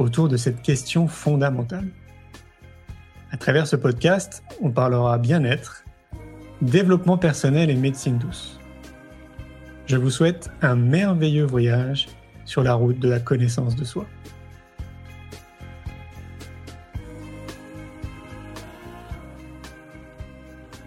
autour 0.00 0.28
de 0.28 0.36
cette 0.36 0.62
question 0.62 1.06
fondamentale. 1.06 1.88
À 3.30 3.36
travers 3.36 3.66
ce 3.66 3.76
podcast, 3.76 4.42
on 4.60 4.70
parlera 4.70 5.18
bien-être, 5.18 5.84
développement 6.62 7.18
personnel 7.18 7.70
et 7.70 7.74
médecine 7.74 8.18
douce. 8.18 8.58
Je 9.86 9.96
vous 9.96 10.10
souhaite 10.10 10.50
un 10.62 10.74
merveilleux 10.74 11.44
voyage 11.44 12.08
sur 12.44 12.62
la 12.62 12.74
route 12.74 12.98
de 12.98 13.08
la 13.08 13.20
connaissance 13.20 13.76
de 13.76 13.84
soi. 13.84 14.06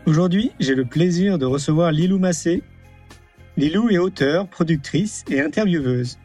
Aujourd'hui, 0.06 0.52
j'ai 0.60 0.76
le 0.76 0.86
plaisir 0.86 1.38
de 1.38 1.46
recevoir 1.46 1.92
Lilou 1.92 2.18
Massé. 2.18 2.64
Lilou 3.58 3.90
est 3.90 4.00
auteure, 4.00 4.48
productrice 4.48 5.24
et 5.30 5.40
intervieweuse. 5.40 6.18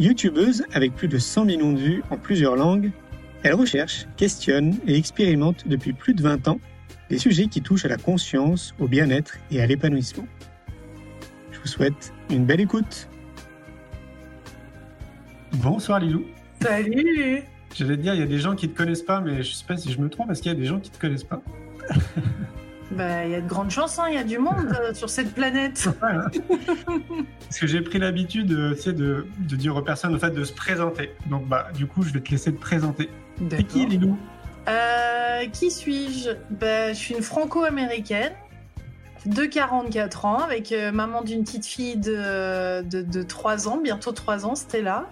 YouTubeuse 0.00 0.64
avec 0.72 0.94
plus 0.94 1.08
de 1.08 1.18
100 1.18 1.44
millions 1.44 1.72
de 1.72 1.78
vues 1.78 2.02
en 2.10 2.16
plusieurs 2.16 2.56
langues, 2.56 2.90
elle 3.42 3.54
recherche, 3.54 4.06
questionne 4.16 4.74
et 4.86 4.96
expérimente 4.96 5.68
depuis 5.68 5.92
plus 5.92 6.14
de 6.14 6.22
20 6.22 6.48
ans 6.48 6.58
des 7.10 7.18
sujets 7.18 7.46
qui 7.46 7.60
touchent 7.60 7.84
à 7.84 7.88
la 7.88 7.96
conscience, 7.96 8.74
au 8.78 8.88
bien-être 8.88 9.36
et 9.50 9.60
à 9.60 9.66
l'épanouissement. 9.66 10.26
Je 11.52 11.58
vous 11.60 11.66
souhaite 11.66 12.14
une 12.30 12.46
belle 12.46 12.60
écoute. 12.60 13.08
Bonsoir 15.52 16.00
Lilou. 16.00 16.24
Salut 16.62 17.42
J'allais 17.74 17.96
te 17.96 18.02
dire, 18.02 18.14
il 18.14 18.20
y 18.20 18.22
a 18.22 18.26
des 18.26 18.38
gens 18.38 18.56
qui 18.56 18.68
ne 18.68 18.72
te 18.72 18.78
connaissent 18.78 19.02
pas, 19.02 19.20
mais 19.20 19.42
je 19.42 19.50
ne 19.50 19.54
sais 19.54 19.64
pas 19.66 19.76
si 19.76 19.92
je 19.92 20.00
me 20.00 20.08
trompe, 20.08 20.28
parce 20.28 20.40
qu'il 20.40 20.50
y 20.50 20.54
a 20.54 20.58
des 20.58 20.66
gens 20.66 20.80
qui 20.80 20.90
ne 20.90 20.94
te 20.94 21.00
connaissent 21.00 21.24
pas. 21.24 21.42
Bah, 22.90 23.24
il 23.24 23.30
y 23.30 23.34
a 23.36 23.40
de 23.40 23.48
grandes 23.48 23.70
chances, 23.70 23.98
hein, 24.00 24.06
il 24.08 24.14
y 24.14 24.18
a 24.18 24.24
du 24.24 24.38
monde 24.38 24.76
euh, 24.80 24.92
sur 24.94 25.08
cette 25.10 25.32
planète. 25.32 25.88
Parce 26.00 27.58
que 27.60 27.66
j'ai 27.68 27.82
pris 27.82 28.00
l'habitude 28.00 28.50
euh, 28.50 28.74
de, 28.86 29.26
de, 29.38 29.56
dire 29.56 29.76
aux 29.76 29.82
personnes 29.82 30.14
en 30.14 30.18
fait, 30.18 30.32
de 30.32 30.42
se 30.42 30.52
présenter. 30.52 31.14
Donc, 31.26 31.46
bah, 31.46 31.68
du 31.72 31.86
coup, 31.86 32.02
je 32.02 32.12
vais 32.12 32.20
te 32.20 32.30
laisser 32.30 32.52
te 32.52 32.60
présenter. 32.60 33.08
T'es 33.48 33.62
qui, 33.62 33.86
Lilou? 33.86 34.18
Euh, 34.68 35.46
Qui 35.52 35.70
suis-je? 35.70 36.30
Bah, 36.50 36.92
Je 36.92 36.98
suis 36.98 37.14
une 37.14 37.22
franco-américaine 37.22 38.32
de 39.24 39.44
44 39.44 40.24
ans, 40.24 40.38
avec 40.38 40.74
maman 40.92 41.22
d'une 41.22 41.44
petite 41.44 41.66
fille 41.66 41.96
de, 41.96 42.82
de, 42.82 43.02
de, 43.02 43.22
3 43.22 43.68
ans, 43.68 43.78
bientôt 43.82 44.12
3 44.12 44.46
ans, 44.46 44.54
Stella. 44.54 45.06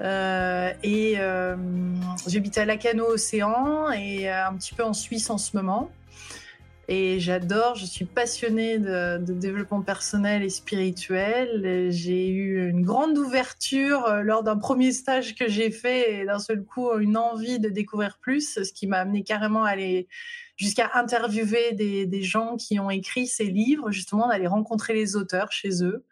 Euh, 0.00 0.70
et 0.82 1.16
j'habite 2.26 2.56
à 2.56 2.64
Lacano 2.64 3.04
Océan 3.06 3.90
et 3.90 4.30
un 4.30 4.54
petit 4.54 4.74
peu 4.74 4.84
en 4.84 4.92
Suisse 4.92 5.28
en 5.28 5.38
ce 5.38 5.56
moment. 5.56 5.90
Et 6.88 7.18
j'adore, 7.18 7.74
je 7.74 7.84
suis 7.84 8.04
passionnée 8.04 8.78
de, 8.78 9.18
développement 9.18 9.82
personnel 9.82 10.44
et 10.44 10.48
spirituel. 10.48 11.90
J'ai 11.90 12.28
eu 12.28 12.68
une 12.68 12.82
grande 12.82 13.18
ouverture 13.18 14.06
euh, 14.06 14.22
lors 14.22 14.44
d'un 14.44 14.56
premier 14.56 14.92
stage 14.92 15.34
que 15.34 15.48
j'ai 15.48 15.72
fait 15.72 16.20
et 16.20 16.24
d'un 16.24 16.38
seul 16.38 16.62
coup 16.62 16.92
une 16.98 17.16
envie 17.16 17.58
de 17.58 17.68
découvrir 17.70 18.18
plus, 18.20 18.62
ce 18.62 18.72
qui 18.72 18.86
m'a 18.86 18.98
amené 18.98 19.24
carrément 19.24 19.64
à 19.64 19.70
aller 19.70 20.06
jusqu'à 20.56 20.92
interviewer 20.94 21.72
des, 21.72 22.22
gens 22.22 22.56
qui 22.56 22.78
ont 22.78 22.90
écrit 22.90 23.26
ces 23.26 23.46
livres, 23.46 23.90
justement 23.90 24.28
d'aller 24.28 24.46
rencontrer 24.46 24.94
les 24.94 25.16
auteurs 25.16 25.50
chez 25.50 25.82
eux. 25.82 26.04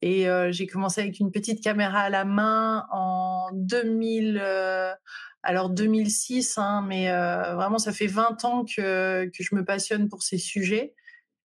Et 0.00 0.28
euh, 0.28 0.50
j'ai 0.52 0.66
commencé 0.66 1.02
avec 1.02 1.20
une 1.20 1.30
petite 1.30 1.62
caméra 1.62 2.00
à 2.00 2.10
la 2.10 2.24
main 2.24 2.86
en 2.90 3.50
2000. 3.52 4.40
Euh, 4.42 4.94
alors 5.42 5.70
2006, 5.70 6.58
hein, 6.58 6.84
mais 6.86 7.10
euh, 7.10 7.54
vraiment 7.54 7.78
ça 7.78 7.92
fait 7.92 8.06
20 8.06 8.44
ans 8.44 8.64
que, 8.64 9.30
je 9.32 9.54
me 9.54 9.64
passionne 9.64 10.08
pour 10.08 10.22
ces 10.22 10.38
sujets. 10.38 10.94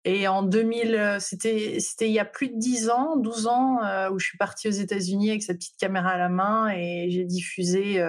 Et 0.03 0.27
en 0.27 0.43
2000, 0.43 0.95
euh, 0.95 1.19
c'était 1.19 1.79
c'était 1.79 2.07
il 2.07 2.13
y 2.13 2.19
a 2.19 2.25
plus 2.25 2.49
de 2.49 2.59
10 2.59 2.89
ans, 2.89 3.15
12 3.15 3.47
ans, 3.47 3.83
euh, 3.83 4.09
où 4.11 4.19
je 4.19 4.27
suis 4.27 4.37
partie 4.37 4.67
aux 4.67 4.71
États-Unis 4.71 5.29
avec 5.29 5.43
cette 5.43 5.57
petite 5.57 5.77
caméra 5.77 6.11
à 6.11 6.17
la 6.17 6.29
main 6.29 6.69
et 6.69 7.07
j'ai 7.09 7.23
diffusé 7.23 8.03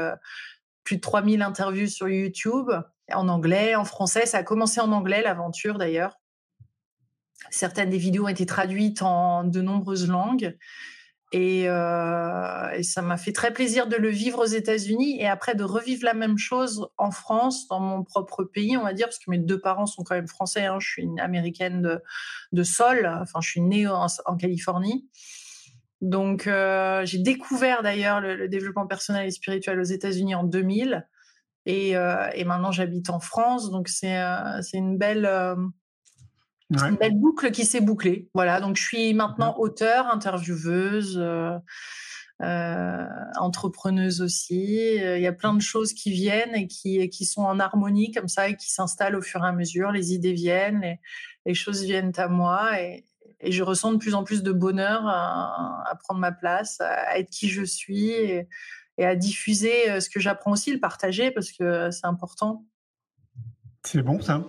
plus 0.84 0.96
de 0.96 1.00
3000 1.00 1.42
interviews 1.42 1.88
sur 1.88 2.08
YouTube 2.08 2.70
en 3.12 3.28
anglais, 3.28 3.74
en 3.76 3.84
français. 3.84 4.26
Ça 4.26 4.38
a 4.38 4.42
commencé 4.42 4.80
en 4.80 4.92
anglais 4.92 5.22
l'aventure 5.22 5.78
d'ailleurs. 5.78 6.20
Certaines 7.50 7.90
des 7.90 7.98
vidéos 7.98 8.24
ont 8.24 8.28
été 8.28 8.44
traduites 8.44 9.02
en 9.02 9.44
de 9.44 9.60
nombreuses 9.60 10.08
langues. 10.08 10.56
Euh, 11.34 12.70
et, 12.70 12.82
ça 12.82 13.02
m'a 13.02 13.16
fait 13.16 13.32
très 13.32 13.52
plaisir 13.52 13.88
de 13.88 13.96
le 13.96 14.08
vivre 14.08 14.38
aux 14.42 14.46
États-Unis 14.46 15.20
et 15.20 15.26
après 15.26 15.54
de 15.54 15.64
revivre 15.64 16.04
la 16.04 16.14
même 16.14 16.38
chose 16.38 16.88
en 16.98 17.10
France, 17.10 17.66
dans 17.68 17.80
mon 17.80 18.04
propre 18.04 18.44
pays, 18.44 18.76
on 18.76 18.84
va 18.84 18.92
dire, 18.92 19.06
parce 19.06 19.18
que 19.18 19.30
mes 19.30 19.38
deux 19.38 19.60
parents 19.60 19.86
sont 19.86 20.04
quand 20.04 20.14
même 20.14 20.28
français. 20.28 20.66
Hein. 20.66 20.78
je 20.78 20.88
suis 20.88 21.02
une 21.02 21.18
américaine 21.18 21.82
de, 21.82 22.00
de 22.52 22.62
sol, 22.62 23.06
enfin, 23.20 23.40
je 23.42 23.50
suis 23.50 23.60
née 23.60 23.86
en, 23.88 24.06
Californie. 24.38 25.08
Donc, 26.00 26.46
euh, 26.46 27.04
j'ai 27.04 27.18
découvert 27.18 27.82
d'ailleurs 27.82 28.20
le, 28.20 28.48
développement 28.48 28.86
personnel 28.86 29.26
et 29.26 29.30
spirituel 29.30 29.80
aux 29.80 29.84
États-Unis 29.84 30.34
en 30.34 30.44
2000. 30.44 31.08
Et, 31.68 31.96
euh, 31.96 32.28
et 32.34 32.44
maintenant, 32.44 32.70
j'habite 32.70 33.10
en 33.10 33.18
France. 33.18 33.70
Donc, 33.70 33.88
c'est 33.88 34.22
c'est 34.62 34.76
une 34.76 34.98
belle 34.98 35.26
c'est 36.74 36.88
une 36.88 36.96
belle 36.96 37.18
boucle 37.18 37.50
qui 37.50 37.64
s'est 37.64 37.80
bouclée. 37.80 38.28
Voilà, 38.34 38.60
donc 38.60 38.76
je 38.76 38.82
suis 38.82 39.14
maintenant 39.14 39.52
mmh. 39.52 39.60
auteur, 39.60 40.06
intervieweuse, 40.08 41.16
euh, 41.18 41.56
euh, 42.42 43.06
entrepreneuse 43.38 44.20
aussi. 44.20 44.96
Il 44.96 45.20
y 45.20 45.26
a 45.26 45.32
plein 45.32 45.54
de 45.54 45.62
choses 45.62 45.92
qui 45.92 46.10
viennent 46.10 46.54
et 46.54 46.66
qui, 46.66 47.08
qui 47.08 47.24
sont 47.24 47.42
en 47.42 47.60
harmonie 47.60 48.10
comme 48.10 48.28
ça 48.28 48.48
et 48.48 48.56
qui 48.56 48.70
s'installent 48.70 49.16
au 49.16 49.22
fur 49.22 49.44
et 49.44 49.48
à 49.48 49.52
mesure. 49.52 49.92
Les 49.92 50.12
idées 50.12 50.32
viennent, 50.32 50.80
les, 50.80 51.00
les 51.46 51.54
choses 51.54 51.82
viennent 51.84 52.12
à 52.16 52.28
moi 52.28 52.80
et, 52.80 53.04
et, 53.40 53.52
je 53.52 53.62
ressens 53.62 53.92
de 53.92 53.98
plus 53.98 54.14
en 54.14 54.24
plus 54.24 54.42
de 54.42 54.52
bonheur 54.52 55.06
à, 55.06 55.88
à 55.88 55.94
prendre 55.96 56.20
ma 56.20 56.32
place, 56.32 56.80
à 56.80 57.18
être 57.18 57.30
qui 57.30 57.48
je 57.48 57.62
suis 57.62 58.10
et, 58.10 58.48
et 58.98 59.04
à 59.04 59.14
diffuser 59.14 59.90
euh, 59.90 60.00
ce 60.00 60.08
que 60.08 60.20
j'apprends 60.20 60.52
aussi, 60.52 60.72
le 60.72 60.80
partager 60.80 61.30
parce 61.30 61.52
que 61.52 61.90
c'est 61.90 62.06
important. 62.06 62.64
C'est 63.86 64.02
bon 64.02 64.20
ça. 64.20 64.44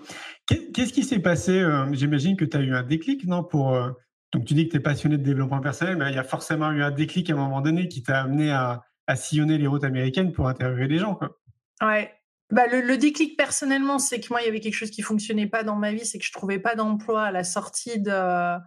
Qu'est-ce 0.47 0.93
qui 0.93 1.03
s'est 1.03 1.19
passé 1.19 1.59
euh, 1.59 1.85
J'imagine 1.93 2.35
que 2.35 2.45
tu 2.45 2.57
as 2.57 2.61
eu 2.61 2.73
un 2.73 2.83
déclic, 2.83 3.25
non 3.25 3.47
euh, 3.53 3.91
Donc 4.33 4.45
tu 4.45 4.55
dis 4.55 4.65
que 4.65 4.71
tu 4.71 4.77
es 4.77 4.79
passionné 4.79 5.17
de 5.17 5.23
développement 5.23 5.59
personnel, 5.59 5.95
mais 5.97 6.09
il 6.09 6.15
y 6.15 6.19
a 6.19 6.23
forcément 6.23 6.71
eu 6.71 6.81
un 6.81 6.91
déclic 6.91 7.29
à 7.29 7.33
un 7.33 7.37
moment 7.37 7.61
donné 7.61 7.87
qui 7.87 8.01
t'a 8.01 8.21
amené 8.21 8.51
à, 8.51 8.83
sillonner 9.15 9.57
les 9.57 9.67
routes 9.67 9.83
américaines 9.83 10.33
pour 10.33 10.47
interviewer 10.47 10.87
des 10.87 10.97
gens. 10.97 11.15
Quoi. 11.15 11.37
Ouais. 11.81 12.11
Bah, 12.49 12.65
le, 12.67 12.97
déclic 12.97 13.37
personnellement, 13.37 13.99
c'est 13.99 14.19
que 14.19 14.27
moi, 14.31 14.41
il 14.41 14.45
y 14.45 14.49
avait 14.49 14.59
quelque 14.59 14.73
chose 14.73 14.91
qui 14.91 15.01
fonctionnait 15.01 15.47
pas 15.47 15.63
dans 15.63 15.75
ma 15.75 15.91
vie, 15.91 16.05
c'est 16.05 16.17
que 16.17 16.25
je 16.25 16.31
trouvais 16.31 16.59
pas 16.59 16.75
d'emploi 16.75 17.23
à 17.23 17.31
la 17.31 17.43
sortie 17.43 17.99
de, 18.01 18.57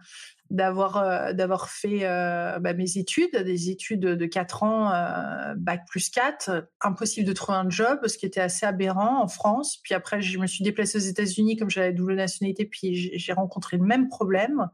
d'avoir 0.51 0.97
euh, 0.97 1.33
d'avoir 1.33 1.69
fait 1.69 2.01
euh, 2.03 2.59
bah, 2.59 2.73
mes 2.73 2.97
études, 2.97 3.35
des 3.35 3.69
études 3.69 4.01
de 4.01 4.25
4 4.25 4.63
ans, 4.63 4.91
euh, 4.91 5.53
bac 5.55 5.83
plus 5.89 6.09
4, 6.09 6.67
impossible 6.81 7.25
de 7.25 7.31
trouver 7.33 7.57
un 7.57 7.69
job, 7.69 7.99
ce 8.05 8.17
qui 8.17 8.25
était 8.25 8.41
assez 8.41 8.65
aberrant 8.65 9.23
en 9.23 9.27
France. 9.27 9.79
Puis 9.81 9.93
après, 9.93 10.21
je 10.21 10.37
me 10.37 10.47
suis 10.47 10.63
déplacée 10.63 10.97
aux 10.97 11.01
États-Unis 11.01 11.55
comme 11.55 11.69
j'avais 11.69 11.93
double 11.93 12.15
nationalité, 12.15 12.65
puis 12.65 13.17
j'ai 13.17 13.33
rencontré 13.33 13.77
le 13.77 13.83
même 13.83 14.09
problème. 14.09 14.67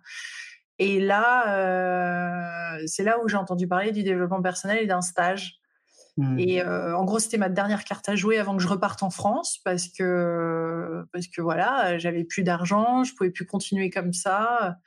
Et 0.79 0.99
là, 0.99 2.77
c'est 2.85 3.03
là 3.03 3.17
où 3.23 3.27
j'ai 3.27 3.37
entendu 3.37 3.67
parler 3.67 3.91
du 3.91 4.03
développement 4.03 4.41
personnel 4.41 4.79
et 4.81 4.87
d'un 4.87 5.01
stage. 5.01 5.59
Mmh. 6.17 6.39
Et 6.39 6.63
en 6.63 7.03
gros, 7.03 7.19
c'était 7.19 7.37
ma 7.37 7.49
dernière 7.49 7.83
carte 7.83 8.09
à 8.09 8.15
jouer 8.15 8.37
avant 8.37 8.55
que 8.57 8.63
je 8.63 8.67
reparte 8.67 9.01
en 9.03 9.09
France 9.09 9.59
parce 9.63 9.87
que 9.87 11.03
parce 11.13 11.27
que 11.27 11.41
voilà, 11.41 11.97
j'avais 11.97 12.23
plus 12.23 12.43
d'argent, 12.43 13.03
je 13.03 13.13
pouvais 13.15 13.31
plus 13.31 13.45
continuer 13.45 13.89
comme 13.89 14.13
ça. 14.13 14.77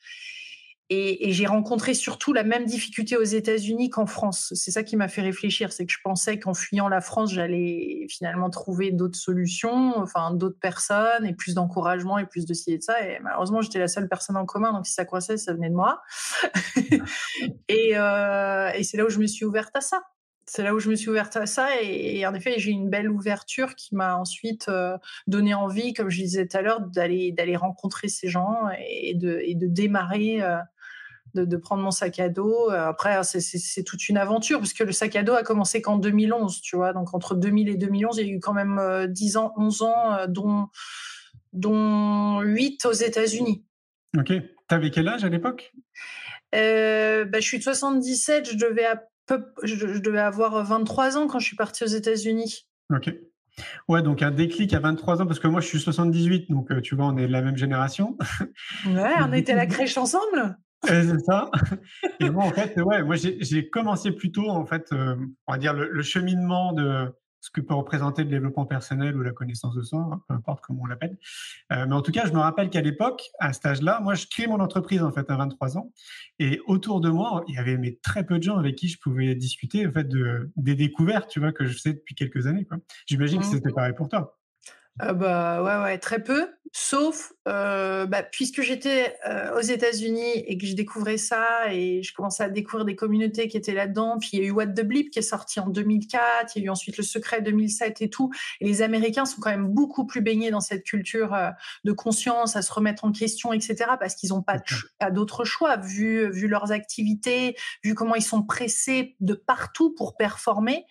Et, 0.92 1.30
j'ai 1.30 1.46
rencontré 1.46 1.94
surtout 1.94 2.32
la 2.32 2.42
même 2.42 2.64
difficulté 2.64 3.16
aux 3.16 3.22
États-Unis 3.22 3.90
qu'en 3.90 4.06
France. 4.06 4.52
C'est 4.56 4.72
ça 4.72 4.82
qui 4.82 4.96
m'a 4.96 5.06
fait 5.06 5.22
réfléchir, 5.22 5.72
c'est 5.72 5.86
que 5.86 5.92
je 5.92 6.00
pensais 6.02 6.40
qu'en 6.40 6.52
fuyant 6.52 6.88
la 6.88 7.00
France, 7.00 7.32
j'allais 7.32 8.06
finalement 8.10 8.50
trouver 8.50 8.90
d'autres 8.90 9.18
solutions, 9.18 9.96
enfin 9.96 10.32
d'autres 10.32 10.58
personnes 10.58 11.24
et 11.24 11.32
plus 11.32 11.54
d'encouragement 11.54 12.18
et 12.18 12.26
plus 12.26 12.44
de 12.44 12.54
ci 12.54 12.72
et 12.72 12.78
de 12.78 12.82
ça. 12.82 13.00
Et 13.06 13.20
malheureusement, 13.20 13.62
j'étais 13.62 13.78
la 13.78 13.86
seule 13.86 14.08
personne 14.08 14.36
en 14.36 14.46
commun, 14.46 14.72
donc 14.72 14.84
si 14.84 14.92
ça 14.92 15.04
coinçait, 15.04 15.36
ça 15.36 15.54
venait 15.54 15.70
de 15.70 15.76
moi. 15.76 16.02
et, 17.68 17.92
euh, 17.94 18.70
et 18.74 18.82
c'est 18.82 18.96
là 18.96 19.04
où 19.04 19.10
je 19.10 19.20
me 19.20 19.28
suis 19.28 19.44
ouverte 19.44 19.74
à 19.76 19.80
ça 19.80 20.02
c'est 20.50 20.64
là 20.64 20.74
où 20.74 20.80
je 20.80 20.90
me 20.90 20.96
suis 20.96 21.08
ouverte 21.08 21.36
à 21.36 21.46
ça 21.46 21.68
et, 21.80 22.26
en 22.26 22.34
effet 22.34 22.54
j'ai 22.56 22.72
une 22.72 22.90
belle 22.90 23.08
ouverture 23.08 23.76
qui 23.76 23.94
m'a 23.94 24.16
ensuite 24.16 24.68
euh, 24.68 24.98
donné 25.28 25.54
envie, 25.54 25.92
comme 25.92 26.10
je 26.10 26.22
disais 26.22 26.44
tout 26.48 26.56
à 26.56 26.62
l'heure, 26.62 26.80
d'aller 26.80 27.30
d'aller 27.30 27.54
rencontrer 27.54 28.08
ces 28.08 28.26
gens 28.26 28.68
et 28.84 29.14
de, 29.14 29.40
de 29.54 29.66
démarrer 29.68 30.42
euh, 30.42 30.56
de, 31.34 31.56
prendre 31.56 31.82
mon 31.82 31.90
sac 31.90 32.18
à 32.18 32.28
dos. 32.28 32.70
Après, 32.70 33.22
c'est 33.22 33.84
toute 33.84 34.08
une 34.08 34.16
aventure, 34.16 34.58
parce 34.58 34.72
que 34.72 34.84
le 34.84 34.92
sac 34.92 35.16
à 35.16 35.22
dos 35.22 35.34
a 35.34 35.42
commencé 35.42 35.82
qu'en 35.82 35.96
2011, 35.96 36.60
tu 36.60 36.76
vois. 36.76 36.92
Donc, 36.92 37.14
entre 37.14 37.34
2000 37.34 37.68
et 37.68 37.76
2011, 37.76 38.18
il 38.18 38.26
y 38.26 38.30
a 38.30 38.32
eu 38.34 38.40
quand 38.40 38.52
même 38.52 39.06
10 39.08 39.36
ans, 39.36 39.52
11 39.56 39.82
ans, 39.82 40.26
dont, 40.28 40.68
dont 41.52 42.40
8 42.40 42.84
aux 42.86 42.92
États-Unis. 42.92 43.64
Ok. 44.16 44.32
T'avais 44.68 44.90
quel 44.90 45.08
âge 45.08 45.24
à 45.24 45.28
l'époque? 45.28 45.72
Bah, 46.52 46.58
Je 46.60 47.40
suis 47.40 47.58
de 47.58 47.62
77, 47.62 48.50
je 48.50 48.56
devais, 48.56 48.86
je 49.62 49.98
devais 49.98 50.20
avoir 50.20 50.64
23 50.64 51.16
ans 51.16 51.26
quand 51.26 51.38
je 51.38 51.46
suis 51.46 51.56
partie 51.56 51.84
aux 51.84 51.88
États-Unis. 51.88 52.66
Ok. 52.92 53.12
Ouais, 53.88 54.02
donc 54.02 54.22
un 54.22 54.30
déclic 54.30 54.72
à 54.74 54.80
23 54.80 55.22
ans, 55.22 55.26
parce 55.26 55.38
que 55.38 55.48
moi 55.48 55.60
je 55.60 55.66
suis 55.66 55.80
78, 55.80 56.50
donc 56.50 56.70
euh, 56.70 56.80
tu 56.80 56.94
vois, 56.94 57.06
on 57.06 57.16
est 57.16 57.26
de 57.26 57.32
la 57.32 57.42
même 57.42 57.56
génération. 57.56 58.16
Ouais, 58.86 59.14
on 59.20 59.32
était 59.32 59.52
à 59.52 59.56
la 59.56 59.66
crèche 59.66 59.98
ensemble. 59.98 60.56
C'est 60.84 61.20
ça. 61.20 61.50
Et 62.20 62.30
moi, 62.30 62.44
en 62.44 62.50
fait, 62.50 62.80
ouais, 62.80 63.02
moi 63.02 63.16
j'ai 63.16 63.70
commencé 63.70 64.12
plutôt, 64.12 64.48
en 64.48 64.64
fait, 64.64 64.92
euh, 64.92 65.16
on 65.46 65.52
va 65.52 65.58
dire 65.58 65.74
le, 65.74 66.02
cheminement 66.02 66.72
de, 66.72 67.06
ce 67.40 67.50
que 67.50 67.60
peut 67.60 67.74
représenter 67.74 68.24
le 68.24 68.30
développement 68.30 68.66
personnel 68.66 69.16
ou 69.16 69.22
la 69.22 69.32
connaissance 69.32 69.74
de 69.74 69.82
soi, 69.82 70.08
hein, 70.12 70.22
peu 70.28 70.34
importe 70.34 70.60
comment 70.62 70.82
on 70.82 70.86
l'appelle. 70.86 71.18
Euh, 71.72 71.86
mais 71.86 71.94
en 71.94 72.02
tout 72.02 72.12
cas, 72.12 72.26
je 72.26 72.32
me 72.32 72.38
rappelle 72.38 72.70
qu'à 72.70 72.80
l'époque, 72.80 73.22
à 73.38 73.52
cet 73.52 73.66
âge-là, 73.66 74.00
moi, 74.00 74.14
je 74.14 74.26
crée 74.26 74.46
mon 74.46 74.60
entreprise 74.60 75.02
en 75.02 75.12
fait 75.12 75.30
à 75.30 75.36
23 75.36 75.78
ans, 75.78 75.92
et 76.38 76.60
autour 76.66 77.00
de 77.00 77.10
moi, 77.10 77.44
il 77.48 77.54
y 77.54 77.58
avait 77.58 77.76
mais, 77.76 77.98
très 78.02 78.24
peu 78.24 78.38
de 78.38 78.42
gens 78.42 78.56
avec 78.56 78.76
qui 78.76 78.88
je 78.88 78.98
pouvais 78.98 79.34
discuter 79.34 79.86
en 79.86 79.92
fait 79.92 80.08
de 80.08 80.50
des 80.56 80.74
découvertes, 80.74 81.28
tu 81.28 81.40
vois, 81.40 81.52
que 81.52 81.66
je 81.66 81.76
sais 81.76 81.92
depuis 81.92 82.14
quelques 82.14 82.46
années. 82.46 82.66
J'imagine 83.06 83.40
que 83.40 83.46
mmh. 83.46 83.50
c'était 83.50 83.72
pareil 83.72 83.94
pour 83.94 84.08
toi. 84.08 84.38
Euh, 85.02 85.12
bah 85.12 85.62
ouais, 85.62 85.84
ouais, 85.84 85.98
très 85.98 86.22
peu. 86.22 86.48
Sauf, 86.72 87.32
euh, 87.48 88.06
bah, 88.06 88.22
puisque 88.22 88.62
j'étais 88.62 89.16
euh, 89.26 89.58
aux 89.58 89.62
États-Unis 89.62 90.44
et 90.46 90.58
que 90.58 90.66
je 90.66 90.74
découvrais 90.74 91.16
ça 91.16 91.72
et 91.72 92.02
je 92.02 92.14
commençais 92.14 92.44
à 92.44 92.48
découvrir 92.48 92.84
des 92.84 92.94
communautés 92.94 93.48
qui 93.48 93.56
étaient 93.56 93.74
là-dedans. 93.74 94.18
Puis 94.20 94.30
il 94.34 94.40
y 94.40 94.42
a 94.42 94.46
eu 94.46 94.50
What 94.50 94.68
the 94.68 94.82
Bleep 94.82 95.10
qui 95.10 95.18
est 95.18 95.22
sorti 95.22 95.58
en 95.60 95.68
2004. 95.68 96.54
Il 96.54 96.60
y 96.60 96.62
a 96.62 96.66
eu 96.66 96.70
ensuite 96.70 96.96
Le 96.96 97.02
Secret 97.02 97.42
2007 97.42 98.02
et 98.02 98.10
tout. 98.10 98.30
Et 98.60 98.66
les 98.66 98.82
Américains 98.82 99.24
sont 99.24 99.40
quand 99.40 99.50
même 99.50 99.68
beaucoup 99.68 100.06
plus 100.06 100.20
baignés 100.20 100.50
dans 100.50 100.60
cette 100.60 100.84
culture 100.84 101.36
de 101.84 101.92
conscience, 101.92 102.56
à 102.56 102.62
se 102.62 102.72
remettre 102.72 103.04
en 103.04 103.12
question, 103.12 103.52
etc. 103.52 103.76
Parce 103.98 104.14
qu'ils 104.14 104.30
n'ont 104.30 104.42
pas, 104.42 104.58
pas 104.98 105.10
d'autre 105.10 105.44
choix 105.44 105.76
vu, 105.76 106.30
vu 106.30 106.46
leurs 106.46 106.72
activités, 106.72 107.56
vu 107.82 107.94
comment 107.94 108.14
ils 108.14 108.22
sont 108.22 108.42
pressés 108.42 109.16
de 109.20 109.34
partout 109.34 109.94
pour 109.94 110.16
performer. 110.16 110.84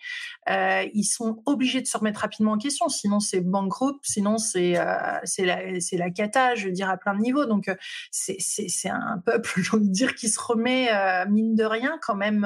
ils 0.48 1.04
sont 1.04 1.42
obligés 1.46 1.80
de 1.80 1.86
se 1.86 1.96
remettre 1.96 2.20
rapidement 2.20 2.52
en 2.52 2.58
question. 2.58 2.88
Sinon, 2.88 3.20
c'est 3.20 3.40
bankrupt 3.40 4.00
sinon 4.02 4.38
c'est 4.38 4.78
euh, 4.78 5.18
c'est 5.24 5.44
la 5.44 5.80
c'est 5.80 5.96
la 5.96 6.10
cata, 6.10 6.39
je 6.54 6.66
veux 6.66 6.72
dire 6.72 6.88
à 6.90 6.96
plein 6.96 7.14
de 7.14 7.20
niveaux. 7.20 7.46
Donc 7.46 7.68
euh, 7.68 7.74
c'est 8.10 8.88
un 8.88 9.18
peuple, 9.24 9.50
j'ai 9.62 9.76
envie 9.76 9.88
de 9.88 9.92
dire, 9.92 10.14
qui 10.14 10.28
se 10.28 10.40
remet 10.40 10.92
euh, 10.92 11.26
mine 11.28 11.54
de 11.54 11.64
rien 11.64 11.98
quand 12.02 12.14
même, 12.14 12.44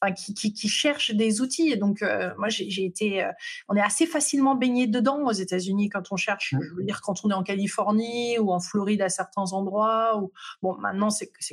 enfin 0.00 0.12
qui, 0.12 0.68
cherche 0.68 1.12
des 1.12 1.40
outils. 1.40 1.70
Et 1.70 1.76
donc 1.76 2.04
moi 2.38 2.48
j'ai 2.48 2.84
été, 2.84 3.28
on 3.68 3.76
est 3.76 3.82
assez 3.82 4.06
facilement 4.06 4.54
baigné 4.54 4.86
dedans 4.86 5.24
aux 5.24 5.32
États-Unis 5.32 5.88
quand 5.88 6.12
on 6.12 6.16
cherche. 6.16 6.54
Je 6.60 6.74
veux 6.74 6.84
dire 6.84 7.00
quand 7.00 7.24
on 7.24 7.30
est 7.30 7.34
en 7.34 7.42
Californie 7.42 8.38
ou 8.38 8.52
en 8.52 8.60
Floride 8.60 9.02
à 9.02 9.08
certains 9.08 9.52
endroits. 9.52 10.20
Bon 10.62 10.76
maintenant 10.78 11.08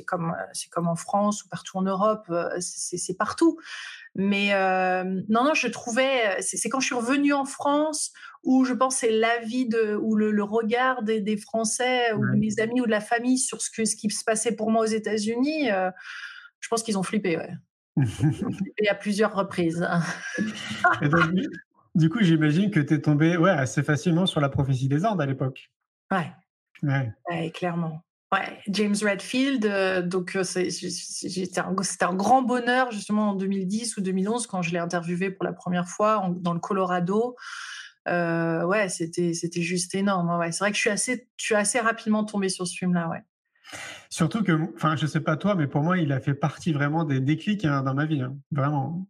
comme 0.06 0.34
c'est 0.52 0.68
comme 0.70 0.88
en 0.88 0.96
France 0.96 1.44
ou 1.44 1.48
partout 1.48 1.78
en 1.78 1.82
Europe, 1.82 2.32
c'est 2.60 3.16
partout. 3.16 3.58
Mais 4.14 4.50
non, 5.28 5.44
non, 5.44 5.54
je 5.54 5.68
trouvais, 5.68 6.40
c'est 6.40 6.68
quand 6.68 6.80
je 6.80 6.86
suis 6.86 6.94
revenue 6.94 7.32
en 7.32 7.44
France 7.44 8.12
où 8.44 8.64
je 8.64 8.74
pense 8.74 8.96
c'est 8.96 9.10
l'avis 9.10 9.66
de 9.66 9.96
ou 9.96 10.14
le, 10.16 10.42
regard 10.42 11.02
des, 11.02 11.20
des 11.20 11.36
Français 11.36 12.12
ou 12.12 12.20
de 12.20 12.36
mes 12.36 12.60
amis 12.60 12.80
ou 12.80 12.86
de 12.86 12.90
la 12.90 13.00
famille 13.00 13.38
sur 13.38 13.60
ce 13.60 13.70
que 13.70 13.84
ce 13.84 13.96
qui 13.96 14.10
se 14.10 14.24
passait 14.24 14.54
pour 14.54 14.70
moi 14.70 14.82
aux 14.82 14.86
États-Unis. 14.86 15.70
Euh, 15.70 15.90
je 16.60 16.68
pense 16.68 16.82
qu'ils 16.82 16.98
ont 16.98 17.02
flippé, 17.02 17.36
ouais. 17.36 17.52
Et 18.78 18.88
à 18.88 18.94
plusieurs 18.94 19.34
reprises. 19.34 19.86
du 21.94 22.08
coup, 22.08 22.18
j'imagine 22.20 22.70
que 22.70 22.80
tu 22.80 22.94
es 22.94 23.00
tombé 23.00 23.36
ouais, 23.36 23.50
assez 23.50 23.82
facilement 23.82 24.26
sur 24.26 24.40
la 24.40 24.48
prophétie 24.48 24.88
des 24.88 25.04
Andes 25.04 25.20
à 25.20 25.26
l'époque. 25.26 25.70
Ouais. 26.10 26.32
ouais. 26.82 27.50
clairement. 27.50 28.02
Ouais, 28.34 28.58
James 28.68 28.96
Redfield, 29.00 29.64
euh, 29.64 30.02
donc 30.02 30.34
euh, 30.34 30.42
c'était 30.42 31.60
un, 31.60 31.76
un, 32.00 32.14
grand 32.14 32.42
bonheur 32.42 32.90
justement 32.90 33.30
en 33.30 33.34
2010 33.34 33.96
ou 33.96 34.00
2011 34.00 34.48
quand 34.48 34.60
je 34.60 34.72
l'ai 34.72 34.78
interviewé 34.78 35.30
pour 35.30 35.44
la 35.44 35.52
première 35.52 35.86
fois 35.88 36.28
dans 36.40 36.52
le 36.52 36.58
Colorado. 36.58 37.36
Euh, 38.08 38.64
ouais, 38.64 38.88
c'était 38.88 39.34
c'était 39.34 39.62
juste 39.62 39.94
énorme. 39.94 40.36
Ouais. 40.38 40.50
C'est 40.50 40.64
vrai 40.64 40.70
que 40.70 40.76
je 40.76 40.80
suis 40.80 40.90
assez 40.90 41.28
je 41.36 41.44
suis 41.44 41.54
assez 41.54 41.78
rapidement 41.78 42.24
tombée 42.24 42.48
sur 42.48 42.66
ce 42.66 42.76
film-là, 42.76 43.08
ouais. 43.08 43.22
Surtout 44.10 44.42
que, 44.42 44.52
enfin, 44.74 44.96
je 44.96 45.06
sais 45.06 45.20
pas 45.20 45.36
toi, 45.36 45.54
mais 45.54 45.68
pour 45.68 45.82
moi, 45.82 45.98
il 45.98 46.12
a 46.12 46.20
fait 46.20 46.34
partie 46.34 46.72
vraiment 46.72 47.04
des 47.04 47.20
déclics 47.20 47.64
hein, 47.64 47.82
dans 47.82 47.94
ma 47.94 48.04
vie, 48.04 48.20
hein. 48.20 48.36
vraiment. 48.50 49.06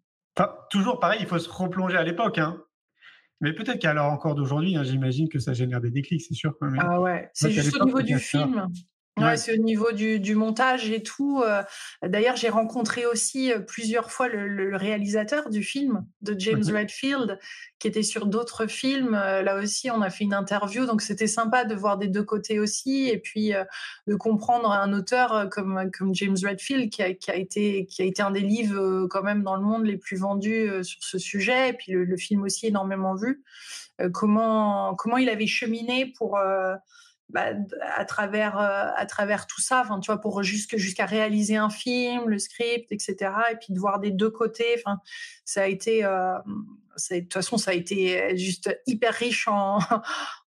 toujours 0.71 1.01
pareil, 1.01 1.19
il 1.21 1.27
faut 1.27 1.39
se 1.39 1.49
replonger 1.49 1.97
à 1.97 2.03
l'époque, 2.03 2.39
hein. 2.39 2.63
Mais 3.41 3.53
peut-être 3.53 3.81
qu'à 3.81 3.95
l'heure 3.95 4.07
encore 4.07 4.35
d'aujourd'hui, 4.35 4.77
j'imagine 4.85 5.29
que 5.29 5.39
ça 5.39 5.55
génère 5.55 5.81
des 5.81 5.91
déclics, 5.91 6.23
c'est 6.23 6.35
sûr. 6.35 6.55
Ah 6.79 7.01
ouais, 7.01 7.31
c'est 7.33 7.51
juste 7.51 7.81
au 7.81 7.85
niveau 7.85 8.03
du 8.03 8.19
film. 8.19 8.69
Ouais, 9.17 9.37
c'est 9.37 9.57
au 9.57 9.63
niveau 9.63 9.93
du, 9.93 10.19
du, 10.19 10.35
montage 10.35 10.91
et 10.91 11.01
tout. 11.01 11.41
Euh. 11.47 11.63
D'ailleurs, 12.03 12.35
j'ai 12.35 12.49
rencontré 12.49 13.07
aussi 13.07 13.53
euh, 13.53 13.61
plusieurs 13.61 14.11
fois 14.11 14.27
le, 14.27 14.49
le, 14.49 14.77
réalisateur 14.77 15.51
du 15.51 15.63
film 15.63 16.05
de 16.23 16.35
James 16.37 16.65
Redfield, 16.67 17.39
qui 17.79 17.87
était 17.87 18.03
sur 18.03 18.27
d'autres 18.27 18.67
films. 18.67 19.15
Euh, 19.15 19.43
là 19.43 19.57
aussi, 19.57 19.89
on 19.89 20.03
a 20.03 20.11
fait 20.11 20.25
une 20.25 20.35
interview, 20.35 20.85
donc 20.85 21.01
c'était 21.01 21.29
sympa 21.29 21.65
de 21.65 21.77
voir 21.77 21.97
des 21.97 22.09
deux 22.09 22.25
côtés 22.25 22.59
aussi, 22.59 23.09
et 23.09 23.19
puis 23.19 23.53
de 24.09 24.17
comprendre 24.17 24.73
un 24.73 24.93
auteur 24.93 25.49
comme 25.49 25.91
comme 25.97 26.13
James 26.13 26.37
Redfield, 26.43 26.91
qui 26.91 27.03
a, 27.05 27.15
qui 27.15 27.31
a 27.31 27.37
été 27.37 27.87
qui 27.87 28.03
a 28.03 28.05
été 28.05 28.21
un 28.21 28.33
des 28.33 28.41
livres 28.41 29.07
quand 29.07 29.23
même 29.23 29.45
dans 29.45 29.55
le 29.55 29.63
monde 29.63 29.85
les 29.85 29.97
plus 29.97 30.17
vendus 30.17 30.69
sur 30.83 31.03
ce 31.05 31.19
sujet, 31.19 31.69
et 31.69 31.73
puis 31.73 31.93
le, 31.93 32.05
le 32.05 32.17
film 32.17 32.43
aussi 32.43 32.67
énormément 32.67 33.15
vu. 33.15 33.45
comment 34.13 34.97
comment 34.97 35.19
il 35.19 35.29
avait 35.29 35.47
cheminé 35.47 36.13
pour 36.19 36.37
bah, 37.31 37.53
à 37.97 38.05
travers 38.05 38.59
euh, 38.59 38.91
à 38.95 39.07
travers 39.07 39.47
tout 39.47 39.61
ça 39.61 39.81
enfin 39.81 39.99
tu 39.99 40.11
vois 40.13 40.21
pour 40.21 40.43
jusqu'à 40.43 41.07
réaliser 41.07 41.57
un 41.57 41.71
film 41.71 42.29
le 42.29 42.39
script 42.39 42.93
etc 42.93 43.33
et 43.51 43.57
puis 43.57 43.73
de 43.73 43.79
voir 43.81 43.99
des 43.99 44.11
deux 44.11 44.29
côtés 44.29 44.75
enfin 44.77 44.99
ça 45.47 45.63
a 45.63 45.67
été 45.67 46.05
euh, 46.05 46.35
de 47.11 47.21
toute 47.21 47.33
façon 47.33 47.57
ça 47.57 47.71
a 47.71 47.75
été 47.75 48.37
juste 48.37 48.79
hyper 48.87 49.15
riche 49.15 49.49
en 49.49 49.79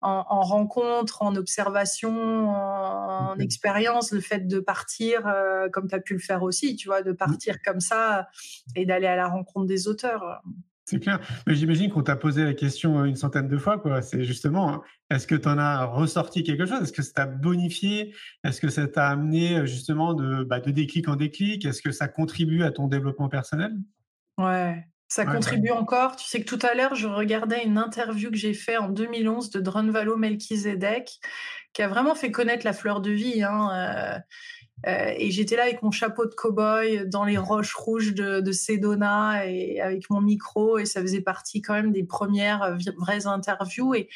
en, 0.03 0.43
rencontres 0.43 1.23
en 1.23 1.35
observations 1.35 2.51
en, 2.51 3.39
expériences 3.39 4.13
le 4.13 4.21
fait 4.21 4.47
de 4.47 4.61
partir 4.61 5.27
euh, 5.27 5.71
comme 5.71 5.89
tu 5.89 5.95
as 5.95 6.01
pu 6.01 6.13
le 6.13 6.21
faire 6.21 6.43
aussi 6.43 6.77
tu 6.77 6.89
vois 6.89 7.01
de 7.01 7.13
mmh. 7.13 7.17
partir 7.17 7.63
comme 7.63 7.81
ça 7.81 8.29
et 8.75 8.85
d'aller 8.85 9.07
à 9.07 9.17
la 9.17 9.29
rencontre 9.29 9.67
des 9.67 9.89
auteurs 9.89 10.43
c'est 10.87 11.01
clair. 11.01 11.21
Mais 11.47 11.57
j'imagine 11.57 11.91
qu'on 11.91 12.05
t'a 12.05 12.15
posé 12.15 12.45
la 12.45 12.55
question 12.55 13.05
une 13.05 13.17
centaine 13.17 13.49
de 13.49 13.59
fois. 13.59 13.79
Quoi. 13.79 14.03
C'est 14.03 14.23
justement, 14.23 14.73
hein, 14.73 14.83
est-ce 15.11 15.27
que 15.27 15.35
tu 15.35 15.49
en 15.49 15.59
as 15.59 15.85
ressorti 15.85 16.45
quelque 16.45 16.65
chose? 16.65 16.81
Est-ce 16.81 16.93
que 16.93 17.03
ça 17.03 17.13
t'a 17.13 17.27
bonifié? 17.27 18.15
Est-ce 18.45 18.61
que 18.61 18.69
ça 18.69 18.87
t'a 18.87 19.09
amené 19.09 19.67
justement 19.67 20.15
de, 20.15 20.45
bah, 20.45 20.61
de 20.61 20.71
déclic 20.71 21.09
en 21.09 21.17
déclic? 21.17 21.65
Est-ce 21.65 21.83
que 21.83 21.91
ça 21.91 22.07
contribue 22.07 22.63
à 22.63 22.71
ton 22.71 22.87
développement 22.87 23.29
personnel? 23.29 23.73
Ouais, 24.39 24.87
ça 25.09 25.27
contribue 25.27 25.73
encore. 25.73 26.15
Tu 26.15 26.27
sais 26.29 26.41
que 26.41 26.49
tout 26.49 26.65
à 26.65 26.75
l'heure, 26.75 26.95
je 26.95 27.09
regardais 27.09 27.65
une 27.65 27.79
interview 27.79 28.31
que 28.31 28.37
j'ai 28.37 28.55
faite 28.55 28.79
en 28.79 28.89
2011 28.89 29.51
de 29.51 29.61
Drunvalo 29.61 30.17
Melchizedek, 30.17 31.11
qui 31.73 31.83
a 31.83 31.89
vraiment 31.89 32.15
fait 32.15 32.31
connaître 32.31 32.65
la 32.65 32.73
fleur 32.73 33.01
de 33.01 33.11
vie. 33.11 33.43
Hein. 33.43 33.71
Euh, 33.73 34.19
euh, 34.87 35.13
et 35.17 35.31
j'étais 35.31 35.57
là 35.57 35.63
avec 35.63 35.83
mon 35.83 35.91
chapeau 35.91 36.27
de 36.27 36.35
cow-boy 36.35 37.09
dans 37.09 37.25
les 37.25 37.39
roches 37.39 37.75
rouges 37.75 38.15
de, 38.15 38.41
de, 38.41 38.53
Sedona 38.53 39.47
et 39.47 39.81
avec 39.81 40.11
mon 40.11 40.21
micro 40.21 40.79
et 40.79 40.85
ça 40.85 41.01
faisait 41.01 41.23
partie 41.23 41.63
quand 41.63 41.75
même 41.75 41.93
des 41.93 42.05
premières 42.05 42.77
vraies 42.99 43.27
interviews 43.27 43.95
et 43.95 44.09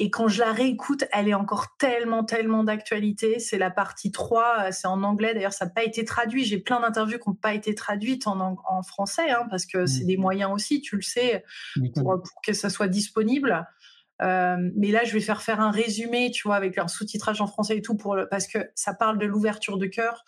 et 0.00 0.10
quand 0.10 0.26
je 0.26 0.40
la 0.40 0.52
réécoute, 0.52 1.04
elle 1.12 1.28
est 1.28 1.34
encore 1.34 1.76
tellement, 1.76 2.24
tellement 2.24 2.64
d'actualité. 2.64 3.38
C'est 3.38 3.58
la 3.58 3.70
partie 3.70 4.10
3, 4.10 4.72
c'est 4.72 4.88
en 4.88 5.04
anglais. 5.04 5.34
D'ailleurs, 5.34 5.52
ça 5.52 5.66
n'a 5.66 5.70
pas 5.70 5.84
été 5.84 6.04
traduit. 6.04 6.44
J'ai 6.44 6.58
plein 6.58 6.80
d'interviews 6.80 7.18
qui 7.18 7.28
n'ont 7.28 7.36
pas 7.36 7.54
été 7.54 7.76
traduites 7.76 8.26
en, 8.26 8.56
en 8.68 8.82
français, 8.82 9.30
hein, 9.30 9.46
parce 9.50 9.66
que 9.66 9.86
c'est 9.86 10.02
mmh. 10.02 10.06
des 10.08 10.16
moyens 10.16 10.50
aussi, 10.52 10.80
tu 10.80 10.96
le 10.96 11.02
sais, 11.02 11.44
pour, 11.94 12.20
pour, 12.20 12.42
que 12.44 12.52
ça 12.52 12.70
soit 12.70 12.88
disponible. 12.88 13.68
Euh, 14.22 14.56
mais 14.76 14.90
là, 14.90 15.04
je 15.04 15.12
vais 15.12 15.20
faire 15.20 15.42
faire 15.42 15.60
un 15.60 15.70
résumé, 15.70 16.30
tu 16.30 16.46
vois, 16.46 16.56
avec 16.56 16.78
un 16.78 16.88
sous-titrage 16.88 17.40
en 17.40 17.46
français 17.46 17.78
et 17.78 17.82
tout, 17.82 17.96
pour 17.96 18.16
parce 18.30 18.46
que 18.46 18.58
ça 18.74 18.94
parle 18.94 19.18
de 19.18 19.26
l'ouverture 19.26 19.78
de 19.78 19.86
cœur 19.86 20.24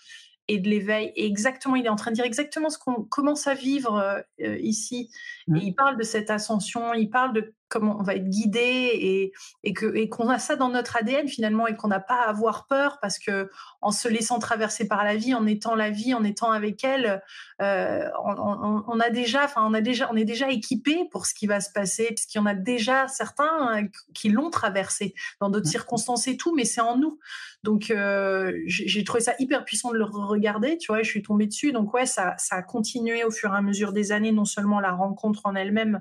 et 0.49 0.59
de 0.59 0.69
l'éveil. 0.69 1.13
Et 1.17 1.27
exactement, 1.27 1.77
il 1.77 1.87
est 1.87 1.91
en 1.91 1.97
train 1.97 2.11
de 2.11 2.17
dire 2.17 2.25
exactement 2.25 2.71
ce 2.71 2.79
qu'on 2.79 3.05
commence 3.05 3.47
à 3.47 3.55
vivre 3.55 4.25
euh, 4.41 4.59
ici. 4.61 5.11
Mmh. 5.49 5.57
Et 5.57 5.61
il 5.65 5.75
parle 5.75 5.97
de 5.97 6.03
cette 6.03 6.31
ascension, 6.31 6.95
il 6.95 7.11
parle 7.11 7.33
de 7.33 7.55
comment 7.69 7.97
on 7.99 8.03
va 8.03 8.15
être 8.15 8.29
guidé 8.29 8.61
et, 8.61 9.33
et 9.65 9.73
que 9.73 9.95
et 9.97 10.09
qu'on 10.09 10.29
a 10.29 10.39
ça 10.39 10.57
dans 10.57 10.69
notre 10.69 10.97
ADN 10.97 11.29
finalement 11.29 11.67
et 11.67 11.75
qu'on 11.75 11.89
n'a 11.89 12.01
pas 12.01 12.23
à 12.23 12.29
avoir 12.29 12.67
peur 12.67 12.99
parce 13.01 13.19
que 13.19 13.51
en 13.81 13.91
se 13.91 14.09
laissant 14.09 14.39
traverser 14.39 14.89
par 14.89 15.05
la 15.05 15.17
vie, 15.17 15.35
en 15.35 15.47
étant 15.47 15.75
la 15.75 15.91
vie, 15.91 16.15
en 16.15 16.25
étant 16.25 16.51
avec 16.51 16.85
elle, 16.85 17.23
euh, 17.63 18.09
on, 18.25 18.83
on, 18.87 19.01
a 19.01 19.11
déjà, 19.11 19.45
enfin 19.45 19.63
on 19.65 19.75
a 19.75 19.81
déjà, 19.81 20.09
on 20.13 20.17
est 20.17 20.25
déjà 20.25 20.51
équipé 20.51 21.05
pour 21.11 21.27
ce 21.27 21.35
qui 21.35 21.47
va 21.47 21.61
se 21.61 21.71
passer 21.73 22.07
puisqu'il 22.07 22.39
y 22.39 22.41
en 22.41 22.47
a 22.47 22.55
déjà 22.55 23.09
certains 23.09 23.79
euh, 23.79 23.83
qui 24.15 24.29
l'ont 24.29 24.51
traversé 24.51 25.15
dans 25.41 25.51
d'autres 25.51 25.69
mmh. 25.69 25.71
circonstances 25.71 26.29
et 26.29 26.37
tout, 26.37 26.55
mais 26.55 26.65
c'est 26.65 26.81
en 26.81 26.97
nous. 26.97 27.19
Donc 27.63 27.91
euh, 27.91 28.53
j'ai 28.67 29.03
trouvé 29.03 29.21
ça 29.21 29.35
hyper 29.41 29.65
puissant 29.65 29.91
de 29.91 29.97
le 29.97 30.05
regarder, 30.05 30.79
tu 30.79 30.93
vois, 30.93 31.03
je 31.03 31.11
suis 31.11 31.23
tombée 31.23 31.47
dessus. 31.47 31.73
Donc 31.73 31.93
ouais, 31.95 32.07
ça, 32.07 32.35
ça 32.39 32.57
a 32.57 32.63
continué 32.63 33.25
au 33.25 33.31
fur 33.31 33.53
et 33.53 33.57
à 33.57 33.63
mesure 33.63 33.93
des 33.93 34.13
années, 34.13 34.31
non 34.31 34.45
seulement 34.45 34.79
la 34.79 34.93
rencontre 34.93 35.41
en 35.45 35.55
elle-même 35.57 36.01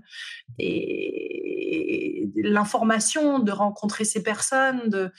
et 0.60 1.55
l'information, 2.36 3.40
de 3.40 3.52
rencontrer 3.52 4.06
ces 4.06 4.24
personnes, 4.24 4.90
de, 4.90 5.12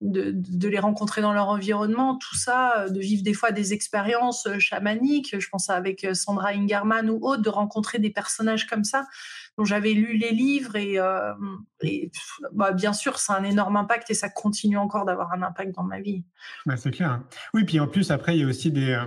de, 0.00 0.68
les 0.68 0.78
rencontrer 0.78 1.22
dans 1.22 1.32
leur 1.32 1.48
environnement, 1.48 2.16
tout 2.16 2.36
ça, 2.36 2.88
de 2.88 3.00
vivre 3.00 3.22
des 3.22 3.34
fois 3.34 3.52
des 3.52 3.72
expériences 3.72 4.48
chamaniques. 4.58 5.38
Je 5.38 5.48
pense 5.48 5.70
avec 5.70 6.06
Sandra 6.14 6.50
Ingerman 6.50 7.10
ou 7.10 7.18
autre, 7.22 7.42
de 7.42 7.48
rencontrer 7.48 7.98
des 7.98 8.10
personnages 8.10 8.66
comme 8.66 8.84
ça 8.84 9.06
dont 9.58 9.64
j'avais 9.64 9.92
lu 9.92 10.16
les 10.16 10.30
livres 10.30 10.76
et, 10.76 10.98
euh, 10.98 11.32
bah, 12.52 12.72
bien 12.72 12.92
sûr, 12.92 13.18
ça 13.18 13.34
a 13.34 13.40
un 13.40 13.44
énorme 13.44 13.76
impact 13.76 14.10
et 14.10 14.14
ça 14.14 14.30
continue 14.30 14.78
encore 14.78 15.04
d'avoir 15.04 15.32
un 15.32 15.42
impact 15.42 15.74
dans 15.74 15.82
ma 15.82 16.00
vie. 16.00 16.24
c'est 16.76 16.90
clair. 16.90 17.22
Oui, 17.52 17.64
puis 17.64 17.78
en 17.78 17.86
plus, 17.86 18.10
après, 18.10 18.36
il 18.36 18.40
y 18.40 18.44
a 18.44 18.46
aussi 18.46 18.70
des, 18.70 18.92
euh, 18.92 19.04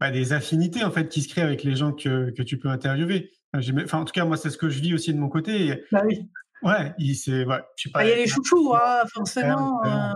bah, 0.00 0.10
des 0.10 0.32
affinités 0.32 0.84
en 0.84 0.90
fait 0.90 1.08
qui 1.08 1.20
se 1.20 1.28
créent 1.28 1.42
avec 1.42 1.64
les 1.64 1.76
gens 1.76 1.92
que, 1.92 2.30
que 2.30 2.42
tu 2.42 2.58
peux 2.58 2.68
interviewer. 2.68 3.30
Enfin, 3.54 3.98
en 3.98 4.04
tout 4.04 4.12
cas, 4.12 4.24
moi, 4.24 4.36
c'est 4.36 4.50
ce 4.50 4.58
que 4.58 4.68
je 4.68 4.80
vis 4.80 4.94
aussi 4.94 5.12
de 5.14 5.18
mon 5.18 5.28
côté. 5.28 5.84
Bah 5.92 6.02
oui. 6.04 6.28
Ouais, 6.62 6.94
il, 6.98 7.14
c'est, 7.14 7.44
ouais. 7.44 7.60
Bah, 7.92 8.04
il 8.04 8.08
y 8.08 8.12
a 8.12 8.16
les 8.16 8.26
chouchous, 8.26 8.74
hein, 8.74 9.02
forcément. 9.12 9.84
Euh, 9.84 10.12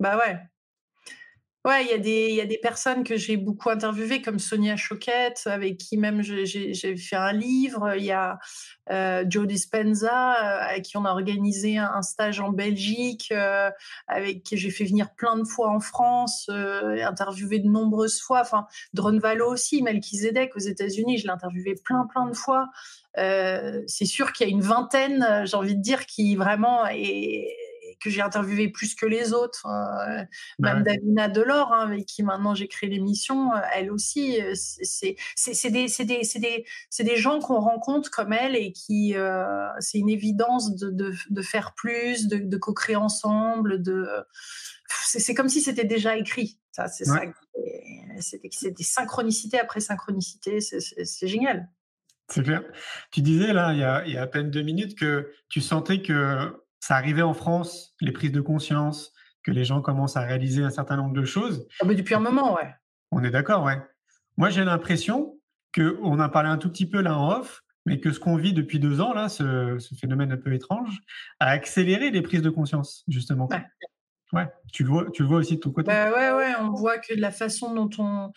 bah 0.00 0.16
ouais. 0.18 0.38
Ouais, 1.66 1.84
il 1.84 1.90
y, 1.90 1.94
a 1.94 1.98
des, 1.98 2.30
y 2.30 2.40
a 2.40 2.46
des 2.46 2.58
personnes 2.58 3.02
que 3.02 3.16
j'ai 3.16 3.36
beaucoup 3.36 3.70
interviewées, 3.70 4.22
comme 4.22 4.38
Sonia 4.38 4.76
Choquette, 4.76 5.42
avec 5.46 5.78
qui 5.78 5.96
même 5.96 6.22
j'ai 6.22 6.96
fait 6.96 7.16
un 7.16 7.32
livre. 7.32 7.96
Il 7.96 8.04
y 8.04 8.12
a 8.12 8.38
euh, 8.92 9.24
Joe 9.28 9.48
Dispenza, 9.48 10.06
euh, 10.12 10.70
avec 10.70 10.84
qui 10.84 10.96
on 10.96 11.04
a 11.04 11.10
organisé 11.10 11.76
un, 11.76 12.02
stage 12.02 12.38
en 12.38 12.50
Belgique, 12.50 13.32
euh, 13.32 13.68
avec 14.06 14.44
qui 14.44 14.56
j'ai 14.56 14.70
fait 14.70 14.84
venir 14.84 15.12
plein 15.16 15.36
de 15.36 15.42
fois 15.42 15.70
en 15.70 15.80
France, 15.80 16.48
interviewé 16.48 17.58
de 17.58 17.66
nombreuses 17.66 18.20
fois. 18.20 18.42
Enfin, 18.42 18.68
Drone 18.92 19.18
Valo 19.18 19.50
aussi, 19.50 19.82
Melchizedek 19.82 20.54
aux 20.54 20.60
États-Unis, 20.60 21.18
je 21.18 21.24
l'ai 21.24 21.32
interviewé 21.32 21.74
plein, 21.74 22.06
plein 22.06 22.28
de 22.28 22.36
fois. 22.36 22.68
C'est 23.16 24.06
sûr 24.06 24.32
qu'il 24.32 24.46
y 24.46 24.50
a 24.50 24.52
une 24.52 24.62
vingtaine, 24.62 25.42
j'ai 25.46 25.56
envie 25.56 25.74
de 25.74 25.82
dire, 25.82 26.06
qui 26.06 26.36
vraiment 26.36 26.86
est 26.86 27.56
que 28.00 28.10
j'ai 28.10 28.22
interviewé 28.22 28.68
plus 28.68 28.94
que 28.94 29.06
les 29.06 29.32
autres. 29.32 29.66
Euh, 29.66 30.24
même 30.58 30.82
Davina 30.82 31.28
Delors, 31.28 31.72
hein, 31.72 31.86
avec 31.86 32.06
qui 32.06 32.22
maintenant 32.22 32.54
j'ai 32.54 32.68
créé 32.68 32.88
l'émission, 32.88 33.52
euh, 33.52 33.60
elle 33.74 33.90
aussi, 33.90 34.40
euh, 34.40 34.52
c'est 34.54 35.16
des, 35.70 35.86
des, 35.86 36.22
des, 36.38 36.64
des, 37.00 37.16
gens 37.16 37.40
qu'on 37.40 37.60
rencontre 37.60 38.10
comme 38.10 38.32
elle 38.32 38.56
et 38.56 38.72
qui, 38.72 39.14
c'est 39.80 39.98
une 39.98 40.08
évidence 40.08 40.76
de, 40.76 40.90
de, 40.90 41.14
de, 41.30 41.42
faire 41.42 41.74
plus, 41.74 42.28
de, 42.28 42.38
de 42.38 42.56
co-créer 42.56 42.96
ensemble, 42.96 43.82
de 43.82 44.08
c'est 44.88 45.34
comme 45.34 45.48
si 45.48 45.60
c'était 45.60 45.84
déjà 45.84 46.16
écrit. 46.16 46.58
Ça, 46.72 46.88
c'est 46.88 47.04
ça. 47.04 47.20
C'est 48.20 48.70
des 48.70 48.84
synchronicités 48.84 49.58
après 49.58 49.80
synchronicité. 49.80 50.60
C'est 50.60 51.26
génial. 51.26 51.68
C'est 52.28 52.42
clair. 52.42 52.62
Tu 53.12 53.22
disais 53.22 53.52
là, 53.52 53.72
il 53.72 53.78
y, 53.78 53.84
a, 53.84 54.04
il 54.06 54.12
y, 54.12 54.16
a, 54.16 54.22
à 54.22 54.26
peine 54.26 54.50
deux 54.50 54.62
minutes, 54.62 54.98
que 54.98 55.30
tu 55.48 55.60
sentais 55.60 56.02
que 56.02 56.65
ça 56.80 56.96
arrivait 56.96 57.22
en 57.22 57.34
France, 57.34 57.94
les 58.00 58.12
prises 58.12 58.32
de 58.32 58.40
conscience, 58.40 59.12
que 59.42 59.50
les 59.50 59.64
gens 59.64 59.80
commencent 59.80 60.16
à 60.16 60.22
réaliser 60.22 60.62
un 60.62 60.70
certain 60.70 60.96
nombre 60.96 61.14
de 61.14 61.24
choses. 61.24 61.66
Ah, 61.80 61.86
depuis 61.86 62.14
un 62.14 62.20
moment, 62.20 62.54
ouais. 62.54 62.74
On 63.12 63.22
est 63.22 63.30
d'accord, 63.30 63.64
ouais. 63.64 63.80
Moi, 64.36 64.50
j'ai 64.50 64.64
l'impression 64.64 65.38
que 65.72 65.98
on 66.02 66.18
a 66.18 66.28
parlé 66.28 66.48
un 66.48 66.58
tout 66.58 66.68
petit 66.68 66.88
peu 66.88 67.00
là 67.00 67.16
en 67.16 67.38
off, 67.38 67.62
mais 67.86 68.00
que 68.00 68.10
ce 68.10 68.18
qu'on 68.18 68.36
vit 68.36 68.52
depuis 68.52 68.80
deux 68.80 69.00
ans 69.00 69.14
là, 69.14 69.28
ce, 69.28 69.78
phénomène 69.98 70.32
un 70.32 70.36
peu 70.36 70.52
étrange, 70.52 71.00
a 71.38 71.50
accéléré 71.50 72.10
les 72.10 72.22
prises 72.22 72.42
de 72.42 72.50
conscience, 72.50 73.04
justement. 73.08 73.48
Ouais. 73.48 73.64
Ouais, 74.32 74.48
tu 74.72 74.82
le 74.82 74.88
vois, 74.88 75.06
tu 75.12 75.22
le 75.22 75.28
vois 75.28 75.38
aussi 75.38 75.54
de 75.54 75.60
ton 75.60 75.70
côté? 75.70 75.86
Bah 75.86 76.10
ouais, 76.10 76.32
ouais, 76.32 76.54
on 76.60 76.72
voit 76.72 76.98
que 76.98 77.14
de 77.14 77.20
la 77.20 77.30
façon 77.30 77.72
dont 77.72 77.90
on 77.98 78.32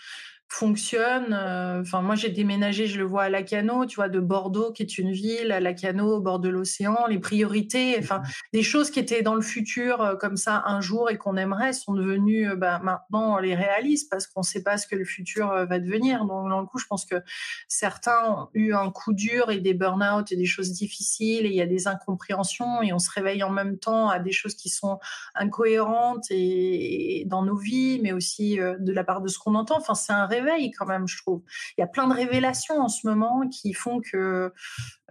fonctionne. 0.50 1.32
Euh, 1.32 1.82
enfin, 1.82 2.01
moi, 2.01 2.15
j'ai 2.15 2.29
déménagé, 2.29 2.88
je 2.88 2.98
le 2.98 3.06
vois 3.06 3.24
à 3.24 3.29
Lacano, 3.29 3.86
tu 3.86 3.98
vois, 3.98 4.10
de 4.10 4.20
Bordeaux, 4.20 4.72
qui 4.72 4.82
est 4.82 4.98
une 4.98 5.12
ville, 5.12 5.51
à 5.51 5.60
Lacano, 5.60 6.15
au 6.15 6.20
bord 6.22 6.39
de 6.39 6.50
l'océan. 6.50 7.06
Les 7.08 7.20
priorités, 7.20 7.96
enfin, 8.00 8.24
des 8.51 8.63
choses 8.63 8.89
qui 8.89 9.00
étaient 9.00 9.22
dans 9.22 9.36
le 9.36 9.41
futur, 9.41 10.01
euh, 10.01 10.15
comme 10.15 10.38
ça, 10.38 10.63
un 10.65 10.82
jour 10.82 11.12
et 11.12 11.18
qu'on 11.18 11.38
aimerait, 11.38 11.72
sont 11.72 11.94
devenues, 11.94 12.50
euh, 12.50 12.56
bah, 12.56 12.79
maintenant, 12.79 13.36
on 13.36 13.38
les 13.38 13.53
réalise 13.53 14.06
parce 14.06 14.25
qu'on 14.25 14.39
ne 14.39 14.46
sait 14.46 14.63
pas 14.63 14.77
ce 14.77 14.88
que 14.88 14.96
le 14.96 15.06
futur 15.06 15.48
va 15.48 15.79
devenir. 15.79 16.25
Donc, 16.25 16.50
dans 16.50 16.60
le 16.60 16.65
coup, 16.65 16.79
je 16.79 16.88
pense 16.88 17.06
que 17.06 17.22
certains 17.68 18.24
ont 18.27 18.50
eu 18.56 18.74
un 18.74 18.89
coup 18.89 19.13
dur 19.13 19.51
et 19.51 19.60
des 19.60 19.75
burn-out 19.75 20.32
et 20.32 20.36
des 20.36 20.46
choses 20.46 20.72
difficiles 20.72 21.46
et 21.46 21.50
il 21.50 21.56
y 21.56 21.62
a 21.62 21.68
des 21.68 21.88
incompréhensions 21.88 22.82
et 22.82 22.91
on 22.91 23.00
se 23.00 23.12
réveille 23.12 23.44
en 23.44 23.51
même 23.51 23.77
temps 23.77 24.10
à 24.10 24.18
des 24.20 24.32
choses 24.32 24.56
qui 24.56 24.70
sont 24.70 25.00
incohérentes 25.36 26.25
et, 26.32 27.24
dans 27.27 27.44
nos 27.44 27.56
vies, 27.56 28.00
mais 28.01 28.13
aussi 28.13 28.58
de 28.58 28.91
la 28.91 29.03
part 29.03 29.22
de 29.22 29.27
ce 29.27 29.38
qu'on 29.38 29.56
entend. 29.56 29.77
Enfin, 29.77 29.94
c'est 29.94 30.13
un 30.13 30.25
réveil 30.39 30.72
quand 30.72 30.86
même, 30.86 31.08
je 31.08 31.17
trouve. 31.17 31.43
Il 31.77 31.81
y 31.81 31.84
a 31.84 31.88
plein 31.88 32.08
de 32.08 32.13
révélations 32.13 32.79
en 32.79 32.88
ce 32.88 33.08
moment 33.08 33.48
qui 33.50 33.74
font 33.74 34.01
que, 34.01 34.51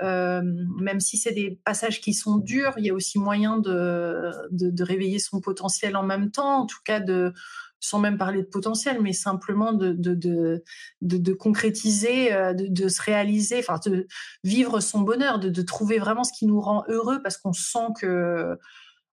euh, 0.02 0.42
même 0.80 1.00
si 1.00 1.16
c'est 1.16 1.32
des 1.32 1.58
passages 1.64 2.00
qui 2.00 2.14
sont 2.14 2.36
durs, 2.36 2.74
il 2.78 2.86
y 2.86 2.90
a 2.90 2.94
aussi 2.94 3.18
moyen 3.18 3.58
de, 3.58 4.30
de, 4.50 4.82
réveiller 4.82 5.18
son 5.18 5.40
potentiel 5.40 5.96
en 5.96 6.02
même 6.02 6.30
temps, 6.30 6.62
en 6.62 6.66
tout 6.66 6.80
cas 6.84 7.00
de 7.00 7.32
sans 7.80 8.00
même 8.00 8.18
parler 8.18 8.42
de 8.42 8.48
potentiel, 8.48 9.00
mais 9.00 9.12
simplement 9.12 9.72
de, 9.72 9.92
de, 9.92 10.62
de, 11.00 11.32
concrétiser, 11.32 12.32
euh, 12.32 12.52
de, 12.52 12.88
se 12.88 13.00
réaliser, 13.00 13.60
enfin 13.60 13.78
de 13.86 14.08
vivre 14.42 14.80
son 14.80 15.02
bonheur, 15.02 15.38
de 15.38 15.62
trouver 15.62 15.98
vraiment 15.98 16.24
ce 16.24 16.32
qui 16.36 16.46
nous 16.46 16.60
rend 16.60 16.82
heureux 16.88 17.22
parce 17.22 17.36
qu'on 17.36 17.52
sent 17.52 17.86
que 18.00 18.58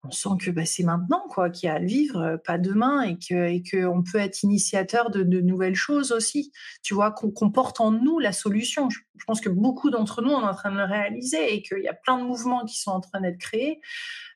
on 0.02 0.10
sent 0.10 0.30
que 0.40 0.50
bah, 0.50 0.64
c'est 0.64 0.82
maintenant 0.82 1.22
quoi 1.28 1.50
qu'il 1.50 1.66
y 1.66 1.70
a 1.70 1.74
à 1.74 1.78
le 1.78 1.86
vivre, 1.86 2.20
euh, 2.20 2.36
pas 2.36 2.58
demain, 2.58 3.02
et 3.02 3.18
que 3.18 3.48
et 3.48 3.62
que 3.62 3.84
on 3.86 4.02
peut 4.02 4.18
être 4.18 4.42
initiateur 4.42 5.10
de, 5.10 5.22
de 5.22 5.40
nouvelles 5.40 5.74
choses 5.74 6.12
aussi. 6.12 6.52
Tu 6.82 6.94
vois 6.94 7.10
qu'on 7.10 7.50
porte 7.50 7.80
en 7.80 7.90
nous 7.90 8.18
la 8.18 8.32
solution. 8.32 8.88
Pense 9.24 9.40
que 9.40 9.48
beaucoup 9.48 9.90
d'entre 9.90 10.22
nous 10.22 10.30
on 10.30 10.40
est 10.40 10.48
en 10.48 10.54
train 10.54 10.70
de 10.70 10.76
le 10.76 10.84
réaliser 10.84 11.54
et 11.54 11.62
qu'il 11.62 11.82
y 11.82 11.88
a 11.88 11.94
plein 11.94 12.18
de 12.18 12.24
mouvements 12.24 12.64
qui 12.64 12.78
sont 12.78 12.90
en 12.90 13.00
train 13.00 13.20
d'être 13.20 13.38
créés. 13.38 13.80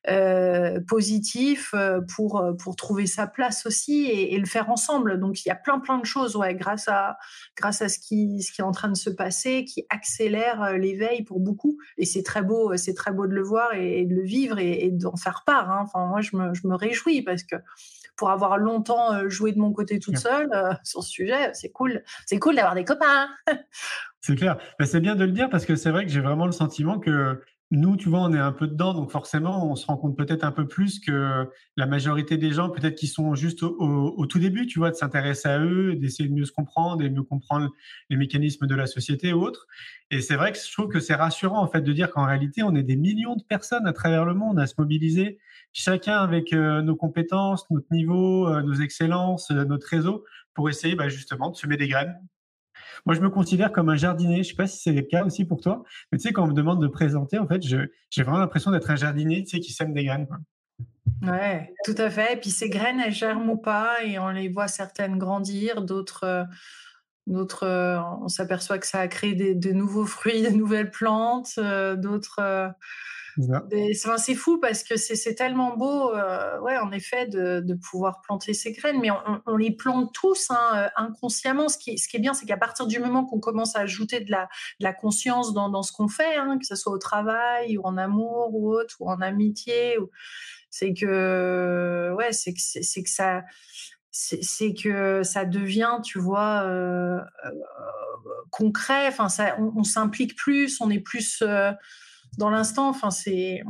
Euh, 0.06 0.80
positif 0.86 1.70
euh, 1.72 2.02
pour 2.14 2.38
euh, 2.38 2.52
pour 2.52 2.76
trouver 2.76 3.06
sa 3.06 3.26
place 3.26 3.64
aussi 3.64 4.04
et, 4.04 4.36
le 4.36 4.44
faire 4.44 4.68
ensemble. 4.68 5.18
Donc 5.18 5.46
il 5.46 5.48
y 5.48 5.50
a 5.50 5.54
plein 5.54 5.78
plein 5.78 5.96
de 5.96 6.04
choses 6.04 6.36
ouais 6.36 6.54
grâce 6.54 6.88
à 6.88 7.16
grâce 7.56 7.80
à 7.80 7.88
ce 7.88 7.98
qui 7.98 8.42
ce 8.42 8.52
qui 8.52 8.60
est 8.60 8.64
en 8.64 8.72
train 8.72 8.90
de 8.90 8.98
se 8.98 9.08
passer 9.08 9.64
qui 9.64 9.86
accélère 9.88 10.74
l'éveil 10.74 11.22
pour 11.22 11.40
beaucoup 11.40 11.78
et 11.96 12.04
c'est 12.04 12.22
très 12.22 12.42
beau 12.42 12.76
c'est 12.76 12.92
très 12.92 13.12
beau 13.12 13.26
de 13.26 13.32
le 13.32 13.42
voir 13.42 13.72
et, 13.72 14.04
de 14.04 14.14
le 14.14 14.24
vivre 14.24 14.58
et, 14.58 14.90
d'en 14.92 15.16
faire 15.16 15.42
part. 15.46 15.70
Hein. 15.70 15.84
Enfin 15.84 16.06
moi 16.06 16.20
je 16.20 16.36
me 16.36 16.52
je 16.52 16.66
me 16.66 16.74
réjouis 16.74 17.22
parce 17.22 17.42
que 17.42 17.56
pour 18.16 18.30
avoir 18.30 18.59
longtemps 18.59 19.28
joué 19.28 19.52
de 19.52 19.59
mon 19.59 19.73
côté 19.73 19.99
toute 19.99 20.18
seule 20.18 20.50
sur 20.85 21.02
ce 21.02 21.11
sujet, 21.11 21.50
c'est 21.52 21.71
cool. 21.71 22.02
C'est 22.26 22.38
cool 22.38 22.56
d'avoir 22.56 22.75
des 22.75 22.85
copains. 22.85 23.28
c'est 24.21 24.37
clair. 24.37 24.56
Mais 24.78 24.87
c'est 24.87 25.00
bien 25.00 25.14
de 25.14 25.25
le 25.25 25.33
dire 25.33 25.50
parce 25.50 25.66
que 25.66 25.76
c'est 25.76 25.90
vrai 25.90 26.04
que 26.04 26.11
j'ai 26.11 26.21
vraiment 26.21 26.47
le 26.47 26.52
sentiment 26.52 26.99
que 26.99 27.40
nous, 27.76 27.96
tu 27.96 28.08
vois, 28.08 28.20
on 28.20 28.32
est 28.32 28.38
un 28.38 28.52
peu 28.52 28.66
dedans, 28.66 28.94
donc 28.94 29.10
forcément, 29.10 29.70
on 29.70 29.74
se 29.76 29.86
rend 29.86 29.96
compte 29.96 30.16
peut-être 30.16 30.44
un 30.44 30.52
peu 30.52 30.68
plus 30.68 31.00
que 31.00 31.48
la 31.76 31.86
majorité 31.86 32.36
des 32.36 32.52
gens, 32.52 32.70
peut-être 32.70 32.94
qui 32.94 33.06
sont 33.06 33.34
juste 33.34 33.62
au, 33.62 34.26
tout 34.26 34.38
début, 34.38 34.66
tu 34.66 34.78
vois, 34.78 34.90
de 34.90 34.96
s'intéresser 34.96 35.48
à 35.48 35.58
eux, 35.58 35.94
d'essayer 35.96 36.28
de 36.28 36.34
mieux 36.34 36.44
se 36.44 36.52
comprendre 36.52 37.02
et 37.02 37.08
de 37.08 37.14
mieux 37.14 37.22
comprendre 37.22 37.70
les 38.10 38.16
mécanismes 38.16 38.66
de 38.66 38.74
la 38.74 38.86
société 38.86 39.32
ou 39.32 39.42
autres. 39.42 39.66
Et 40.10 40.20
c'est 40.20 40.36
vrai 40.36 40.52
que 40.52 40.58
je 40.58 40.72
trouve 40.72 40.88
que 40.88 41.00
c'est 41.00 41.14
rassurant, 41.14 41.62
en 41.62 41.68
fait, 41.68 41.80
de 41.80 41.92
dire 41.92 42.10
qu'en 42.10 42.26
réalité, 42.26 42.62
on 42.62 42.74
est 42.74 42.82
des 42.82 42.96
millions 42.96 43.36
de 43.36 43.42
personnes 43.42 43.86
à 43.86 43.92
travers 43.92 44.24
le 44.24 44.34
monde 44.34 44.60
à 44.60 44.66
se 44.66 44.74
mobiliser, 44.78 45.38
chacun 45.72 46.18
avec 46.18 46.52
euh, 46.52 46.82
nos 46.82 46.96
compétences, 46.96 47.68
notre 47.70 47.90
niveau, 47.90 48.48
euh, 48.48 48.62
nos 48.62 48.74
excellences, 48.74 49.50
euh, 49.50 49.64
notre 49.64 49.86
réseau, 49.88 50.24
pour 50.54 50.68
essayer 50.68 50.94
bah, 50.94 51.08
justement 51.08 51.50
de 51.50 51.56
semer 51.56 51.76
des 51.76 51.88
graines 51.88 52.16
moi, 53.06 53.14
je 53.14 53.20
me 53.20 53.30
considère 53.30 53.72
comme 53.72 53.88
un 53.88 53.96
jardinier. 53.96 54.36
Je 54.36 54.40
ne 54.40 54.44
sais 54.44 54.54
pas 54.54 54.66
si 54.66 54.78
c'est 54.78 54.92
le 54.92 55.02
cas 55.02 55.24
aussi 55.24 55.44
pour 55.44 55.60
toi, 55.60 55.82
mais 56.10 56.18
tu 56.18 56.22
sais, 56.28 56.32
quand 56.32 56.44
on 56.44 56.48
me 56.48 56.54
demande 56.54 56.80
de 56.80 56.88
présenter, 56.88 57.38
en 57.38 57.46
fait, 57.46 57.62
j'ai 57.62 58.22
vraiment 58.22 58.38
l'impression 58.38 58.70
d'être 58.70 58.90
un 58.90 58.96
jardinier, 58.96 59.42
tu 59.44 59.50
sais, 59.50 59.60
qui 59.60 59.72
sème 59.72 59.92
des 59.92 60.04
graines. 60.04 60.26
Quoi. 60.26 60.38
Ouais, 61.22 61.72
tout 61.84 61.94
à 61.98 62.10
fait. 62.10 62.34
Et 62.34 62.36
puis 62.36 62.50
ces 62.50 62.68
graines, 62.68 63.00
elles 63.00 63.12
germent 63.12 63.50
ou 63.50 63.56
pas, 63.56 64.02
et 64.04 64.18
on 64.18 64.28
les 64.30 64.48
voit 64.48 64.68
certaines 64.68 65.18
grandir, 65.18 65.82
d'autres, 65.82 66.46
D'autres, 67.26 67.64
euh, 67.64 67.98
on 68.20 68.28
s'aperçoit 68.28 68.78
que 68.78 68.86
ça 68.86 69.00
a 69.00 69.08
créé 69.08 69.34
des, 69.34 69.54
de 69.54 69.72
nouveaux 69.72 70.04
fruits, 70.04 70.42
de 70.50 70.50
nouvelles 70.50 70.90
plantes. 70.90 71.52
euh, 71.58 71.96
D'autres, 71.96 72.40
euh, 72.40 72.68
c'est 74.16 74.34
fou 74.34 74.58
parce 74.58 74.82
que 74.82 74.96
c'est 74.96 75.34
tellement 75.34 75.76
beau, 75.76 76.14
euh, 76.14 76.60
ouais, 76.60 76.76
en 76.78 76.92
effet, 76.92 77.26
de, 77.26 77.74
pouvoir 77.90 78.20
planter 78.22 78.54
ces 78.54 78.72
graines. 78.72 79.00
Mais 79.00 79.10
on, 79.46 79.56
les 79.56 79.72
plante 79.72 80.12
tous 80.14 80.50
hein, 80.50 80.72
euh, 80.76 80.88
inconsciemment. 80.96 81.68
Ce 81.68 81.78
qui, 81.78 81.90
est- 81.90 82.18
bien, 82.18 82.34
c'est 82.34 82.46
qu'à 82.46 82.56
partir 82.56 82.86
du 82.86 82.98
moment 82.98 83.24
qu'on 83.24 83.40
commence 83.40 83.76
à 83.76 83.80
ajouter 83.80 84.20
de 84.20 84.30
la, 84.30 84.92
conscience 84.92 85.52
dans, 85.52 85.82
ce 85.82 85.92
qu'on 85.92 86.08
fait, 86.08 86.36
hein, 86.36 86.58
que 86.58 86.66
ce 86.66 86.76
soit 86.76 86.92
au 86.92 86.98
travail 86.98 87.76
ou 87.78 87.82
en 87.82 87.96
amour 87.96 88.50
ou 88.52 88.72
autre, 88.72 88.96
ou 89.00 89.10
en 89.10 89.20
amitié, 89.20 89.96
c'est 90.70 90.94
que, 90.94 92.12
ouais, 92.16 92.32
c'est 92.32 92.52
que, 94.72 95.22
ça 95.24 95.44
devient, 95.44 95.98
tu 96.04 96.18
vois, 96.18 96.62
euh, 96.64 97.18
concret. 98.50 99.08
Enfin, 99.08 99.26
on, 99.58 99.84
s'implique 99.84 100.36
plus, 100.36 100.80
on 100.80 100.90
est 100.90 101.00
plus 101.00 101.42
dans 102.38 102.50
l'instant. 102.50 102.88
Enfin, 102.88 103.10
c'est 103.10 103.62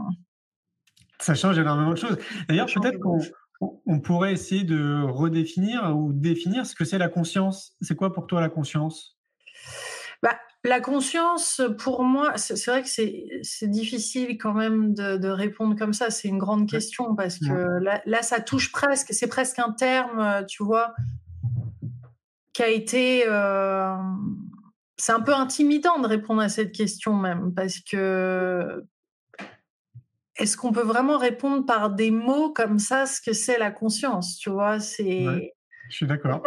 Ça 1.20 1.34
change 1.34 1.58
énormément 1.58 1.92
de 1.92 1.96
choses. 1.98 2.18
D'ailleurs, 2.48 2.66
peut-être 2.66 2.98
qu'on 2.98 3.20
on- 3.86 4.00
pourrait 4.00 4.32
essayer 4.32 4.64
de 4.64 5.02
redéfinir 5.08 5.96
ou 5.96 6.12
définir 6.12 6.66
ce 6.66 6.74
que 6.74 6.84
c'est 6.84 6.98
la 6.98 7.08
conscience. 7.08 7.76
C'est 7.80 7.94
quoi 7.94 8.12
pour 8.12 8.26
toi 8.26 8.40
la 8.40 8.48
conscience? 8.50 9.16
Bah, 10.22 10.38
la 10.64 10.80
conscience, 10.80 11.60
pour 11.78 12.02
moi, 12.02 12.36
c'est 12.36 12.62
vrai 12.66 12.82
que 12.82 12.88
c'est 12.88 13.68
difficile 13.68 14.36
quand 14.38 14.54
même 14.54 14.94
de, 14.94 15.16
de 15.16 15.28
répondre 15.28 15.76
comme 15.78 15.92
ça. 15.92 16.10
C'est 16.10 16.28
une 16.28 16.38
grande 16.38 16.68
question 16.68 17.14
parce 17.14 17.38
que 17.38 17.78
là, 17.82 18.02
là, 18.06 18.22
ça 18.22 18.40
touche 18.40 18.72
presque, 18.72 19.12
c'est 19.14 19.28
presque 19.28 19.58
un 19.58 19.72
terme, 19.72 20.18
euh, 20.18 20.42
tu 20.44 20.62
vois, 20.64 20.94
qui 22.52 22.62
a 22.62 22.68
été. 22.68 23.24
euh, 23.26 23.94
c'est 24.96 25.12
un 25.12 25.20
peu 25.20 25.34
intimidant 25.34 25.98
de 25.98 26.06
répondre 26.06 26.40
à 26.40 26.48
cette 26.48 26.72
question 26.72 27.14
même 27.14 27.52
parce 27.54 27.80
que 27.80 28.84
est-ce 30.36 30.56
qu'on 30.56 30.72
peut 30.72 30.82
vraiment 30.82 31.18
répondre 31.18 31.64
par 31.64 31.90
des 31.90 32.10
mots 32.10 32.52
comme 32.52 32.78
ça 32.78 33.06
ce 33.06 33.20
que 33.20 33.32
c'est 33.32 33.58
la 33.58 33.70
conscience 33.70 34.36
Tu 34.38 34.50
vois, 34.50 34.80
c'est. 34.80 35.28
Ouais. 35.28 35.54
Je 35.90 35.96
suis 35.96 36.06
d'accord. 36.06 36.42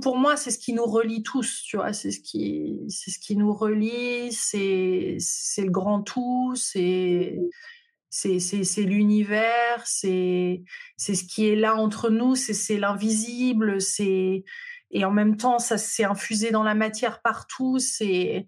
Pour 0.00 0.16
moi, 0.16 0.36
c'est 0.36 0.50
ce 0.50 0.58
qui 0.58 0.72
nous 0.72 0.86
relie 0.86 1.22
tous, 1.22 1.62
tu 1.62 1.76
vois, 1.76 1.92
c'est 1.92 2.12
ce 2.12 2.20
qui, 2.20 2.78
c'est 2.88 3.10
ce 3.10 3.18
qui 3.18 3.36
nous 3.36 3.52
relie, 3.52 4.32
c'est, 4.32 5.16
c'est 5.18 5.64
le 5.64 5.70
grand 5.70 6.02
tout, 6.02 6.54
c'est, 6.54 7.36
c'est, 8.08 8.38
c'est, 8.38 8.62
c'est 8.62 8.84
l'univers, 8.84 9.82
c'est, 9.84 10.62
c'est 10.96 11.16
ce 11.16 11.24
qui 11.24 11.48
est 11.48 11.56
là 11.56 11.74
entre 11.74 12.10
nous, 12.10 12.36
c'est, 12.36 12.54
c'est 12.54 12.78
l'invisible, 12.78 13.80
c'est, 13.80 14.44
et 14.90 15.04
en 15.04 15.10
même 15.10 15.36
temps, 15.36 15.58
ça 15.58 15.78
s'est 15.78 16.04
infusé 16.04 16.50
dans 16.50 16.62
la 16.62 16.74
matière 16.74 17.20
partout, 17.20 17.78
c'est, 17.78 18.46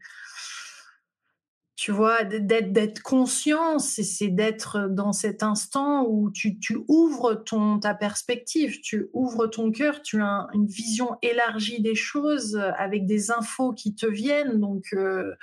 tu 1.78 1.92
vois, 1.92 2.24
d'être, 2.24 3.02
conscient, 3.02 3.78
c'est, 3.78 4.28
d'être 4.28 4.88
dans 4.88 5.12
cet 5.12 5.42
instant 5.42 6.04
où 6.08 6.30
tu, 6.30 6.58
ouvres 6.88 7.34
ton, 7.34 7.78
ta 7.78 7.94
perspective, 7.94 8.80
tu 8.80 9.08
ouvres 9.12 9.46
ton 9.46 9.70
cœur, 9.70 10.02
tu 10.02 10.20
as 10.20 10.48
une 10.54 10.66
vision 10.66 11.16
élargie 11.22 11.80
des 11.80 11.94
choses 11.94 12.56
avec 12.76 13.06
des 13.06 13.30
infos 13.30 13.72
qui 13.72 13.94
te 13.94 14.06
viennent. 14.06 14.58
Donc, 14.58 14.86
euh, 14.92 15.34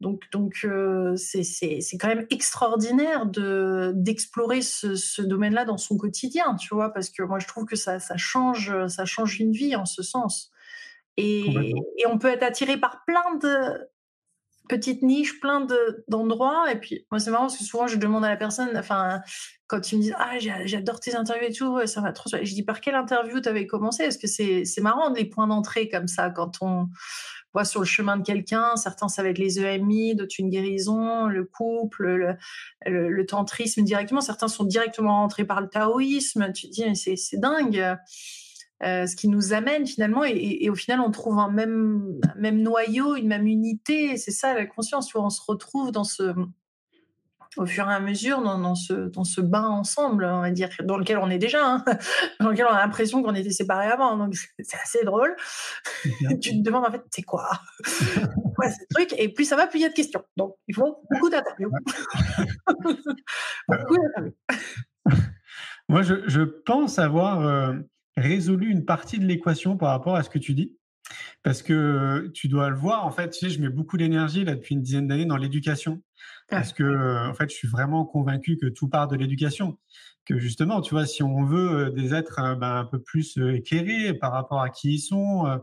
donc, 0.00 0.22
donc 0.30 0.60
euh, 0.64 1.16
c'est, 1.16 1.42
quand 1.98 2.08
même 2.08 2.26
extraordinaire 2.30 3.26
de, 3.26 3.92
d'explorer 3.94 4.62
ce, 4.62 4.94
ce 4.94 5.22
domaine-là 5.22 5.64
dans 5.64 5.78
son 5.78 5.96
quotidien, 5.96 6.54
tu 6.56 6.74
vois, 6.74 6.92
parce 6.92 7.10
que 7.10 7.22
moi, 7.22 7.38
je 7.38 7.46
trouve 7.46 7.64
que 7.64 7.76
ça, 7.76 7.98
ça, 7.98 8.16
change, 8.16 8.72
ça 8.86 9.04
change 9.04 9.40
une 9.40 9.52
vie 9.52 9.74
en 9.74 9.86
ce 9.86 10.02
sens. 10.02 10.52
Et, 11.16 11.72
et 11.96 12.06
on 12.06 12.16
peut 12.16 12.28
être 12.28 12.44
attiré 12.44 12.76
par 12.76 13.04
plein 13.04 13.34
de 13.42 13.88
petites 14.68 15.02
niches, 15.02 15.40
plein 15.40 15.62
de, 15.62 16.04
d'endroits. 16.06 16.70
Et 16.70 16.78
puis, 16.78 17.06
moi, 17.10 17.18
c'est 17.18 17.30
marrant 17.30 17.44
parce 17.44 17.56
que 17.56 17.64
souvent, 17.64 17.88
je 17.88 17.96
demande 17.96 18.24
à 18.24 18.28
la 18.28 18.36
personne, 18.36 18.76
enfin, 18.76 19.20
quand 19.66 19.90
ils 19.90 19.96
me 19.96 20.02
disent 20.02 20.14
Ah, 20.16 20.38
j'adore 20.38 21.00
tes 21.00 21.16
interviews 21.16 21.48
et 21.48 21.52
tout, 21.52 21.66
ouais, 21.74 21.86
ça 21.88 22.00
va 22.00 22.12
trop. 22.12 22.30
Je 22.30 22.54
dis 22.54 22.62
Par 22.62 22.80
quelle 22.80 22.94
interview 22.94 23.40
tu 23.40 23.48
avais 23.48 23.66
commencé? 23.66 24.04
Parce 24.04 24.18
que 24.18 24.28
c'est, 24.28 24.64
c'est 24.64 24.80
marrant, 24.80 25.12
les 25.12 25.24
points 25.24 25.48
d'entrée 25.48 25.88
comme 25.88 26.06
ça, 26.06 26.30
quand 26.30 26.58
on 26.60 26.88
sur 27.64 27.80
le 27.80 27.86
chemin 27.86 28.16
de 28.16 28.22
quelqu'un, 28.22 28.76
certains, 28.76 29.08
ça 29.08 29.22
va 29.22 29.30
être 29.30 29.38
les 29.38 29.58
EMI, 29.60 30.14
d'autres, 30.14 30.34
une 30.38 30.50
guérison, 30.50 31.26
le 31.26 31.44
couple, 31.44 32.06
le, 32.06 32.36
le, 32.86 33.26
tantrisme 33.26 33.82
directement. 33.82 34.20
Certains 34.20 34.48
sont 34.48 34.64
directement 34.64 35.20
rentrés 35.20 35.44
par 35.44 35.60
le 35.60 35.68
taoïsme. 35.68 36.52
Tu 36.52 36.68
te 36.68 36.72
dis 36.72 36.96
c'est, 36.96 37.40
dingue. 37.40 37.96
Euh, 38.84 39.08
ce 39.08 39.16
qui 39.16 39.26
nous 39.26 39.52
amène 39.52 39.88
finalement, 39.88 40.22
et, 40.24 40.70
au 40.70 40.76
final, 40.76 41.00
on 41.00 41.10
trouve 41.10 41.40
un 41.40 41.50
même, 41.50 42.20
même 42.36 42.62
noyau, 42.62 43.16
une 43.16 43.26
même 43.26 43.46
unité. 43.46 44.16
C'est 44.16 44.30
ça 44.30 44.54
la 44.54 44.66
conscience, 44.66 45.12
vois, 45.12 45.24
on 45.24 45.30
se 45.30 45.42
retrouve 45.44 45.90
dans 45.90 46.04
ce, 46.04 46.32
au 47.56 47.66
fur 47.66 47.88
et 47.88 47.94
à 47.94 48.00
mesure, 48.00 48.42
dans, 48.42 48.58
dans 48.58 48.74
ce, 48.74 48.92
dans 48.92 49.24
ce 49.24 49.40
bain 49.40 49.66
ensemble, 49.66 50.24
on 50.24 50.40
va 50.40 50.50
dire, 50.50 50.68
dans 50.84 50.96
lequel 50.96 51.18
on 51.18 51.30
est 51.30 51.38
déjà, 51.38 51.64
hein, 51.64 51.84
dans 52.40 52.50
lequel 52.50 52.66
on 52.66 52.74
a 52.74 52.80
l'impression 52.80 53.22
qu'on 53.22 53.34
était 53.34 53.50
séparés 53.50 53.88
avant. 53.88 54.16
Donc 54.16 54.34
c'est 54.34 54.76
assez 54.82 55.04
drôle. 55.04 55.34
tu 56.40 56.50
te 56.50 56.62
demandes 56.62 56.86
en 56.86 56.92
fait, 56.92 57.02
c'est 57.10 57.22
quoi? 57.22 57.48
Ouais, 58.58 58.72
ce 58.72 58.84
truc? 58.90 59.14
Et 59.16 59.28
plus 59.28 59.44
ça 59.44 59.54
va, 59.54 59.68
plus 59.68 59.78
il 59.78 59.82
y 59.82 59.84
a 59.84 59.88
de 59.88 59.94
questions. 59.94 60.24
Donc 60.36 60.56
il 60.66 60.74
faut 60.74 61.04
beaucoup 61.08 61.30
d'interviews. 61.30 61.70
beaucoup 62.66 63.96
d'interviews. 63.96 64.34
Moi, 65.88 66.02
je, 66.02 66.14
je 66.26 66.42
pense 66.42 66.98
avoir 66.98 67.46
euh, 67.46 67.74
résolu 68.16 68.68
une 68.68 68.84
partie 68.84 69.18
de 69.18 69.26
l'équation 69.26 69.76
par 69.76 69.90
rapport 69.90 70.16
à 70.16 70.22
ce 70.22 70.30
que 70.30 70.38
tu 70.38 70.54
dis. 70.54 70.76
Parce 71.42 71.62
que 71.62 71.72
euh, 71.72 72.30
tu 72.34 72.48
dois 72.48 72.68
le 72.68 72.76
voir, 72.76 73.06
en 73.06 73.10
fait, 73.10 73.30
tu 73.30 73.38
sais, 73.38 73.50
je 73.50 73.60
mets 73.60 73.68
beaucoup 73.70 73.96
d'énergie 73.96 74.44
là 74.44 74.54
depuis 74.54 74.74
une 74.74 74.82
dizaine 74.82 75.06
d'années 75.06 75.24
dans 75.24 75.36
l'éducation. 75.36 76.02
Parce 76.50 76.72
que, 76.72 77.28
en 77.28 77.34
fait, 77.34 77.50
je 77.50 77.54
suis 77.54 77.68
vraiment 77.68 78.04
convaincu 78.04 78.56
que 78.56 78.66
tout 78.66 78.88
part 78.88 79.08
de 79.08 79.16
l'éducation. 79.16 79.78
Que 80.24 80.38
justement, 80.38 80.80
tu 80.80 80.94
vois, 80.94 81.06
si 81.06 81.22
on 81.22 81.44
veut 81.44 81.86
euh, 81.86 81.90
des 81.90 82.14
êtres 82.14 82.38
euh, 82.38 82.54
ben, 82.54 82.76
un 82.76 82.84
peu 82.84 83.00
plus 83.00 83.38
euh, 83.38 83.54
éclairés 83.54 84.12
par 84.14 84.32
rapport 84.32 84.60
à 84.60 84.68
qui 84.68 84.94
ils 84.94 84.98
sont, 84.98 85.46
euh, 85.46 85.56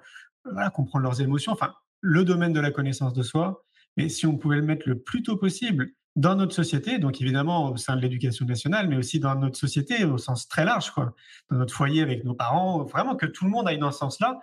voilà, 0.43 0.69
comprendre 0.69 1.03
leurs 1.03 1.21
émotions, 1.21 1.51
enfin, 1.51 1.73
le 2.01 2.23
domaine 2.23 2.53
de 2.53 2.59
la 2.59 2.71
connaissance 2.71 3.13
de 3.13 3.21
soi, 3.21 3.63
mais 3.97 4.09
si 4.09 4.25
on 4.25 4.37
pouvait 4.37 4.57
le 4.57 4.63
mettre 4.63 4.87
le 4.89 4.99
plus 4.99 5.21
tôt 5.21 5.37
possible 5.37 5.91
dans 6.15 6.35
notre 6.35 6.53
société, 6.53 6.97
donc 6.97 7.21
évidemment 7.21 7.71
au 7.71 7.77
sein 7.77 7.95
de 7.95 8.01
l'éducation 8.01 8.45
nationale, 8.45 8.87
mais 8.87 8.95
aussi 8.95 9.19
dans 9.19 9.35
notre 9.35 9.57
société 9.57 10.03
au 10.05 10.17
sens 10.17 10.47
très 10.47 10.65
large, 10.65 10.91
quoi, 10.91 11.13
dans 11.51 11.57
notre 11.57 11.73
foyer 11.73 12.01
avec 12.01 12.23
nos 12.23 12.33
parents, 12.33 12.83
vraiment 12.85 13.15
que 13.15 13.25
tout 13.25 13.45
le 13.45 13.51
monde 13.51 13.67
aille 13.67 13.79
dans 13.79 13.91
ce 13.91 13.99
sens-là. 13.99 14.39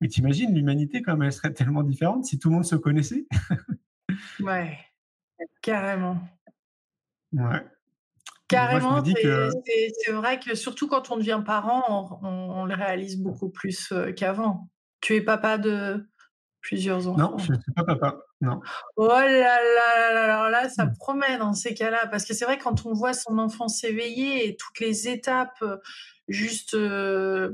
Mais 0.00 0.08
t'imagines 0.08 0.54
l'humanité 0.54 1.02
comme 1.02 1.22
elle 1.22 1.32
serait 1.32 1.52
tellement 1.52 1.82
différente 1.82 2.24
si 2.26 2.38
tout 2.38 2.48
le 2.48 2.56
monde 2.56 2.64
se 2.64 2.76
connaissait? 2.76 3.26
Ouais, 4.40 4.78
carrément. 5.62 6.18
Ouais. 7.32 7.64
Carrément, 8.48 9.02
c'est 9.04 9.14
que 9.14 10.12
vrai 10.12 10.38
que 10.38 10.54
surtout 10.54 10.86
quand 10.86 11.10
on 11.10 11.16
devient 11.16 11.42
parent, 11.44 12.18
on, 12.22 12.26
on- 12.28 12.50
on 12.62 12.64
le 12.66 12.74
réalise 12.74 13.18
beaucoup 13.18 13.48
plus 13.48 13.92
qu'avant. 14.16 14.68
Tu 15.00 15.16
es 15.16 15.20
papa 15.20 15.58
de 15.58 16.06
plusieurs 16.60 17.08
enfants. 17.08 17.32
non, 17.32 17.38
je 17.38 17.52
ne 17.52 17.58
suis 17.60 17.72
pas 17.72 17.84
papa. 17.84 18.18
Non. 18.40 18.60
Oh 18.96 19.08
là 19.08 19.28
là 19.28 20.12
là 20.12 20.26
là, 20.26 20.50
là, 20.50 20.68
ça 20.68 20.84
Mmh. 20.86 20.96
promet 20.98 21.38
dans 21.38 21.52
ces 21.54 21.74
cas-là, 21.74 22.06
parce 22.06 22.24
que 22.24 22.34
c'est 22.34 22.44
vrai 22.44 22.58
quand 22.58 22.84
on 22.86 22.92
voit 22.92 23.14
son 23.14 23.38
enfant 23.38 23.68
s'éveiller 23.68 24.48
et 24.48 24.56
toutes 24.56 24.80
les 24.80 25.08
étapes, 25.08 25.62
juste 26.28 26.74
euh, 26.74 27.52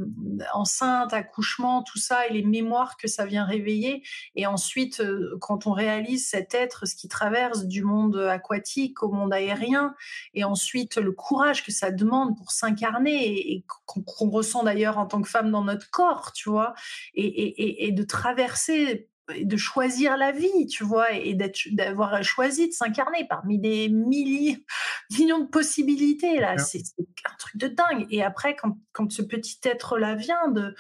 enceinte, 0.55 1.13
accouchement, 1.13 1.83
tout 1.83 1.99
ça, 1.99 2.27
et 2.27 2.33
les 2.33 2.43
mémoires 2.43 2.97
que 2.97 3.09
ça 3.09 3.27
vient 3.27 3.45
réveiller, 3.45 4.03
et 4.37 4.47
ensuite 4.47 5.01
euh, 5.01 5.37
quand 5.41 5.67
on 5.67 5.73
réalise 5.73 6.29
cet 6.29 6.55
être, 6.55 6.87
ce 6.87 6.95
qui 6.95 7.09
traverse 7.09 7.65
du 7.65 7.83
monde 7.83 8.17
aquatique 8.17 9.03
au 9.03 9.11
monde 9.11 9.33
aérien, 9.33 9.95
et 10.35 10.45
ensuite 10.45 10.97
le 10.97 11.13
courage 11.13 11.65
que 11.65 11.73
ça 11.73 11.91
demande 11.91 12.37
pour 12.37 12.53
s'incarner 12.53 13.53
et, 13.53 13.65
qu'on 13.87 14.31
ressent 14.31 14.63
d'ailleurs 14.63 14.99
en 14.99 15.07
tant 15.07 15.21
que 15.21 15.29
femme 15.29 15.51
dans 15.51 15.65
notre 15.65 15.91
corps, 15.91 16.33
tu 16.33 16.49
vois, 16.49 16.75
et, 17.15 17.27
et, 17.27 17.87
et, 17.87 17.93
de 17.93 18.03
traverser 18.05 19.10
de 19.43 19.57
choisir 19.57 20.17
la 20.17 20.33
vie, 20.33 20.67
tu 20.67 20.85
vois, 20.85 21.13
et 21.13 21.37
d'avoir 21.73 22.23
choisi 22.23 22.69
de 22.69 22.73
s'incarner 22.73 23.27
parmi 23.29 23.59
des 23.59 23.89
milliers, 23.89 24.65
millions 25.19 25.41
de 25.41 25.49
possibilités, 25.49 26.39
là. 26.39 26.59
C'est, 26.59 26.83
un 26.99 27.37
truc 27.39 27.57
de 27.57 27.69
dingue. 27.69 28.07
Et 28.11 28.23
après, 28.23 28.57
quand, 28.57 28.79
quand 28.93 29.11
ce 29.13 29.23
petit 29.23 29.59
être-là 29.65 30.15
vient, 30.15 30.49
de, 30.49 30.75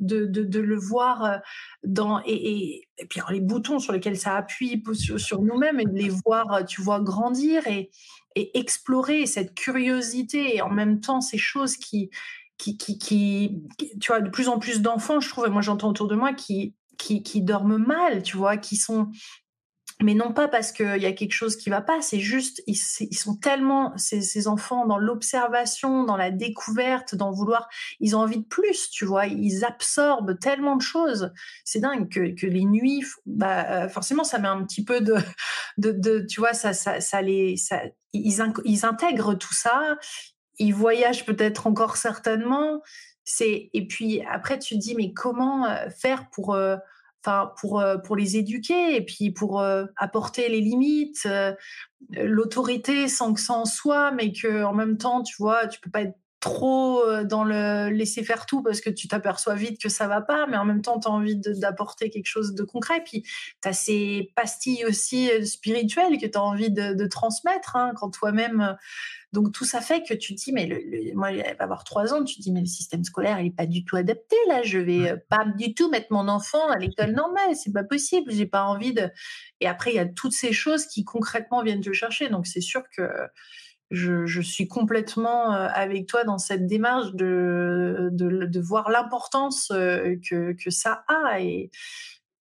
de, 0.00 0.26
de, 0.26 0.42
de 0.44 0.60
le 0.60 0.76
voir 0.78 1.24
euh, 1.24 1.36
dans, 1.84 2.20
et, 2.24 2.32
et, 2.34 2.88
et 2.98 3.06
puis 3.06 3.20
alors, 3.20 3.32
les 3.32 3.40
boutons 3.40 3.78
sur 3.78 3.92
lesquels 3.92 4.18
ça 4.18 4.36
appuie 4.36 4.82
sur, 4.94 5.18
sur 5.20 5.42
nous-mêmes 5.42 5.80
et 5.80 5.84
de 5.86 5.96
les 5.96 6.10
voir, 6.24 6.52
euh, 6.52 6.62
tu 6.64 6.82
vois, 6.82 7.00
grandir 7.00 7.66
et, 7.66 7.90
et 8.34 8.58
explorer 8.58 9.26
cette 9.26 9.54
curiosité 9.54 10.56
et 10.56 10.62
en 10.62 10.70
même 10.70 11.00
temps 11.00 11.20
ces 11.20 11.38
choses 11.38 11.76
qui, 11.76 12.10
qui, 12.58 12.76
qui, 12.76 12.98
qui- 12.98 13.62
tu 14.00 14.08
vois, 14.08 14.20
de 14.20 14.30
plus 14.30 14.48
en 14.48 14.58
plus 14.58 14.80
d'enfants, 14.80 15.20
je 15.20 15.28
trouve, 15.28 15.46
et 15.46 15.50
moi 15.50 15.62
j'entends 15.62 15.88
autour 15.88 16.08
de 16.08 16.14
moi, 16.14 16.32
qui, 16.32 16.74
qui, 16.96 17.42
dorment 17.42 17.78
mal, 17.78 18.22
tu 18.22 18.36
vois, 18.36 18.56
qui 18.56 18.76
sont 18.76 19.10
mais 20.02 20.12
non 20.12 20.34
pas 20.34 20.46
parce 20.46 20.72
qu'il 20.72 20.98
y 20.98 21.06
a 21.06 21.12
quelque 21.12 21.32
chose 21.32 21.56
qui 21.56 21.70
va 21.70 21.80
pas, 21.80 22.02
c'est 22.02 22.20
juste, 22.20 22.62
ils, 22.66 22.76
sont 22.76 23.36
tellement, 23.36 23.96
ces, 23.96 24.46
enfants, 24.46 24.86
dans 24.86 24.98
l'observation, 24.98 26.04
dans 26.04 26.18
la 26.18 26.30
découverte, 26.30 27.14
dans 27.14 27.32
vouloir, 27.32 27.66
ils 27.98 28.14
ont 28.14 28.20
envie 28.20 28.40
de 28.40 28.44
plus, 28.44 28.90
tu 28.90 29.06
vois, 29.06 29.26
ils 29.26 29.64
absorbent 29.64 30.38
tellement 30.38 30.76
de 30.76 30.82
choses. 30.82 31.32
C'est 31.64 31.80
dingue 31.80 32.10
que, 32.10 32.46
les 32.46 32.64
nuits, 32.66 33.04
bah, 33.24 33.84
euh, 33.84 33.88
forcément, 33.88 34.24
ça 34.24 34.38
met 34.38 34.48
un 34.48 34.64
petit 34.64 34.84
peu 34.84 35.00
de, 35.00 36.26
tu 36.26 36.40
vois, 36.40 36.52
ça, 36.52 36.74
ça, 36.74 37.00
ça 37.00 37.22
les, 37.22 37.54
ils 38.12 38.84
intègrent 38.84 39.34
tout 39.34 39.54
ça, 39.54 39.96
ils 40.58 40.74
voyagent 40.74 41.24
peut-être 41.24 41.66
encore 41.66 41.96
certainement. 41.96 42.82
Et 43.40 43.86
puis 43.88 44.22
après, 44.30 44.58
tu 44.58 44.74
te 44.74 44.80
dis, 44.80 44.94
mais 44.94 45.12
comment 45.12 45.66
euh, 45.66 45.88
faire 45.90 46.28
pour, 46.30 46.54
euh, 46.54 46.76
pour, 47.60 47.80
euh, 47.80 47.98
pour 47.98 48.16
les 48.16 48.36
éduquer 48.36 48.96
et 48.96 49.04
puis 49.04 49.32
pour 49.32 49.62
apporter 49.96 50.48
les 50.48 50.60
limites, 50.60 51.28
l'autorité 52.10 53.08
sans 53.08 53.34
que 53.34 53.40
ça 53.40 53.54
en 53.54 53.64
soit, 53.64 54.12
mais 54.12 54.32
que 54.32 54.62
en 54.62 54.72
même 54.72 54.96
temps, 54.96 55.22
tu 55.22 55.34
vois, 55.38 55.66
tu 55.66 55.80
peux 55.80 55.90
pas 55.90 56.02
être 56.02 56.16
trop 56.46 57.02
dans 57.24 57.44
le 57.44 57.88
laisser 57.90 58.22
faire 58.22 58.46
tout 58.46 58.62
parce 58.62 58.80
que 58.80 58.90
tu 58.90 59.08
t'aperçois 59.08 59.54
vite 59.54 59.80
que 59.80 59.88
ça 59.88 60.06
va 60.06 60.20
pas, 60.20 60.46
mais 60.46 60.56
en 60.56 60.64
même 60.64 60.82
temps, 60.82 60.98
tu 60.98 61.08
as 61.08 61.10
envie 61.10 61.36
d'apporter 61.36 62.10
quelque 62.10 62.26
chose 62.26 62.54
de 62.54 62.62
concret. 62.62 63.02
Puis, 63.04 63.22
tu 63.62 63.68
as 63.68 63.72
ces 63.72 64.32
pastilles 64.34 64.84
aussi 64.84 65.30
spirituelles 65.46 66.18
que 66.18 66.26
tu 66.26 66.38
as 66.38 66.42
envie 66.42 66.70
de, 66.70 67.06
transmettre 67.06 67.76
hein, 67.76 67.92
quand 67.96 68.10
toi-même 68.10 68.76
donc 69.36 69.52
tout 69.52 69.66
ça 69.66 69.82
fait 69.82 70.02
que 70.02 70.14
tu 70.14 70.34
te 70.34 70.42
dis, 70.42 70.52
mais 70.52 70.66
le, 70.66 71.14
moi, 71.14 71.30
il 71.30 71.42
va 71.42 71.50
avoir 71.58 71.84
trois 71.84 72.14
ans, 72.14 72.24
tu 72.24 72.36
te 72.36 72.40
dis, 72.40 72.52
mais 72.52 72.60
le 72.60 72.66
système 72.66 73.04
scolaire, 73.04 73.38
il 73.40 73.44
n'est 73.44 73.50
pas 73.50 73.66
du 73.66 73.84
tout 73.84 73.96
adapté. 73.96 74.34
Là, 74.48 74.62
je 74.62 74.78
vais 74.78 75.10
euh, 75.10 75.16
pas 75.28 75.44
du 75.44 75.74
tout 75.74 75.90
mettre 75.90 76.06
mon 76.10 76.26
enfant 76.28 76.70
à 76.70 76.78
l'école 76.78 77.10
normale, 77.10 77.54
c'est 77.54 77.72
pas 77.72 77.84
possible. 77.84 78.32
J'ai 78.32 78.46
pas 78.46 78.62
envie 78.62 78.94
de. 78.94 79.10
Et 79.60 79.66
après, 79.66 79.90
il 79.90 79.96
y 79.96 79.98
a 79.98 80.06
toutes 80.06 80.32
ces 80.32 80.54
choses 80.54 80.86
qui 80.86 81.04
concrètement 81.04 81.62
viennent 81.62 81.82
te 81.82 81.92
chercher. 81.92 82.30
Donc 82.30 82.46
c'est 82.46 82.62
sûr 82.62 82.82
que 82.96 83.02
je, 83.90 84.40
suis 84.40 84.68
complètement 84.68 85.54
euh, 85.54 85.68
avec 85.72 86.06
toi 86.06 86.24
dans 86.24 86.38
cette 86.38 86.66
démarche 86.66 87.14
de, 87.14 88.10
de, 88.12 88.60
voir 88.60 88.90
l'importance 88.90 89.70
euh, 89.70 90.16
que, 90.28 90.52
que 90.52 90.70
ça 90.70 91.04
a. 91.08 91.40
Et, 91.40 91.70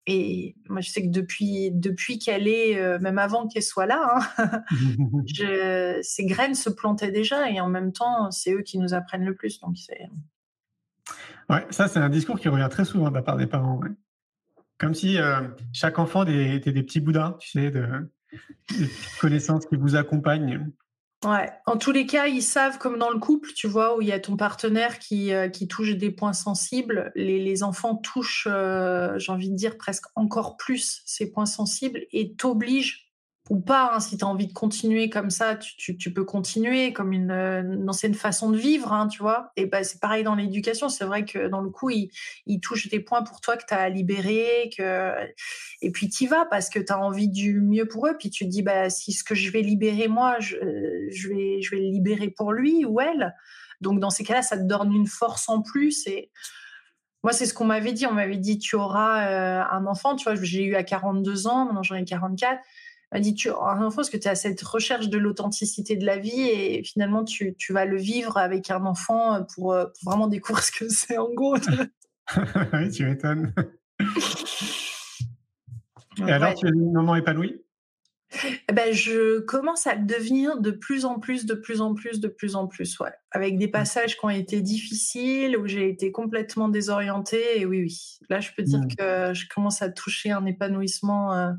et 0.07 0.55
moi, 0.69 0.81
je 0.81 0.89
sais 0.89 1.01
que 1.01 1.11
depuis, 1.11 1.71
depuis 1.71 2.19
qu'elle 2.19 2.47
est, 2.47 2.79
euh, 2.79 2.99
même 2.99 3.17
avant 3.17 3.47
qu'elle 3.47 3.63
soit 3.63 3.87
là, 3.87 4.19
hein, 4.37 4.63
ces 6.01 6.25
graines 6.25 6.55
se 6.55 6.69
plantaient 6.69 7.11
déjà 7.11 7.49
et 7.49 7.59
en 7.59 7.69
même 7.69 7.91
temps, 7.91 8.29
c'est 8.31 8.53
eux 8.53 8.61
qui 8.61 8.77
nous 8.77 8.93
apprennent 8.93 9.25
le 9.25 9.35
plus. 9.35 9.59
Donc, 9.61 9.77
c'est. 9.77 10.07
Ouais, 11.49 11.65
ça, 11.69 11.87
c'est 11.87 11.99
un 11.99 12.09
discours 12.09 12.39
qui 12.39 12.49
revient 12.49 12.67
très 12.69 12.85
souvent 12.85 13.09
de 13.09 13.15
la 13.15 13.21
part 13.21 13.37
des 13.37 13.47
parents. 13.47 13.79
Comme 14.77 14.93
si 14.93 15.17
euh, 15.17 15.41
chaque 15.73 15.99
enfant 15.99 16.25
était 16.25 16.71
des 16.71 16.83
petits 16.83 16.99
boudins, 16.99 17.37
tu 17.39 17.51
sais, 17.51 17.71
de, 17.71 17.87
de 18.71 19.19
connaissances 19.19 19.65
qui 19.65 19.75
vous 19.75 19.95
accompagnent. 19.95 20.71
Ouais. 21.23 21.51
En 21.65 21.77
tous 21.77 21.91
les 21.91 22.05
cas, 22.05 22.27
ils 22.27 22.43
savent, 22.43 22.77
comme 22.77 22.99
dans 22.99 23.09
le 23.09 23.19
couple, 23.19 23.51
tu 23.53 23.67
vois, 23.67 23.97
où 23.97 24.01
il 24.01 24.07
y 24.07 24.11
a 24.11 24.19
ton 24.19 24.37
partenaire 24.37 24.99
qui, 24.99 25.33
euh, 25.33 25.49
touche 25.69 25.95
des 25.95 26.11
points 26.11 26.33
sensibles, 26.33 27.11
les, 27.15 27.39
les 27.43 27.63
enfants 27.63 27.95
touchent, 27.95 28.47
euh, 28.49 29.17
j'ai 29.17 29.31
envie 29.31 29.49
de 29.49 29.55
dire, 29.55 29.77
presque 29.77 30.05
encore 30.15 30.55
plus 30.57 31.01
ces 31.05 31.31
points 31.31 31.47
sensibles 31.47 32.05
et 32.11 32.35
t'obligent 32.35 33.04
ou 33.49 33.59
pas. 33.59 33.91
Hein, 33.93 33.99
si 33.99 34.17
tu 34.17 34.25
as 34.25 34.27
envie 34.27 34.47
de 34.47 34.53
continuer 34.53 35.09
comme 35.09 35.29
ça, 35.29 35.55
tu, 35.55 36.13
peux 36.13 36.23
continuer 36.23 36.93
comme 36.93 37.13
une, 37.13 37.31
une, 37.31 37.89
ancienne 37.89 38.13
façon 38.13 38.49
de 38.49 38.57
vivre, 38.57 38.91
hein, 38.91 39.07
tu 39.07 39.19
vois. 39.21 39.51
Et 39.55 39.65
ben 39.65 39.83
c'est 39.83 39.99
pareil 39.99 40.23
dans 40.23 40.35
l'éducation. 40.35 40.89
C'est 40.89 41.05
vrai 41.05 41.25
que 41.25 41.47
dans 41.47 41.61
le 41.61 41.69
coup, 41.69 41.89
il, 41.89 42.09
il 42.45 42.59
touche 42.59 42.89
des 42.89 42.99
points 42.99 43.23
pour 43.23 43.41
toi 43.41 43.57
que 43.57 43.65
tu 43.67 43.73
as 43.73 43.81
à. 43.81 43.91
Que... 43.91 45.31
Et 45.81 45.91
puis 45.91 46.09
tu 46.09 46.27
vas 46.27 46.45
parce 46.45 46.69
que 46.69 46.79
tu 46.79 46.91
as 46.91 46.99
envie 46.99 47.29
du 47.29 47.61
mieux 47.61 47.87
pour 47.87 48.07
eux. 48.07 48.15
Puis 48.17 48.29
tu 48.29 48.45
te 48.45 48.49
dis, 48.49 48.63
bah, 48.63 48.89
si 48.89 49.11
ce 49.13 49.23
que 49.23 49.35
je 49.35 49.51
vais 49.51 49.61
libérer 49.61 50.07
moi, 50.07 50.37
vais, 50.39 51.61
je 51.61 51.71
vais 51.71 51.77
le 51.77 51.89
libérer 51.89 52.29
pour 52.29 52.51
lui 52.51 52.85
ou 52.85 52.99
elle. 52.99 53.35
Donc 53.81 53.99
dans 53.99 54.09
ces 54.09 54.23
cas-là, 54.23 54.41
ça 54.41 54.57
te 54.57 54.63
donne 54.63 54.93
une 54.93 55.07
force 55.07 55.49
en 55.49 55.61
plus. 55.61 56.07
Et 56.07 56.31
moi, 57.23 57.33
c'est 57.33 57.45
ce 57.45 57.53
qu'on 57.53 57.65
m'avait 57.65 57.93
dit. 57.93 58.05
On 58.05 58.13
m'avait 58.13 58.37
dit, 58.37 58.57
tu 58.57 58.75
auras 58.75 59.27
euh, 59.27 59.63
un 59.71 59.85
enfant. 59.85 60.15
Tu 60.15 60.23
vois, 60.23 60.35
j'ai 60.35 60.63
eu 60.63 60.75
à 60.75 60.83
42 60.83 61.47
ans, 61.47 61.65
maintenant 61.65 61.83
j'en 61.83 61.95
ai 61.95 62.05
44 62.05 62.61
m'a 63.11 63.19
dit 63.19 63.33
tu 63.33 63.49
un 63.49 63.81
enfant 63.81 63.97
parce 63.97 64.09
que 64.09 64.17
tu 64.17 64.27
as 64.27 64.35
cette 64.35 64.61
recherche 64.61 65.09
de 65.09 65.17
l'authenticité 65.17 65.95
de 65.95 66.05
la 66.05 66.17
vie 66.17 66.41
et 66.41 66.83
finalement 66.83 67.23
tu, 67.23 67.55
tu, 67.55 67.73
vas 67.73 67.85
le 67.85 67.97
vivre 67.97 68.37
avec 68.37 68.71
un 68.71 68.85
enfant 68.85 69.45
pour, 69.55 69.73
euh, 69.73 69.85
pour 69.85 70.11
vraiment 70.11 70.27
découvrir 70.27 70.63
ce 70.63 70.71
que 70.71 70.89
c'est 70.89 71.17
en 71.17 71.29
gros. 71.33 71.57
oui, 72.73 72.91
tu 72.91 73.05
m'étonnes. 73.05 73.53
et 76.27 76.31
alors, 76.31 76.53
tu 76.55 76.65
es 76.65 76.69
une 76.69 76.91
maman 76.91 77.15
épanouie? 77.15 77.61
Eh 78.67 78.73
ben, 78.73 78.93
je 78.93 79.39
commence 79.39 79.87
à 79.87 79.95
le 79.95 80.05
devenir 80.05 80.59
de 80.59 80.71
plus 80.71 81.05
en 81.05 81.19
plus, 81.19 81.45
de 81.45 81.53
plus 81.53 81.81
en 81.81 81.93
plus, 81.93 82.19
de 82.19 82.27
plus 82.27 82.55
en 82.55 82.67
plus, 82.67 82.99
ouais. 82.99 83.13
Avec 83.31 83.57
des 83.57 83.67
mmh. 83.67 83.71
passages 83.71 84.17
qui 84.17 84.25
ont 84.25 84.29
été 84.29 84.61
difficiles, 84.61 85.57
où 85.57 85.67
j'ai 85.67 85.89
été 85.89 86.11
complètement 86.11 86.67
désorientée. 86.67 87.61
Et 87.61 87.65
oui, 87.65 87.81
oui. 87.83 88.19
Là, 88.29 88.39
je 88.39 88.49
peux 88.55 88.63
dire 88.63 88.79
mmh. 88.79 88.95
que 88.95 89.33
je 89.33 89.45
commence 89.53 89.81
à 89.81 89.89
toucher 89.89 90.31
un 90.31 90.45
épanouissement 90.45 91.33
euh, 91.33 91.51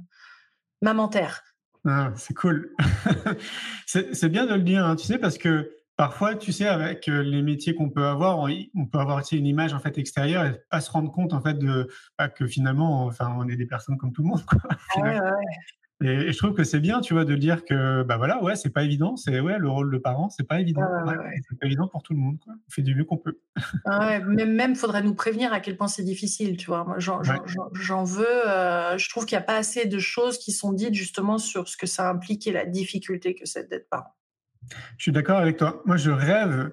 mamentaire. 0.82 1.42
Ah, 1.86 2.12
c'est 2.16 2.34
cool. 2.34 2.74
c'est 3.86 4.28
bien 4.28 4.46
de 4.46 4.54
le 4.54 4.62
dire, 4.62 4.84
hein, 4.84 4.96
tu 4.96 5.06
sais, 5.06 5.18
parce 5.18 5.38
que 5.38 5.70
parfois, 5.96 6.34
tu 6.34 6.52
sais, 6.52 6.66
avec 6.66 7.08
euh, 7.08 7.22
les 7.22 7.42
métiers 7.42 7.74
qu'on 7.74 7.90
peut 7.90 8.06
avoir, 8.06 8.38
on, 8.40 8.86
peut 8.86 8.98
avoir 8.98 9.22
une 9.32 9.46
image 9.46 9.72
en 9.72 9.78
fait 9.78 9.96
extérieure 9.98 10.44
et 10.44 10.60
pas 10.70 10.80
se 10.80 10.90
rendre 10.90 11.10
compte 11.10 11.32
en 11.32 11.40
fait 11.40 11.54
de 11.54 11.88
bah, 12.18 12.28
que 12.28 12.46
finalement, 12.46 13.04
enfin, 13.06 13.34
on 13.38 13.48
est 13.48 13.56
des 13.56 13.66
personnes 13.66 13.96
comme 13.96 14.12
tout 14.12 14.22
le 14.22 14.28
monde. 14.28 14.44
Quoi, 14.44 14.60
ah 14.96 15.32
et, 16.02 16.30
je 16.30 16.36
trouve 16.36 16.52
que 16.52 16.64
c'est 16.64 16.80
bien, 16.80 17.00
tu 17.00 17.14
vois, 17.14 17.24
de 17.24 17.34
dire 17.36 17.64
que, 17.64 18.02
bah 18.02 18.18
voilà, 18.18 18.42
ouais, 18.42 18.54
c'est 18.54 18.70
pas 18.70 18.82
évident. 18.82 19.16
C'est 19.16 19.40
ouais, 19.40 19.58
le 19.58 19.68
rôle 19.68 19.90
de 19.90 19.96
parent, 19.96 20.28
c'est 20.28 20.46
pas 20.46 20.60
évident. 20.60 20.82
c'est 21.48 21.58
pas 21.58 21.66
évident 21.66 21.88
pour 21.88 22.02
tout 22.02 22.12
le 22.12 22.18
monde. 22.18 22.38
Quoi. 22.38 22.52
On 22.54 22.70
fait 22.70 22.82
du 22.82 22.94
mieux 22.94 23.04
qu'on 23.04 23.16
peut. 23.16 23.38
Ah 23.86 24.20
même, 24.20 24.54
même, 24.54 24.76
faudrait 24.76 25.02
nous 25.02 25.14
prévenir 25.14 25.54
à 25.54 25.60
quel 25.60 25.76
point 25.76 25.88
c'est 25.88 26.02
difficile, 26.02 26.58
tu 26.58 26.66
vois. 26.66 26.86
J'en, 26.98 27.22
veux. 28.04 28.26
Euh, 28.46 28.98
je 28.98 29.08
trouve 29.08 29.24
qu'il 29.24 29.38
n'y 29.38 29.42
a 29.42 29.46
pas 29.46 29.56
assez 29.56 29.86
de 29.86 29.98
choses 29.98 30.38
qui 30.38 30.52
sont 30.52 30.72
dites 30.72 30.94
justement 30.94 31.38
sur 31.38 31.68
ce 31.68 31.78
que 31.78 31.86
ça 31.86 32.10
implique 32.10 32.46
et 32.46 32.52
la 32.52 32.66
difficulté 32.66 33.34
que 33.34 33.46
c'est 33.46 33.68
d'être 33.68 33.88
parent. 33.88 34.14
Je 34.98 35.04
suis 35.04 35.12
d'accord 35.12 35.38
avec 35.38 35.56
toi. 35.56 35.82
Moi, 35.86 35.96
je 35.96 36.10
rêve 36.10 36.72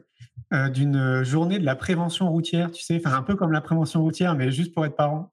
euh, 0.51 0.69
d'une 0.69 1.23
journée 1.23 1.59
de 1.59 1.65
la 1.65 1.75
prévention 1.75 2.29
routière, 2.29 2.71
tu 2.71 2.83
sais, 2.83 3.01
enfin 3.03 3.15
un 3.15 3.23
peu 3.23 3.35
comme 3.35 3.51
la 3.51 3.61
prévention 3.61 4.01
routière, 4.01 4.35
mais 4.35 4.51
juste 4.51 4.73
pour 4.73 4.85
être 4.85 4.95
parent. 4.97 5.31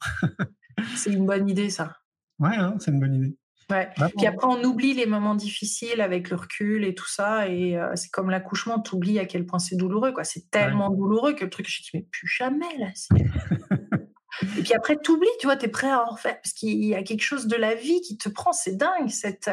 c'est 0.94 1.12
une 1.12 1.26
bonne 1.26 1.48
idée, 1.48 1.70
ça. 1.70 1.96
Ouais, 2.38 2.54
hein, 2.56 2.76
c'est 2.78 2.92
une 2.92 3.00
bonne 3.00 3.14
idée. 3.14 3.36
Ouais. 3.70 3.88
Puis 4.16 4.26
après, 4.26 4.46
on 4.48 4.62
oublie 4.64 4.94
les 4.94 5.06
moments 5.06 5.34
difficiles 5.34 6.00
avec 6.00 6.30
le 6.30 6.36
recul 6.36 6.84
et 6.84 6.94
tout 6.94 7.08
ça. 7.08 7.48
Et 7.48 7.76
euh, 7.76 7.92
c'est 7.94 8.10
comme 8.10 8.30
l'accouchement, 8.30 8.80
tu 8.80 8.94
oublies 8.94 9.18
à 9.18 9.24
quel 9.24 9.46
point 9.46 9.58
c'est 9.58 9.76
douloureux. 9.76 10.12
quoi. 10.12 10.24
C'est 10.24 10.50
tellement 10.50 10.90
douloureux 10.90 11.34
que 11.34 11.44
le 11.44 11.50
truc, 11.50 11.68
je 11.68 11.78
me 11.78 11.82
dis, 11.82 11.90
mais 11.94 12.06
plus 12.10 12.26
jamais 12.26 12.76
là. 12.78 12.88
et 14.58 14.62
puis 14.62 14.74
après, 14.74 14.98
tu 15.02 15.12
oublies, 15.12 15.28
tu 15.38 15.46
vois, 15.46 15.56
tu 15.56 15.66
es 15.66 15.68
prêt 15.68 15.90
à 15.90 16.02
en 16.02 16.12
refaire. 16.12 16.40
Parce 16.40 16.52
qu'il 16.52 16.84
y 16.84 16.94
a 16.94 17.02
quelque 17.02 17.22
chose 17.22 17.46
de 17.46 17.56
la 17.56 17.74
vie 17.74 18.00
qui 18.00 18.18
te 18.18 18.28
prend. 18.28 18.52
C'est 18.52 18.76
dingue, 18.76 19.08
cette, 19.08 19.50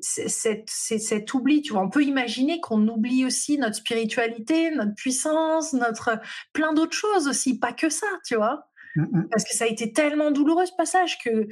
cette, 0.00 0.70
cet 0.70 1.34
oubli. 1.34 1.62
Tu 1.62 1.72
vois, 1.72 1.82
on 1.82 1.90
peut 1.90 2.04
imaginer 2.04 2.60
qu'on 2.60 2.86
oublie 2.88 3.26
aussi 3.26 3.58
notre 3.58 3.76
spiritualité, 3.76 4.70
notre 4.70 4.94
puissance, 4.94 5.74
notre 5.74 6.18
plein 6.52 6.72
d'autres 6.72 6.96
choses 6.96 7.28
aussi, 7.28 7.58
pas 7.58 7.72
que 7.72 7.90
ça, 7.90 8.06
tu 8.24 8.36
vois. 8.36 8.66
Mmh, 8.96 9.02
mmh. 9.02 9.28
Parce 9.30 9.44
que 9.44 9.54
ça 9.54 9.64
a 9.64 9.68
été 9.68 9.92
tellement 9.92 10.30
douloureux 10.30 10.66
ce 10.66 10.72
passage 10.76 11.18
que 11.18 11.46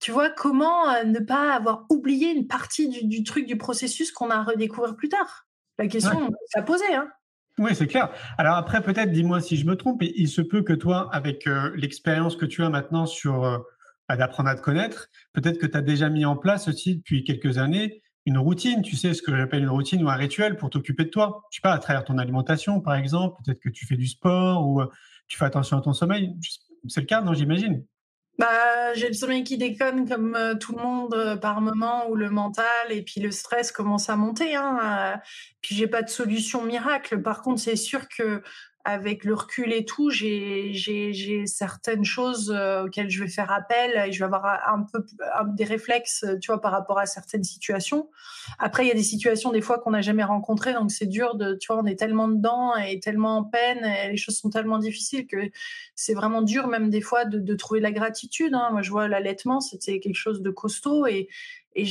tu 0.00 0.12
vois, 0.12 0.30
comment 0.30 0.88
euh, 0.90 1.04
ne 1.04 1.18
pas 1.18 1.54
avoir 1.54 1.86
oublié 1.90 2.30
une 2.30 2.46
partie 2.46 2.88
du, 2.88 3.22
truc, 3.24 3.46
du 3.46 3.56
processus 3.56 4.12
qu'on 4.12 4.30
a 4.30 4.42
redécouvert 4.42 4.94
plus 4.96 5.08
tard? 5.08 5.46
La 5.78 5.86
question, 5.86 6.30
ça 6.46 6.62
posait. 6.62 6.94
Hein 6.94 7.08
oui, 7.58 7.74
c'est 7.74 7.86
clair. 7.86 8.10
Alors 8.36 8.56
après, 8.56 8.82
peut-être, 8.82 9.10
dis-moi 9.10 9.40
si 9.40 9.56
je 9.56 9.66
me 9.66 9.76
trompe, 9.76 10.02
il 10.02 10.28
se 10.28 10.40
peut 10.40 10.62
que 10.62 10.72
toi, 10.72 11.08
avec 11.12 11.46
euh, 11.46 11.72
l'expérience 11.74 12.36
que 12.36 12.46
tu 12.46 12.62
as 12.62 12.70
maintenant 12.70 13.06
sur 13.06 13.44
euh, 13.44 13.58
bah, 14.08 14.16
d'apprendre 14.16 14.48
à 14.48 14.54
te 14.54 14.60
connaître, 14.60 15.08
peut-être 15.32 15.58
que 15.58 15.66
tu 15.66 15.76
as 15.76 15.82
déjà 15.82 16.08
mis 16.08 16.24
en 16.24 16.36
place 16.36 16.68
aussi 16.68 16.96
depuis 16.96 17.24
quelques 17.24 17.58
années 17.58 18.02
une 18.26 18.38
routine, 18.38 18.82
tu 18.82 18.94
sais, 18.94 19.14
ce 19.14 19.22
que 19.22 19.34
j'appelle 19.34 19.62
une 19.62 19.70
routine 19.70 20.04
ou 20.04 20.10
un 20.10 20.14
rituel 20.14 20.56
pour 20.56 20.68
t'occuper 20.68 21.04
de 21.04 21.08
toi. 21.08 21.42
Je 21.50 21.56
sais 21.56 21.62
pas, 21.62 21.72
à 21.72 21.78
travers 21.78 22.04
ton 22.04 22.18
alimentation, 22.18 22.80
par 22.80 22.94
exemple, 22.94 23.40
peut-être 23.42 23.58
que 23.58 23.70
tu 23.70 23.86
fais 23.86 23.96
du 23.96 24.06
sport 24.06 24.68
ou 24.68 24.82
tu 25.28 25.38
fais 25.38 25.46
attention 25.46 25.78
à 25.78 25.80
ton 25.80 25.94
sommeil. 25.94 26.36
C'est 26.88 27.00
le 27.00 27.06
cas, 27.06 27.22
non, 27.22 27.32
j'imagine? 27.32 27.84
Bah, 28.38 28.94
j'ai 28.94 29.08
le 29.08 29.14
sommeil 29.14 29.42
qui 29.42 29.58
déconne 29.58 30.08
comme 30.08 30.36
euh, 30.36 30.54
tout 30.54 30.76
le 30.76 30.80
monde 30.80 31.12
euh, 31.14 31.36
par 31.36 31.60
moment 31.60 32.08
où 32.08 32.14
le 32.14 32.30
mental 32.30 32.66
et 32.90 33.02
puis 33.02 33.20
le 33.20 33.32
stress 33.32 33.72
commence 33.72 34.08
à 34.08 34.16
monter. 34.16 34.54
Hein, 34.54 34.78
euh, 34.80 35.16
puis 35.60 35.74
j'ai 35.74 35.88
pas 35.88 36.02
de 36.02 36.08
solution 36.08 36.62
miracle. 36.62 37.20
Par 37.20 37.42
contre, 37.42 37.60
c'est 37.60 37.74
sûr 37.74 38.08
que 38.08 38.42
avec 38.84 39.24
le 39.24 39.34
recul 39.34 39.72
et 39.72 39.84
tout, 39.84 40.08
j'ai 40.10 40.72
certaines 41.46 42.04
choses 42.04 42.50
euh, 42.50 42.84
auxquelles 42.84 43.10
je 43.10 43.22
vais 43.22 43.28
faire 43.28 43.50
appel 43.50 44.02
et 44.06 44.12
je 44.12 44.18
vais 44.18 44.24
avoir 44.24 44.46
un 44.66 44.84
peu 44.90 45.04
des 45.54 45.64
réflexes, 45.64 46.24
tu 46.40 46.50
vois, 46.50 46.60
par 46.60 46.72
rapport 46.72 46.98
à 46.98 47.06
certaines 47.06 47.44
situations. 47.44 48.08
Après, 48.58 48.84
il 48.84 48.88
y 48.88 48.90
a 48.90 48.94
des 48.94 49.02
situations 49.02 49.52
des 49.52 49.60
fois 49.60 49.78
qu'on 49.78 49.90
n'a 49.90 50.00
jamais 50.00 50.24
rencontrées, 50.24 50.72
donc 50.72 50.90
c'est 50.90 51.06
dur 51.06 51.34
de, 51.34 51.54
tu 51.54 51.66
vois, 51.66 51.82
on 51.82 51.86
est 51.86 51.98
tellement 51.98 52.28
dedans 52.28 52.76
et 52.76 52.98
tellement 53.00 53.38
en 53.38 53.44
peine, 53.44 53.84
et 53.84 54.10
les 54.10 54.16
choses 54.16 54.38
sont 54.38 54.50
tellement 54.50 54.78
difficiles 54.78 55.26
que 55.26 55.36
c'est 55.94 56.14
vraiment 56.14 56.42
dur 56.42 56.66
même 56.66 56.88
des 56.88 57.02
fois 57.02 57.24
de, 57.24 57.38
de 57.38 57.54
trouver 57.54 57.80
la 57.80 57.92
gratitude. 57.92 58.54
Hein. 58.54 58.70
Moi, 58.72 58.82
je 58.82 58.90
vois 58.90 59.06
l'allaitement, 59.06 59.60
c'était 59.60 60.00
quelque 60.00 60.16
chose 60.16 60.40
de 60.40 60.50
costaud 60.50 61.06
et 61.06 61.28
et 61.74 61.84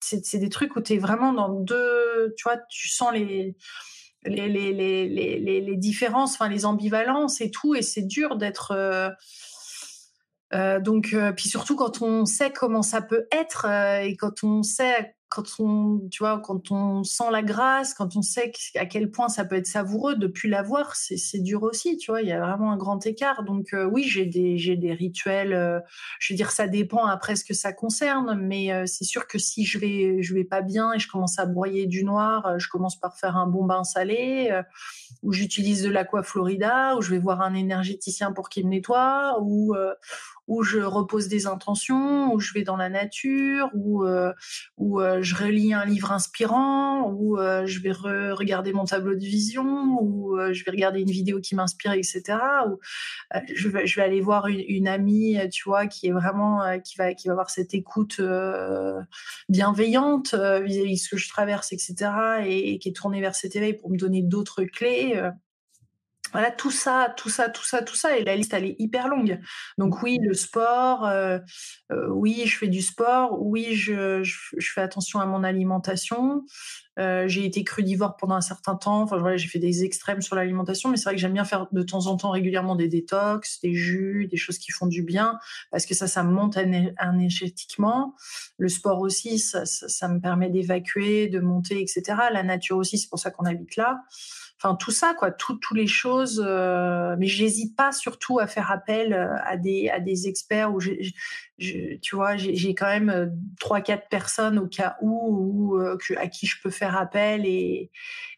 c'est 0.00 0.38
des 0.38 0.48
trucs 0.48 0.74
où 0.76 0.80
tu 0.80 0.94
es 0.94 0.98
vraiment 0.98 1.34
dans 1.34 1.50
deux, 1.50 2.34
tu 2.36 2.44
vois, 2.44 2.56
tu 2.70 2.88
sens 2.88 3.12
les 3.12 3.54
les, 4.26 4.48
les, 4.48 4.72
les, 4.72 5.60
les, 5.60 5.76
différences, 5.76 6.34
enfin 6.34 6.48
les 6.48 6.64
ambivalences 6.64 7.40
et 7.40 7.50
tout, 7.50 7.74
et 7.74 7.82
c'est 7.82 8.02
dur 8.02 8.36
d'être 8.36 8.72
euh, 8.72 9.10
euh, 10.54 10.80
donc, 10.80 11.10
euh, 11.12 11.32
puis 11.32 11.48
surtout 11.48 11.76
quand 11.76 12.02
on 12.02 12.24
sait 12.24 12.52
comment 12.52 12.82
ça 12.82 13.02
peut 13.02 13.26
être 13.32 13.66
et 14.02 14.16
quand 14.16 14.44
on 14.44 14.62
sait 14.62 15.15
quand 15.28 15.44
on, 15.58 16.00
tu 16.10 16.22
vois, 16.22 16.40
quand 16.40 16.70
on 16.70 17.02
sent 17.02 17.30
la 17.32 17.42
grâce, 17.42 17.94
quand 17.94 18.16
on 18.16 18.22
sait 18.22 18.52
à 18.76 18.86
quel 18.86 19.10
point 19.10 19.28
ça 19.28 19.44
peut 19.44 19.56
être 19.56 19.66
savoureux 19.66 20.14
depuis 20.14 20.48
l'avoir, 20.48 20.94
c'est, 20.94 21.42
dur 21.42 21.64
aussi, 21.64 21.96
tu 21.96 22.10
vois. 22.10 22.22
Il 22.22 22.28
y 22.28 22.32
a 22.32 22.40
vraiment 22.40 22.72
un 22.72 22.76
grand 22.76 23.04
écart. 23.06 23.42
Donc 23.42 23.74
oui, 23.90 24.04
j'ai 24.04 24.24
des, 24.26 24.92
rituels. 24.92 25.82
je 26.20 26.32
veux 26.32 26.36
dire, 26.36 26.50
ça 26.50 26.68
dépend 26.68 27.06
après 27.06 27.36
ce 27.36 27.44
que 27.44 27.54
ça 27.54 27.72
concerne, 27.72 28.38
mais 28.40 28.86
c'est 28.86 29.04
sûr 29.04 29.26
que 29.26 29.38
si 29.38 29.64
je 29.64 29.78
vais, 29.78 30.22
je 30.22 30.34
vais 30.34 30.44
pas 30.44 30.62
bien 30.62 30.92
et 30.92 30.98
je 30.98 31.08
commence 31.08 31.38
à 31.38 31.46
broyer 31.46 31.86
du 31.86 32.04
noir, 32.04 32.58
je 32.58 32.68
commence 32.68 32.98
par 32.98 33.18
faire 33.18 33.36
un 33.36 33.46
bon 33.46 33.64
bain 33.64 33.84
salé, 33.84 34.60
ou 35.22 35.32
j'utilise 35.32 35.82
de 35.82 35.90
l'aqua 35.90 36.22
florida, 36.22 36.96
ou 36.96 37.02
je 37.02 37.10
vais 37.10 37.18
voir 37.18 37.40
un 37.40 37.54
énergéticien 37.54 38.32
pour 38.32 38.48
qu'il 38.48 38.64
me 38.64 38.70
nettoie, 38.70 39.38
ou 39.42 39.74
où 40.48 40.62
je 40.62 40.78
repose 40.78 41.28
des 41.28 41.46
intentions, 41.46 42.32
où 42.32 42.40
je 42.40 42.52
vais 42.52 42.62
dans 42.62 42.76
la 42.76 42.88
nature, 42.88 43.70
où, 43.74 44.04
euh, 44.04 44.32
où 44.76 45.00
euh, 45.00 45.20
je 45.22 45.34
relis 45.34 45.74
un 45.74 45.84
livre 45.84 46.12
inspirant, 46.12 47.10
où 47.10 47.38
euh, 47.38 47.66
je 47.66 47.80
vais 47.80 47.92
regarder 47.92 48.72
mon 48.72 48.84
tableau 48.84 49.14
de 49.14 49.24
vision, 49.24 49.98
où 50.00 50.36
je 50.52 50.64
vais 50.64 50.70
regarder 50.70 51.00
une 51.00 51.10
vidéo 51.10 51.40
qui 51.40 51.54
m'inspire, 51.54 51.92
etc. 51.92 52.38
Où 52.68 52.78
je, 53.54 53.68
vais, 53.68 53.86
je 53.86 53.96
vais 53.96 54.02
aller 54.02 54.20
voir 54.20 54.46
une, 54.46 54.88
amie, 54.88 55.38
tu 55.50 55.64
vois, 55.64 55.86
qui 55.86 56.08
est 56.08 56.12
vraiment 56.12 56.60
qui 56.80 56.96
va 56.96 57.14
qui 57.14 57.28
va 57.28 57.32
avoir 57.32 57.50
cette 57.50 57.74
écoute 57.74 58.20
bienveillante 59.48 60.34
vis-à-vis 60.34 60.94
de 60.94 61.00
ce 61.00 61.08
que 61.08 61.16
je 61.16 61.28
traverse, 61.28 61.72
etc. 61.72 61.94
Et, 62.44 62.72
et, 62.72 62.78
qui 62.78 62.90
est 62.90 62.92
tournée 62.92 63.20
vers 63.20 63.34
cet 63.34 63.56
éveil 63.56 63.74
pour 63.74 63.90
me 63.90 63.96
donner 63.96 64.22
d'autres 64.22 64.64
clés. 64.64 65.20
Voilà, 66.32 66.50
tout 66.50 66.70
ça, 66.70 67.14
tout 67.16 67.28
ça, 67.28 67.48
tout 67.48 67.64
ça, 67.64 67.82
tout 67.82 67.94
ça. 67.94 68.18
Et 68.18 68.24
la 68.24 68.36
liste, 68.36 68.52
elle 68.54 68.64
est 68.64 68.76
hyper 68.78 69.08
longue. 69.08 69.40
Donc 69.78 70.02
oui, 70.02 70.18
le 70.20 70.34
sport, 70.34 71.06
euh, 71.06 71.38
euh, 71.92 72.08
oui, 72.08 72.42
je 72.46 72.58
fais 72.58 72.68
du 72.68 72.82
sport, 72.82 73.40
oui, 73.40 73.74
je, 73.74 74.22
fais 74.60 74.80
attention 74.80 75.20
à 75.20 75.26
mon 75.26 75.44
alimentation. 75.44 76.44
Euh, 76.98 77.28
j'ai 77.28 77.44
été 77.44 77.62
crudivore 77.62 78.16
pendant 78.16 78.34
un 78.34 78.40
certain 78.40 78.74
temps. 78.74 79.02
Enfin, 79.02 79.36
j'ai 79.36 79.48
fait 79.48 79.58
des 79.58 79.84
extrêmes 79.84 80.22
sur 80.22 80.34
l'alimentation, 80.34 80.88
mais 80.88 80.96
c'est 80.96 81.04
vrai 81.04 81.14
que 81.14 81.20
j'aime 81.20 81.34
bien 81.34 81.44
faire 81.44 81.66
de 81.70 81.82
temps 81.82 82.06
en 82.06 82.16
temps 82.16 82.30
régulièrement 82.30 82.74
des 82.74 82.88
détox, 82.88 83.60
des 83.60 83.74
jus, 83.74 84.26
des 84.30 84.36
choses 84.36 84.58
qui 84.58 84.72
font 84.72 84.86
du 84.86 85.02
bien, 85.02 85.38
parce 85.70 85.86
que 85.86 85.94
ça, 85.94 86.08
ça 86.08 86.22
me 86.22 86.32
monte 86.32 86.56
énergétiquement. 86.56 88.14
Le 88.58 88.68
sport 88.68 89.00
aussi, 89.00 89.38
ça 89.38 90.08
me 90.08 90.20
permet 90.20 90.50
d'évacuer, 90.50 91.28
de 91.28 91.38
monter, 91.38 91.80
etc. 91.80 92.02
La 92.32 92.42
nature 92.42 92.78
aussi, 92.78 92.98
c'est 92.98 93.08
pour 93.08 93.18
ça 93.18 93.30
qu'on 93.30 93.44
habite 93.44 93.76
là 93.76 94.00
enfin 94.58 94.74
tout 94.74 94.90
ça 94.90 95.14
quoi, 95.18 95.30
toutes 95.30 95.70
les 95.72 95.86
choses. 95.86 96.42
Euh, 96.44 97.16
mais 97.18 97.26
j'hésite 97.26 97.76
pas 97.76 97.92
surtout 97.92 98.38
à 98.38 98.46
faire 98.46 98.70
appel 98.70 99.12
euh, 99.12 99.36
à 99.44 99.56
des 99.56 99.88
à 99.88 100.00
des 100.00 100.28
experts 100.28 100.72
où 100.72 100.80
j'ai 100.80 101.12
tu 101.58 102.16
vois, 102.16 102.36
j'ai 102.36 102.74
quand 102.74 102.86
même 102.86 103.08
euh, 103.08 103.26
trois, 103.58 103.80
quatre 103.80 104.08
personnes 104.08 104.58
au 104.58 104.66
cas 104.66 104.96
où, 105.00 105.76
euh, 105.76 105.96
à 106.18 106.26
qui 106.28 106.46
je 106.46 106.60
peux 106.62 106.70
faire 106.70 106.96
appel 106.96 107.46
et, 107.46 107.90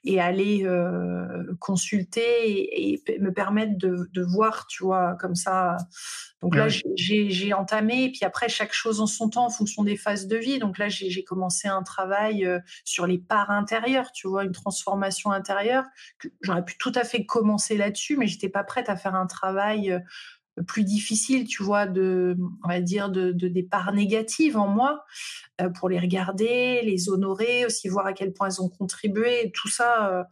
et 0.04 0.20
aller 0.20 0.64
euh, 0.64 1.57
consulter 1.59 2.92
et, 2.92 3.02
me 3.18 3.33
permettre 3.33 3.76
de, 3.76 4.09
de, 4.12 4.22
voir, 4.22 4.68
tu 4.68 4.85
vois, 4.85 5.16
comme 5.20 5.35
ça. 5.35 5.78
Donc 6.42 6.54
là, 6.54 6.68
j'ai 6.68 7.52
entamé, 7.52 8.04
et 8.04 8.12
puis 8.12 8.24
après, 8.24 8.48
chaque 8.48 8.72
chose 8.72 9.00
en 9.00 9.07
son 9.07 9.28
temps, 9.28 9.46
en 9.46 9.50
fonction 9.50 9.83
des 9.83 9.96
phases 9.96 10.28
de 10.28 10.37
vie. 10.37 10.61
Donc 10.61 10.78
là, 10.78 10.88
j'ai 10.88 11.24
commencé 11.24 11.66
un 11.66 11.83
travail 11.83 12.48
sur 12.85 13.09
les 13.09 13.18
parts 13.18 13.50
intérieures, 13.50 14.12
tu 14.12 14.28
vois, 14.28 14.44
une 14.44 14.52
transformation 14.52 15.33
intérieure. 15.33 15.85
J'aurais 16.40 16.64
pu 16.64 16.77
tout 16.79 16.92
à 16.94 17.05
fait 17.05 17.25
commencer 17.25 17.77
là-dessus, 17.77 18.16
mais 18.16 18.27
j'étais 18.27 18.49
pas 18.49 18.64
prête 18.64 18.88
à 18.88 18.97
faire 18.97 19.14
un 19.14 19.27
travail 19.27 20.01
plus 20.66 20.85
difficile, 20.85 21.47
tu 21.47 21.62
vois, 21.62 21.87
de, 21.87 22.37
on 22.64 22.68
va 22.68 22.81
négatives 23.92 24.57
en 24.57 24.68
moi, 24.68 25.05
euh, 25.61 25.68
pour 25.71 25.88
les 25.88 25.99
regarder, 25.99 26.83
les 26.83 27.09
honorer, 27.09 27.66
aussi 27.66 27.88
voir 27.88 28.07
à 28.07 28.12
quel 28.12 28.33
point 28.33 28.49
elles 28.49 28.62
ont 28.62 28.68
contribué. 28.68 29.53
Tout 29.55 29.68
ça, 29.68 30.12
euh, 30.12 30.25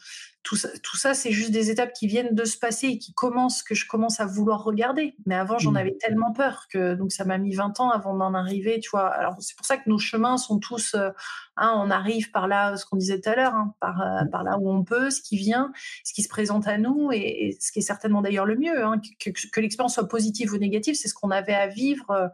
tout 0.47 0.55
ça, 0.55 0.69
tout 0.81 0.97
ça, 0.97 1.13
c'est 1.13 1.33
juste 1.33 1.51
des 1.51 1.73
étapes 1.73 1.93
qui 1.93 2.07
viennent 2.07 2.33
de 2.33 2.45
se 2.45 2.57
passer 2.57 2.87
et 2.87 2.99
qui 2.99 3.13
commencent, 3.13 3.65
que 3.65 3.75
je 3.75 3.85
commence 3.85 4.21
à 4.21 4.27
vouloir 4.27 4.63
regarder. 4.63 5.17
Mais 5.27 5.35
avant, 5.35 5.59
j'en 5.59 5.73
mmh. 5.73 5.77
avais 5.77 5.97
tellement 5.99 6.33
peur 6.33 6.69
que 6.71 6.95
donc 6.95 7.11
ça 7.11 7.25
m'a 7.25 7.37
mis 7.37 7.53
20 7.53 7.81
ans 7.81 7.91
avant 7.91 8.17
d'en 8.17 8.33
arriver, 8.33 8.79
tu 8.79 8.91
vois. 8.91 9.09
Alors 9.09 9.35
c'est 9.41 9.57
pour 9.57 9.67
ça 9.67 9.77
que 9.77 9.91
nos 9.91 9.99
chemins 9.99 10.37
sont 10.37 10.61
tous, 10.61 10.95
euh, 10.95 11.11
hein, 11.57 11.73
on 11.75 11.91
arrive 11.91 12.31
par 12.31 12.47
là, 12.47 12.77
ce 12.77 12.87
qu'on 12.87 12.95
disait 12.97 13.21
tout 13.21 13.29
à 13.29 13.35
l'heure, 13.35 13.55
hein, 13.57 13.75
par, 13.81 13.97
mmh. 13.97 14.31
par 14.31 14.45
là 14.45 14.57
où 14.59 14.71
on 14.71 14.85
peut, 14.85 15.11
ce 15.11 15.21
qui 15.21 15.37
vient, 15.37 15.73
ce 16.05 16.15
qui 16.15 16.23
se 16.23 16.29
présente 16.29 16.69
à 16.69 16.79
nous 16.79 17.11
et, 17.13 17.57
ce 17.61 17.73
qui 17.73 17.81
est 17.81 17.83
certainement 17.83 18.23
d'ailleurs 18.23 18.47
le 18.47 18.55
mieux, 18.55 18.85
hein, 18.85 19.01
que, 19.19 19.31
que 19.31 19.61
l'expérience 19.61 19.95
soit 19.95 20.07
positive 20.07 20.53
ou 20.53 20.59
négative, 20.59 20.95
c'est 20.95 21.09
ce 21.09 21.15
qu'on 21.15 21.33
avait 21.33 21.55
à 21.55 21.67
vivre 21.67 22.31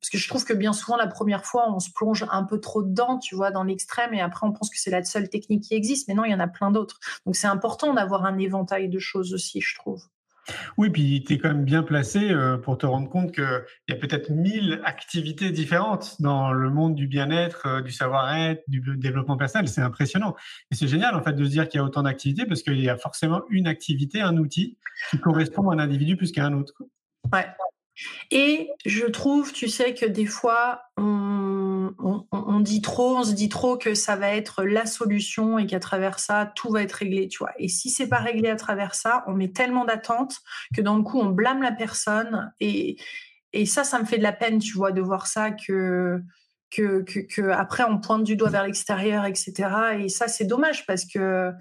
parce 0.00 0.10
que 0.10 0.18
je 0.18 0.28
trouve 0.28 0.44
que 0.44 0.52
bien 0.52 0.72
souvent, 0.72 0.96
la 0.96 1.06
première 1.06 1.44
fois, 1.44 1.72
on 1.72 1.80
se 1.80 1.90
plonge 1.90 2.24
un 2.30 2.44
peu 2.44 2.60
trop 2.60 2.82
dedans, 2.82 3.18
tu 3.18 3.34
vois, 3.34 3.50
dans 3.50 3.64
l'extrême, 3.64 4.14
et 4.14 4.20
après, 4.20 4.46
on 4.46 4.52
pense 4.52 4.70
que 4.70 4.78
c'est 4.78 4.90
la 4.90 5.04
seule 5.04 5.28
technique 5.28 5.64
qui 5.64 5.74
existe. 5.74 6.08
Mais 6.08 6.14
non, 6.14 6.24
il 6.24 6.30
y 6.30 6.34
en 6.34 6.40
a 6.40 6.48
plein 6.48 6.70
d'autres. 6.70 6.98
Donc, 7.24 7.36
c'est 7.36 7.46
important 7.46 7.94
d'avoir 7.94 8.24
un 8.24 8.38
éventail 8.38 8.88
de 8.88 8.98
choses 8.98 9.34
aussi, 9.34 9.60
je 9.60 9.74
trouve. 9.76 10.02
Oui, 10.76 10.90
puis 10.90 11.24
tu 11.26 11.34
es 11.34 11.38
quand 11.38 11.48
même 11.48 11.64
bien 11.64 11.82
placé 11.82 12.30
euh, 12.30 12.56
pour 12.56 12.78
te 12.78 12.86
rendre 12.86 13.08
compte 13.08 13.32
qu'il 13.32 13.64
y 13.88 13.92
a 13.92 13.96
peut-être 13.96 14.30
mille 14.30 14.80
activités 14.84 15.50
différentes 15.50 16.20
dans 16.20 16.52
le 16.52 16.70
monde 16.70 16.94
du 16.94 17.08
bien-être, 17.08 17.66
euh, 17.66 17.82
du 17.82 17.90
savoir-être, 17.90 18.62
du 18.68 18.80
développement 18.96 19.36
personnel. 19.36 19.68
C'est 19.68 19.80
impressionnant. 19.80 20.36
Et 20.70 20.76
c'est 20.76 20.88
génial, 20.88 21.14
en 21.14 21.22
fait, 21.22 21.32
de 21.32 21.44
se 21.44 21.50
dire 21.50 21.68
qu'il 21.68 21.78
y 21.78 21.80
a 21.80 21.84
autant 21.84 22.04
d'activités 22.04 22.46
parce 22.46 22.62
qu'il 22.62 22.80
y 22.80 22.88
a 22.88 22.96
forcément 22.96 23.42
une 23.50 23.66
activité, 23.66 24.20
un 24.20 24.36
outil 24.36 24.78
qui 25.10 25.18
correspond 25.18 25.70
à 25.70 25.74
un 25.74 25.78
individu 25.78 26.16
plus 26.16 26.30
qu'à 26.30 26.46
un 26.46 26.52
autre. 26.52 26.74
Ouais. 27.32 27.46
Et 28.30 28.70
je 28.84 29.06
trouve, 29.06 29.52
tu 29.52 29.68
sais, 29.68 29.94
que 29.94 30.06
des 30.06 30.26
fois, 30.26 30.82
on, 30.96 32.60
dit 32.60 32.80
trop, 32.80 33.16
on 33.16 33.22
se 33.22 33.32
dit 33.32 33.48
trop 33.48 33.76
que 33.76 33.94
ça 33.94 34.16
va 34.16 34.28
être 34.28 34.64
la 34.64 34.86
solution 34.86 35.58
et 35.58 35.66
qu'à 35.66 35.80
travers 35.80 36.18
ça, 36.18 36.52
tout 36.54 36.70
va 36.70 36.82
être 36.82 36.92
réglé, 36.92 37.28
tu 37.28 37.38
vois. 37.38 37.52
Et 37.58 37.68
si 37.68 37.90
c'est 37.90 38.08
pas 38.08 38.18
réglé 38.18 38.48
à 38.48 38.56
travers 38.56 38.94
ça, 38.94 39.24
on 39.26 39.32
met 39.32 39.52
tellement 39.52 39.84
d'attentes 39.84 40.38
que 40.74 40.80
dans 40.80 40.96
le 40.96 41.02
coup, 41.02 41.18
on 41.20 41.30
blâme 41.30 41.62
la 41.62 41.72
personne. 41.72 42.52
Et, 42.60 42.96
et 43.52 43.66
ça, 43.66 43.84
ça 43.84 43.98
me 43.98 44.04
fait 44.04 44.18
de 44.18 44.22
la 44.22 44.32
peine, 44.32 44.58
tu 44.58 44.74
vois, 44.74 44.92
de 44.92 45.00
voir 45.00 45.26
ça 45.26 45.50
que, 45.50 46.20
que, 46.70 47.02
que, 47.02 47.20
que 47.20 47.50
après, 47.50 47.84
on 47.84 47.98
pointe 47.98 48.24
du 48.24 48.36
doigt 48.36 48.50
vers 48.50 48.64
l'extérieur, 48.64 49.24
etc. 49.24 49.54
Et 50.00 50.08
ça, 50.08 50.28
c'est 50.28 50.44
dommage 50.44 50.86
parce 50.86 51.04
que 51.04 51.52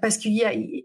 parce 0.00 0.16
qu'il 0.16 0.32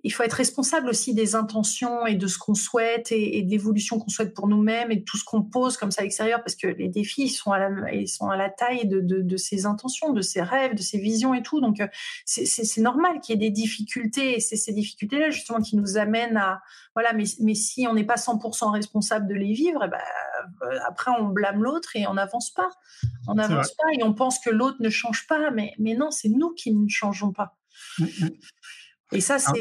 il 0.03 0.13
faut 0.13 0.21
être 0.21 0.33
responsable 0.33 0.87
aussi 0.87 1.15
des 1.15 1.33
intentions 1.33 2.05
et 2.05 2.13
de 2.13 2.27
ce 2.27 2.37
qu'on 2.37 2.53
souhaite 2.53 3.11
et, 3.11 3.41
de 3.41 3.49
l'évolution 3.49 3.97
qu'on 3.97 4.09
souhaite 4.09 4.35
pour 4.35 4.47
nous-mêmes 4.47 4.91
et 4.91 4.97
de 4.97 5.03
tout 5.03 5.17
ce 5.17 5.23
qu'on 5.23 5.41
pose 5.41 5.77
comme 5.77 5.89
ça 5.89 6.01
à 6.01 6.03
l'extérieur 6.03 6.43
parce 6.43 6.55
que 6.55 6.67
les 6.67 6.89
défis 6.89 7.29
sont 7.29 7.51
à 7.51 7.57
la, 7.57 7.93
ils 7.93 8.07
sont 8.07 8.29
à 8.29 8.37
la 8.37 8.51
taille 8.51 8.87
de, 8.87 8.99
de, 8.99 9.21
de 9.21 9.37
ces 9.37 9.65
intentions, 9.65 10.13
de 10.13 10.21
ces 10.21 10.43
rêves, 10.43 10.75
de 10.75 10.81
ces 10.83 10.99
visions 10.99 11.33
et 11.33 11.41
tout. 11.41 11.59
Donc 11.59 11.81
euh, 11.81 11.87
c'est 12.25 12.81
normal 12.81 13.19
qu'il 13.19 13.33
y 13.33 13.35
ait 13.43 13.49
des 13.49 13.51
difficultés 13.51 14.35
et 14.35 14.39
c'est 14.39 14.57
ces 14.57 14.73
difficultés-là 14.73 15.31
justement 15.31 15.59
qui 15.59 15.75
nous 15.75 15.97
amènent 15.97 16.37
à 16.37 16.61
voilà. 16.93 17.13
Mais, 17.13 17.23
mais 17.39 17.55
si 17.55 17.87
on 17.87 17.95
n'est 17.95 18.05
pas 18.05 18.15
100% 18.15 18.71
responsable 18.71 19.27
de 19.27 19.33
les 19.33 19.53
vivre, 19.53 19.81
eh 19.83 19.87
ben, 19.87 19.97
euh, 20.61 20.79
après 20.87 21.09
on 21.19 21.29
blâme 21.29 21.63
l'autre 21.63 21.95
et 21.95 22.05
on 22.05 22.13
n'avance 22.13 22.51
pas. 22.51 22.69
On 23.27 23.33
n'avance 23.33 23.71
pas 23.71 23.87
et 23.97 24.03
on 24.03 24.13
pense 24.13 24.37
que 24.37 24.51
l'autre 24.51 24.77
ne 24.81 24.89
change 24.89 25.25
pas, 25.25 25.49
mais 25.49 25.73
mais 25.79 25.95
non, 25.95 26.11
c'est 26.11 26.29
nous 26.29 26.51
qui 26.51 26.71
ne 26.75 26.87
changeons 26.87 27.31
pas. 27.31 27.57
Mmh, 27.97 28.03
mmh. 28.03 28.29
Et 29.13 29.21
ça, 29.21 29.37
ah. 29.45 29.53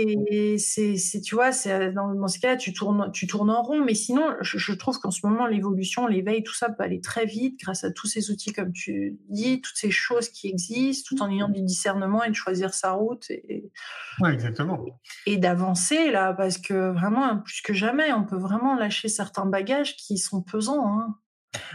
c'est, 0.59 0.97
c'est, 0.97 1.21
tu 1.21 1.35
vois, 1.35 1.53
c'est 1.53 1.93
dans, 1.93 2.15
dans 2.15 2.29
ce 2.29 2.39
cas-là, 2.39 2.57
tu 2.57 2.73
tournes, 2.73 3.11
tu 3.13 3.27
tournes 3.27 3.51
en 3.51 3.63
rond. 3.63 3.85
Mais 3.85 3.95
sinon, 3.95 4.35
je, 4.41 4.73
trouve 4.73 4.99
qu'en 4.99 5.11
ce 5.11 5.27
moment, 5.27 5.47
l'évolution, 5.47 6.07
l'éveil, 6.07 6.43
tout 6.43 6.55
ça 6.55 6.71
peut 6.71 6.83
aller 6.83 7.01
très 7.01 7.27
vite 7.27 7.59
grâce 7.61 7.85
à 7.85 7.91
tous 7.91 8.07
ces 8.07 8.31
outils, 8.31 8.53
comme 8.53 8.73
tu 8.73 9.19
dis, 9.29 9.61
toutes 9.61 9.77
ces 9.77 9.91
choses 9.91 10.29
qui 10.29 10.49
existent, 10.49 11.09
tout 11.09 11.23
en 11.23 11.31
ayant 11.31 11.49
du 11.49 11.63
discernement 11.63 12.25
et 12.25 12.31
de 12.31 12.35
choisir 12.35 12.75
sa 12.75 12.93
route. 12.93 13.31
Et, 13.31 13.71
ouais, 14.21 14.33
exactement. 14.33 14.85
Et 15.27 15.37
d'avancer 15.37 16.11
là, 16.11 16.33
parce 16.33 16.59
que 16.59 16.93
vraiment, 16.93 17.39
plus 17.39 17.61
que 17.63 17.75
jamais, 17.75 18.13
on 18.13 18.25
peut 18.25 18.39
vraiment 18.39 18.77
lâcher 18.77 19.09
certains 19.09 19.47
bagages 19.47 19.97
qui 19.97 20.19
sont 20.19 20.43
pesants. 20.43 20.99
Hein. 20.99 21.17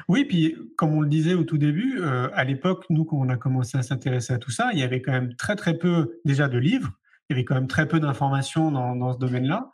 Oui, 0.07 0.25
puis 0.25 0.55
comme 0.75 0.93
on 0.95 1.01
le 1.01 1.09
disait 1.09 1.35
au 1.35 1.43
tout 1.43 1.57
début, 1.57 1.99
euh, 1.99 2.29
à 2.33 2.43
l'époque, 2.43 2.85
nous, 2.89 3.05
quand 3.05 3.17
on 3.17 3.29
a 3.29 3.37
commencé 3.37 3.77
à 3.77 3.83
s'intéresser 3.83 4.33
à 4.33 4.39
tout 4.39 4.51
ça, 4.51 4.69
il 4.73 4.79
y 4.79 4.83
avait 4.83 5.01
quand 5.01 5.11
même 5.11 5.35
très 5.35 5.55
très 5.55 5.77
peu 5.77 6.19
déjà 6.25 6.47
de 6.47 6.57
livres 6.57 6.93
il 7.29 7.33
y 7.33 7.35
avait 7.35 7.45
quand 7.45 7.55
même 7.55 7.67
très 7.67 7.87
peu 7.87 7.99
d'informations 7.99 8.71
dans, 8.71 8.95
dans, 8.95 9.13
ce 9.13 9.17
domaine-là. 9.17 9.69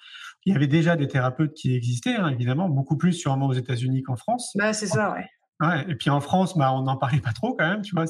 Il 0.45 0.53
y 0.53 0.55
avait 0.55 0.67
déjà 0.67 0.95
des 0.95 1.07
thérapeutes 1.07 1.53
qui 1.53 1.75
existaient, 1.75 2.15
hein, 2.15 2.29
évidemment, 2.29 2.69
beaucoup 2.69 2.97
plus 2.97 3.13
sûrement 3.13 3.47
aux 3.47 3.53
États-Unis 3.53 4.03
qu'en 4.03 4.15
France. 4.15 4.51
Bah, 4.55 4.73
c'est 4.73 4.87
ça, 4.87 5.13
ouais. 5.13 5.25
Ouais, 5.59 5.85
et 5.87 5.95
puis 5.95 6.09
en 6.09 6.19
France, 6.19 6.57
bah, 6.57 6.73
on 6.73 6.81
n'en 6.81 6.97
parlait 6.97 7.21
pas 7.21 7.31
trop 7.31 7.55
quand 7.55 7.67
même, 7.67 7.81
tu 7.81 7.95
vois. 7.95 8.05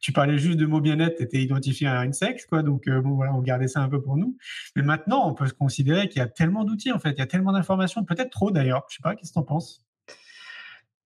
Tu 0.00 0.12
parlais 0.12 0.38
juste 0.38 0.58
de 0.58 0.66
mots 0.66 0.80
bien-être, 0.80 1.16
tu 1.16 1.22
étais 1.22 1.38
identifié 1.38 1.88
à 1.88 2.04
une 2.04 2.12
sexe, 2.12 2.46
quoi. 2.46 2.62
Donc, 2.62 2.86
euh, 2.86 3.00
bon, 3.00 3.14
voilà, 3.14 3.34
on 3.34 3.40
gardait 3.40 3.68
ça 3.68 3.80
un 3.80 3.88
peu 3.88 4.00
pour 4.00 4.16
nous. 4.16 4.36
Mais 4.76 4.82
maintenant, 4.82 5.28
on 5.28 5.34
peut 5.34 5.46
se 5.46 5.54
considérer 5.54 6.08
qu'il 6.08 6.20
y 6.20 6.22
a 6.22 6.28
tellement 6.28 6.64
d'outils, 6.64 6.92
en 6.92 6.98
fait. 6.98 7.12
Il 7.12 7.18
y 7.18 7.22
a 7.22 7.26
tellement 7.26 7.52
d'informations, 7.52 8.04
peut-être 8.04 8.30
trop 8.30 8.50
d'ailleurs. 8.50 8.84
Je 8.90 8.96
sais 8.96 9.02
pas, 9.02 9.16
qu'est-ce 9.16 9.30
que 9.30 9.34
tu 9.34 9.38
en 9.40 9.44
penses? 9.44 9.82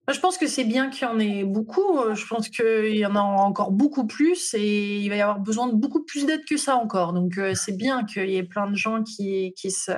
Je 0.09 0.19
pense 0.19 0.37
que 0.37 0.49
c'est 0.49 0.65
bien 0.65 0.91
qu'il 0.91 1.07
y 1.07 1.11
en 1.11 1.21
ait 1.21 1.45
beaucoup. 1.45 2.01
Euh, 2.01 2.17
je 2.17 2.27
pense 2.27 2.49
qu'il 2.49 2.97
y 2.97 3.07
en 3.07 3.15
a 3.15 3.21
encore 3.21 3.71
beaucoup 3.71 4.05
plus 4.05 4.53
et 4.53 4.97
il 4.99 5.09
va 5.09 5.15
y 5.15 5.21
avoir 5.21 5.39
besoin 5.39 5.69
de 5.69 5.75
beaucoup 5.75 6.03
plus 6.03 6.27
d'aide 6.27 6.45
que 6.45 6.57
ça 6.57 6.75
encore. 6.75 7.13
Donc 7.13 7.39
euh, 7.39 7.55
c'est 7.55 7.77
bien 7.77 8.05
qu'il 8.05 8.29
y 8.29 8.37
ait 8.37 8.43
plein 8.43 8.69
de 8.69 8.75
gens 8.75 9.05
qui, 9.05 9.55
qui, 9.57 9.71
se, 9.71 9.93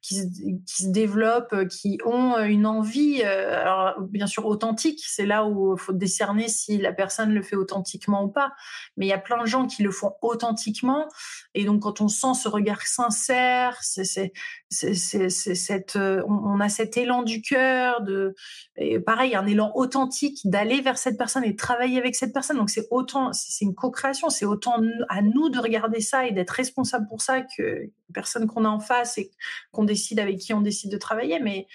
qui, 0.00 0.14
se, 0.14 0.22
qui 0.66 0.82
se 0.84 0.88
développent, 0.88 1.52
euh, 1.52 1.66
qui 1.66 1.98
ont 2.06 2.38
une 2.38 2.64
envie, 2.64 3.22
alors 3.22 4.00
bien 4.00 4.26
sûr 4.26 4.46
authentique. 4.46 5.02
C'est 5.06 5.26
là 5.26 5.44
où 5.44 5.74
il 5.74 5.78
faut 5.78 5.92
décerner 5.92 6.48
si 6.48 6.78
la 6.78 6.94
personne 6.94 7.34
le 7.34 7.42
fait 7.42 7.56
authentiquement 7.56 8.24
ou 8.24 8.28
pas. 8.28 8.52
Mais 8.96 9.04
il 9.04 9.10
y 9.10 9.14
a 9.14 9.18
plein 9.18 9.42
de 9.42 9.46
gens 9.46 9.66
qui 9.66 9.82
le 9.82 9.90
font 9.90 10.14
authentiquement. 10.22 11.08
Et 11.52 11.66
donc 11.66 11.82
quand 11.82 12.00
on 12.00 12.08
sent 12.08 12.32
ce 12.42 12.48
regard 12.48 12.80
sincère, 12.86 13.76
c'est, 13.82 14.32
cette, 14.70 15.96
on, 15.96 16.60
a 16.60 16.68
cet 16.70 16.96
élan 16.96 17.22
du 17.22 17.42
cœur 17.42 18.00
de, 18.00 18.34
et 18.76 18.98
pareil, 18.98 19.36
élan 19.46 19.72
authentique 19.74 20.40
d'aller 20.44 20.80
vers 20.80 20.98
cette 20.98 21.18
personne 21.18 21.44
et 21.44 21.56
travailler 21.56 21.98
avec 21.98 22.14
cette 22.14 22.32
personne. 22.32 22.56
Donc 22.56 22.70
c'est 22.70 22.86
autant, 22.90 23.32
c'est 23.32 23.64
une 23.64 23.74
co-création, 23.74 24.30
c'est 24.30 24.44
autant 24.44 24.76
à 25.08 25.22
nous 25.22 25.48
de 25.48 25.58
regarder 25.58 26.00
ça 26.00 26.26
et 26.26 26.32
d'être 26.32 26.50
responsable 26.50 27.06
pour 27.08 27.20
ça 27.20 27.42
que 27.42 27.90
personne 28.12 28.46
qu'on 28.46 28.64
a 28.64 28.68
en 28.68 28.80
face 28.80 29.18
et 29.18 29.30
qu'on 29.70 29.84
décide 29.84 30.20
avec 30.20 30.38
qui 30.38 30.54
on 30.54 30.60
décide 30.60 30.90
de 30.90 30.98
travailler. 30.98 31.40
Mais 31.40 31.66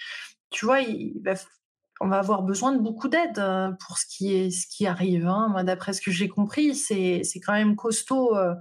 tu 0.50 0.64
vois, 0.64 0.80
il 0.80 1.20
va 1.22 1.34
on 2.00 2.08
va 2.08 2.18
avoir 2.18 2.42
besoin 2.42 2.72
de 2.72 2.80
beaucoup 2.80 3.08
d'aide 3.08 3.38
euh, 3.38 3.70
pour 3.86 3.98
ce 3.98 4.06
qui 4.06 4.34
est 4.34 4.50
ce 4.50 4.66
qui 4.66 4.86
arrive. 4.86 5.26
Hein. 5.26 5.48
Moi, 5.50 5.64
d'après 5.64 5.92
ce 5.92 6.00
que 6.00 6.10
j'ai 6.10 6.28
compris, 6.28 6.74
c'est 6.74 7.22
quand 7.44 7.52
même 7.52 7.76
costaud. 7.76 8.36
Euh, 8.36 8.54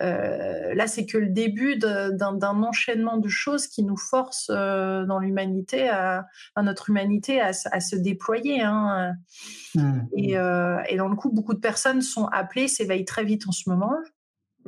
euh, 0.00 0.74
là, 0.74 0.86
c'est 0.86 1.06
que 1.06 1.18
le 1.18 1.28
début 1.28 1.76
d'un 1.76 2.40
enchaînement 2.42 3.18
de 3.18 3.28
choses 3.28 3.66
qui 3.66 3.84
nous 3.84 3.96
force 3.96 4.48
dans 4.48 5.18
l'humanité, 5.20 5.88
à, 5.88 6.26
notre 6.60 6.90
humanité, 6.90 7.40
à, 7.40 7.52
se 7.52 7.96
déployer. 7.96 8.62
Hein. 8.62 9.14
Mmh. 9.74 10.00
Et, 10.16 10.32
et 10.32 10.96
dans 10.96 11.08
le 11.08 11.14
coup, 11.14 11.30
beaucoup 11.30 11.54
de 11.54 11.60
personnes 11.60 12.02
sont 12.02 12.26
appelées, 12.26 12.68
s'éveillent 12.68 13.04
très 13.04 13.24
vite 13.24 13.46
en 13.46 13.52
ce 13.52 13.68
moment 13.68 13.92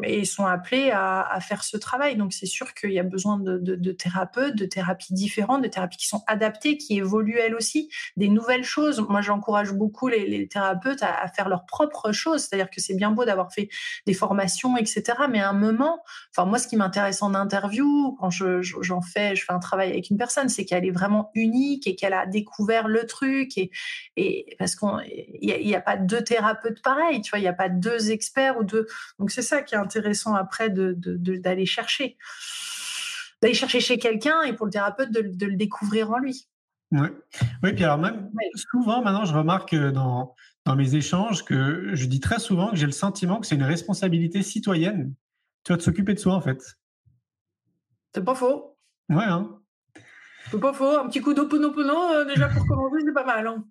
et 0.03 0.19
ils 0.19 0.27
sont 0.27 0.47
appelés 0.47 0.91
à, 0.91 1.39
faire 1.41 1.63
ce 1.63 1.77
travail. 1.77 2.17
Donc 2.17 2.33
c'est 2.33 2.47
sûr 2.47 2.75
qu'il 2.75 2.93
y 2.93 2.99
a 2.99 3.03
besoin 3.03 3.39
de, 3.39 3.93
thérapeutes, 3.93 4.57
de 4.57 4.67
thérapies 4.67 5.15
différentes, 5.15 5.63
de 5.63 5.69
thérapies 5.69 5.99
qui 5.99 6.09
sont 6.09 6.23
adaptées, 6.27 6.77
qui 6.77 6.99
évoluent 6.99 7.39
elles 7.39 7.55
aussi, 7.55 7.91
des 8.17 8.29
nouvelles 8.29 8.65
choses. 8.65 9.05
Moi, 9.09 9.21
j'encourage 9.21 9.73
beaucoup 9.73 10.09
les, 10.09 10.49
thérapeutes 10.49 11.03
à, 11.03 11.29
faire 11.29 11.49
leurs 11.49 11.67
propres 11.67 12.13
choses. 12.13 12.43
C'est-à-dire 12.43 12.71
que 12.71 12.81
c'est 12.81 12.95
bien 12.95 13.11
beau 13.11 13.25
d'avoir 13.25 13.53
fait 13.53 13.69
des 14.07 14.15
formations, 14.15 14.77
etc. 14.77 15.05
Mais 15.31 15.41
à 15.41 15.51
un 15.51 15.53
moment, 15.53 16.03
enfin 16.37 16.49
moi, 16.49 16.59
ce 16.59 16.67
qui 16.67 16.77
m'intéresse 16.77 17.23
en 17.23 17.35
interview, 17.35 18.17
quand 18.21 18.31
j'en 18.31 19.01
fais, 19.01 19.37
je 19.37 19.45
fais 19.45 19.53
un 19.53 19.61
travail 19.61 19.91
avec 19.91 20.11
une 20.11 20.17
personne, 20.17 20.49
c'est 20.49 20.65
qu'elle 20.65 20.85
est 20.85 20.91
vraiment 20.91 21.31
unique 21.35 21.87
et 21.87 21.95
qu'elle 21.95 22.15
a 22.15 22.27
découvert 22.27 22.89
le 22.89 23.07
truc. 23.07 23.57
Et, 23.59 23.71
et 24.17 24.57
parce 24.59 24.75
qu'il 24.77 24.89
n'y 25.43 25.75
a, 25.75 25.79
a, 25.79 25.81
pas 25.81 25.97
deux 25.97 26.23
thérapeutes 26.23 26.83
pareils, 26.83 27.21
tu 27.21 27.31
vois, 27.31 27.39
il 27.39 27.43
n'y 27.43 27.49
a 27.49 27.53
pas 27.53 27.69
deux 27.69 28.11
experts 28.11 28.59
ou 28.59 28.65
deux. 28.65 28.87
Donc 29.19 29.31
c'est 29.31 29.43
ça 29.43 29.63
qui 29.63 29.75
est 29.75 29.79
intéressant 29.85 30.35
après 30.35 30.71
d'aller 30.71 30.95
de, 30.97 31.17
de, 31.17 31.65
chercher. 31.65 32.17
D'aller 33.41 33.55
chercher 33.55 33.81
chez 33.81 33.99
quelqu'un 33.99 34.43
et 34.43 34.53
pour 34.53 34.67
le 34.67 34.73
thérapeute 34.73 35.13
de, 35.13 35.21
le 35.21 35.57
découvrir 35.57 36.11
en 36.11 36.19
lui. 36.19 36.49
Oui, 36.91 37.09
oui 37.63 37.73
puis 37.73 37.85
alors 37.85 37.99
même 37.99 38.31
souvent 38.55 39.03
maintenant, 39.03 39.25
je 39.25 39.35
remarque 39.35 39.75
dans, 39.75 40.35
dans 40.65 40.77
mes 40.77 40.95
échanges 40.95 41.45
que 41.45 41.91
je 41.95 42.07
dis 42.07 42.21
très 42.21 42.39
souvent 42.39 42.71
que 42.71 42.77
j'ai 42.77 42.87
le 42.87 42.93
sentiment 42.93 43.41
que 43.41 43.47
c'est 43.47 43.55
une 43.55 43.63
responsabilité 43.63 44.43
citoyenne, 44.43 45.15
tu 45.65 45.75
de 45.75 45.81
s'occuper 45.81 46.15
de 46.15 46.19
soi 46.19 46.35
en 46.35 46.41
fait. 46.41 46.77
C'est 48.15 48.25
pas 48.25 48.35
faux. 48.35 48.77
Ouais, 49.09 49.25
hein. 49.25 49.59
C'est 50.51 50.61
pas 50.61 50.73
faux. 50.73 50.99
Un 50.99 51.09
petit 51.09 51.21
coup 51.21 51.35
d'oponopono, 51.35 52.13
euh, 52.13 52.25
déjà 52.25 52.49
pour 52.49 52.67
commencer, 52.67 52.99
c'est 53.05 53.13
pas 53.13 53.25
mal. 53.25 53.47
Hein. 53.47 53.65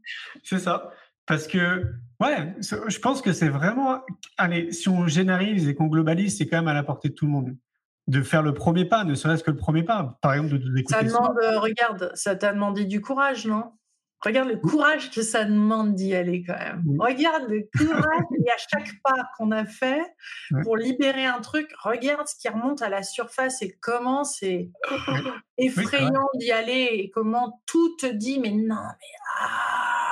C'est 0.43 0.59
ça. 0.59 0.91
Parce 1.25 1.47
que, 1.47 1.85
ouais, 2.23 2.55
je 2.61 2.99
pense 2.99 3.21
que 3.21 3.33
c'est 3.33 3.49
vraiment. 3.49 4.01
Allez, 4.37 4.71
si 4.71 4.89
on 4.89 5.07
généralise 5.07 5.67
et 5.67 5.75
qu'on 5.75 5.87
globalise, 5.87 6.37
c'est 6.37 6.47
quand 6.47 6.57
même 6.57 6.67
à 6.67 6.73
la 6.73 6.83
portée 6.83 7.09
de 7.09 7.13
tout 7.13 7.25
le 7.25 7.31
monde. 7.31 7.55
De 8.07 8.21
faire 8.21 8.43
le 8.43 8.53
premier 8.53 8.83
pas, 8.83 9.05
ne 9.05 9.15
serait-ce 9.15 9.43
que 9.43 9.51
le 9.51 9.57
premier 9.57 9.83
pas. 9.83 10.17
Par 10.21 10.33
exemple, 10.33 10.53
de, 10.53 10.57
de 10.57 10.83
Ça 10.89 11.03
demande, 11.03 11.37
euh, 11.41 11.59
regarde, 11.59 12.11
ça 12.15 12.35
t'a 12.35 12.51
demandé 12.51 12.83
du 12.83 12.99
courage, 12.99 13.45
non? 13.45 13.71
Regarde 14.19 14.47
le 14.47 14.55
courage 14.55 15.11
que 15.11 15.21
ça 15.21 15.43
demande 15.43 15.95
d'y 15.95 16.15
aller 16.15 16.43
quand 16.43 16.57
même. 16.57 16.83
Regarde 16.97 17.43
le 17.49 17.67
courage 17.77 18.25
et 18.45 18.49
à 18.49 18.57
chaque 18.57 18.89
pas 19.03 19.29
qu'on 19.37 19.51
a 19.51 19.65
fait 19.65 20.01
pour 20.63 20.77
libérer 20.77 21.25
un 21.25 21.41
truc, 21.41 21.69
regarde 21.81 22.27
ce 22.27 22.35
qui 22.35 22.47
remonte 22.47 22.81
à 22.81 22.89
la 22.89 23.03
surface 23.03 23.61
et 23.61 23.77
comment 23.81 24.23
c'est 24.23 24.69
effrayant 25.57 26.29
d'y 26.35 26.51
aller 26.51 26.89
et 26.93 27.09
comment 27.09 27.61
tout 27.65 27.97
te 27.97 28.05
dit 28.05 28.39
mais 28.39 28.51
non 28.51 28.75
mais 28.75 29.13
ah 29.41 30.02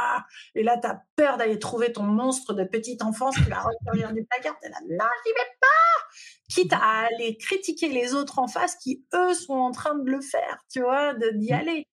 et 0.56 0.64
là 0.64 0.78
tu 0.78 0.88
as 0.88 1.02
peur 1.16 1.38
d'aller 1.38 1.60
trouver 1.60 1.92
ton 1.92 2.04
monstre 2.04 2.54
de 2.54 2.64
petite 2.64 3.02
enfance 3.02 3.36
qui 3.36 3.50
va 3.50 3.62
revenir 3.62 4.14
du 4.14 4.26
placard 4.26 4.56
et 4.64 4.70
là 4.70 4.78
non 4.82 5.06
j'y 5.26 5.32
vais 5.32 5.52
pas 5.60 5.68
quitte 6.50 6.74
à 6.74 7.08
aller 7.08 7.38
critiquer 7.38 7.90
les 7.90 8.14
autres 8.14 8.40
en 8.40 8.48
face 8.48 8.76
qui 8.76 9.06
eux 9.14 9.34
sont 9.34 9.54
en 9.54 9.72
train 9.72 9.96
de 9.96 10.10
le 10.10 10.22
faire 10.22 10.64
tu 10.70 10.82
vois 10.82 11.14
d'y 11.34 11.52
aller 11.54 11.88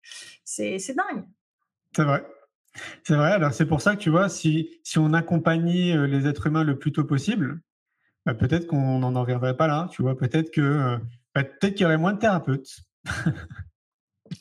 c'est 0.45 0.79
dingue 0.95 1.25
c'est 1.95 2.05
vrai. 2.05 2.25
C'est 3.05 3.17
vrai. 3.17 3.33
Alors, 3.33 3.53
c'est 3.53 3.67
pour 3.67 3.81
ça 3.81 3.97
que 3.97 4.01
tu 4.01 4.11
vois, 4.11 4.29
si, 4.29 4.71
si 4.85 4.99
on 4.99 5.13
accompagnait 5.13 5.97
euh, 5.97 6.07
les 6.07 6.27
êtres 6.27 6.47
humains 6.47 6.65
le 6.65 6.79
plus 6.79 6.93
tôt 6.93 7.05
possible, 7.05 7.61
bah, 8.27 8.35
peut-être 8.35 8.67
qu'on 8.67 9.01
n'en 9.01 9.21
reviendrait 9.21 9.57
pas 9.57 9.67
là. 9.67 9.89
Tu 9.91 10.03
vois, 10.03 10.17
peut-être 10.17 10.51
que 10.53 10.61
euh, 10.61 10.99
bah, 11.35 11.45
peut-être 11.45 11.75
qu'il 11.75 11.83
y 11.83 11.87
aurait 11.87 11.99
moins 11.99 12.13
de 12.13 12.19
thérapeutes. 12.19 12.81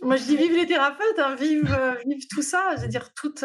Moi, 0.01 0.15
je 0.15 0.23
dis 0.23 0.37
vive 0.37 0.55
les 0.55 0.65
thérapeutes, 0.65 1.19
hein, 1.19 1.35
vive, 1.35 1.75
euh, 1.77 1.95
vive 2.05 2.27
tout 2.29 2.41
ça. 2.41 2.75
Je 2.77 2.81
veux 2.81 2.87
dire, 2.87 3.13
toute 3.13 3.43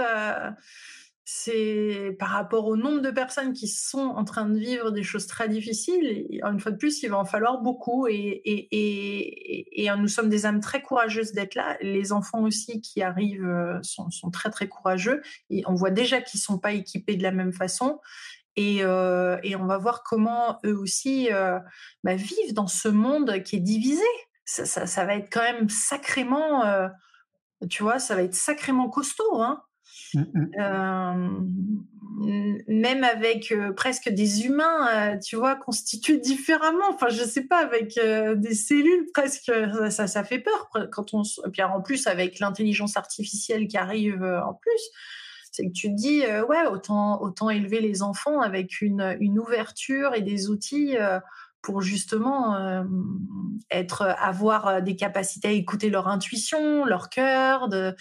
c'est 1.25 2.17
par 2.19 2.31
rapport 2.31 2.67
au 2.67 2.77
nombre 2.77 3.01
de 3.01 3.11
personnes 3.11 3.53
qui 3.53 3.69
sont 3.69 4.01
en 4.01 4.25
train 4.25 4.49
de 4.49 4.59
vivre 4.59 4.91
des 4.91 5.05
choses 5.05 5.27
très 5.27 5.49
difficiles. 5.49 6.27
une 6.43 6.59
fois 6.59 6.73
de 6.73 6.77
plus, 6.77 7.03
il 7.03 7.11
va 7.11 7.19
en 7.19 7.25
falloir 7.25 7.61
beaucoup 7.61 8.07
et, 8.09 8.69
nous 9.99 10.09
sommes 10.09 10.29
des 10.29 10.47
âmes 10.47 10.61
très 10.61 10.83
courageuses 10.83 11.33
d'être 11.33 11.55
là. 11.55 11.77
Les 11.81 12.13
enfants 12.13 12.43
aussi 12.43 12.81
qui 12.81 13.03
arrivent 13.03 13.45
euh, 13.45 13.79
sont, 13.83 14.31
très 14.31 14.51
très 14.51 14.69
courageux. 14.69 15.23
Et 15.49 15.63
on 15.67 15.75
voit 15.75 15.91
déjà 15.91 16.21
qu'ils 16.21 16.41
sont 16.41 16.59
pas 16.59 16.73
équipés 16.73 17.17
de 17.17 17.23
la 17.23 17.31
même 17.31 17.53
façon. 17.53 18.01
Et, 18.57 18.83
euh, 18.83 19.39
on 19.59 19.67
va 19.67 19.79
voir 19.79 20.03
comment 20.03 20.59
eux 20.65 20.77
aussi 20.77 21.33
euh, 21.33 21.59
bah, 22.03 22.17
vivent 22.17 22.53
dans 22.53 22.67
ce 22.67 22.89
monde 22.89 23.43
qui 23.45 23.57
est 23.57 23.61
divisé. 23.61 24.03
Ça, 24.53 25.05
va 25.05 25.15
être 25.15 25.33
quand 25.33 25.43
même 25.43 25.69
sacrément, 25.69 26.65
tu 27.71 27.83
vois, 27.83 27.99
ça 27.99 28.15
va 28.15 28.23
être 28.23 28.35
sacrément 28.35 28.89
costaud. 28.89 29.41
Hein 29.41 29.63
Mmh, 30.15 30.23
mmh. 32.19 32.59
même 32.69 33.05
avec 33.05 33.55
presque 33.77 34.09
des 34.09 34.47
humains, 34.47 35.19
tu 35.19 35.37
vois, 35.37 35.57
constitués 35.57 36.19
différemment. 36.19 36.91
Enfin, 36.91 37.09
je 37.09 37.23
sais 37.25 37.45
pas, 37.45 37.59
avec 37.59 37.99
des 37.99 38.55
cellules 38.55 39.07
presque, 39.13 39.53
ça, 39.91 40.07
ça, 40.07 40.25
fait 40.25 40.39
peur 40.39 40.71
quand 40.91 41.15
on. 41.15 41.23
Puis 41.53 41.63
en 41.63 41.81
plus 41.81 42.07
avec 42.07 42.39
l'intelligence 42.39 42.97
artificielle 42.97 43.67
qui 43.69 43.77
arrive 43.77 44.23
en 44.23 44.55
plus, 44.55 44.91
c'est 45.51 45.67
que 45.67 45.73
tu 45.73 45.89
te 45.89 45.97
dis, 45.97 46.23
ouais, 46.49 46.67
autant 46.71 47.21
autant 47.21 47.51
élever 47.51 47.81
les 47.81 48.03
enfants 48.03 48.41
avec 48.41 48.81
une, 48.81 49.17
une 49.21 49.39
ouverture 49.39 50.15
et 50.15 50.23
des 50.23 50.49
outils 50.49 50.97
pour 51.63 51.81
justement 51.81 52.85
être 53.71 54.03
avoir 54.03 54.83
des 54.83 54.97
capacités 54.97 55.49
à 55.49 55.53
écouter 55.53 55.91
leur 55.91 56.09
intuition, 56.09 56.85
leur 56.85 57.09
cœur, 57.09 57.69
de 57.69 57.95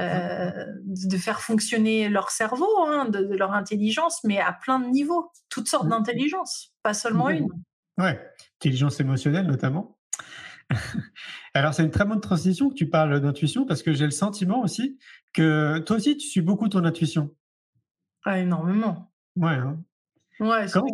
euh, 0.00 0.64
de 0.84 1.16
faire 1.16 1.40
fonctionner 1.40 2.08
leur 2.08 2.30
cerveau, 2.30 2.68
hein, 2.86 3.06
de, 3.06 3.34
leur 3.34 3.52
intelligence, 3.52 4.22
mais 4.22 4.38
à 4.38 4.52
plein 4.52 4.78
de 4.78 4.86
niveaux, 4.86 5.32
toutes 5.48 5.66
sortes 5.66 5.88
d'intelligence, 5.88 6.72
pas 6.84 6.94
seulement 6.94 7.30
une. 7.30 7.48
Ouais, 7.96 8.20
intelligence 8.60 9.00
émotionnelle 9.00 9.48
notamment. 9.48 9.98
Alors 11.54 11.74
c'est 11.74 11.82
une 11.82 11.90
très 11.90 12.04
bonne 12.04 12.20
transition 12.20 12.68
que 12.68 12.74
tu 12.74 12.88
parles 12.88 13.18
d'intuition 13.18 13.66
parce 13.66 13.82
que 13.82 13.92
j'ai 13.92 14.04
le 14.04 14.12
sentiment 14.12 14.60
aussi 14.62 15.00
que 15.32 15.78
toi 15.78 15.96
aussi 15.96 16.16
tu 16.16 16.28
suis 16.28 16.42
beaucoup 16.42 16.68
ton 16.68 16.84
intuition. 16.84 17.34
Ah, 18.24 18.38
énormément. 18.38 19.12
Ouais. 19.34 19.54
Hein. 19.54 19.82
Ouais. 20.38 20.66
Comment, 20.72 20.86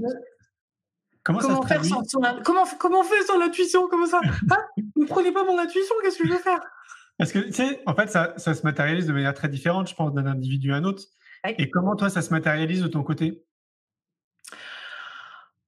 comment, 1.24 1.40
comment 1.40 1.62
faire 1.62 1.84
sans, 1.84 2.02
comment, 2.44 2.64
comment 2.78 3.02
faire 3.02 3.22
sans 3.24 3.38
l'intuition? 3.38 3.88
Comment 3.90 4.06
ça? 4.06 4.20
Ah, 4.50 4.58
Ne 4.96 5.06
prenez 5.06 5.32
pas 5.32 5.44
mon 5.44 5.58
intuition, 5.58 5.94
qu'est-ce 6.02 6.18
que 6.18 6.28
je 6.28 6.32
vais 6.32 6.38
faire? 6.38 6.60
Parce 7.18 7.32
que, 7.32 7.38
tu 7.38 7.52
sais, 7.52 7.82
en 7.86 7.94
fait, 7.94 8.08
ça, 8.08 8.34
ça, 8.36 8.54
se 8.54 8.62
matérialise 8.62 9.06
de 9.06 9.12
manière 9.12 9.34
très 9.34 9.48
différente, 9.48 9.88
je 9.88 9.94
pense, 9.94 10.12
d'un 10.12 10.26
individu 10.26 10.72
à 10.72 10.76
un 10.76 10.84
autre. 10.84 11.02
Et 11.46 11.70
comment, 11.70 11.94
toi, 11.96 12.10
ça 12.10 12.22
se 12.22 12.30
matérialise 12.30 12.82
de 12.82 12.88
ton 12.88 13.02
côté? 13.02 13.44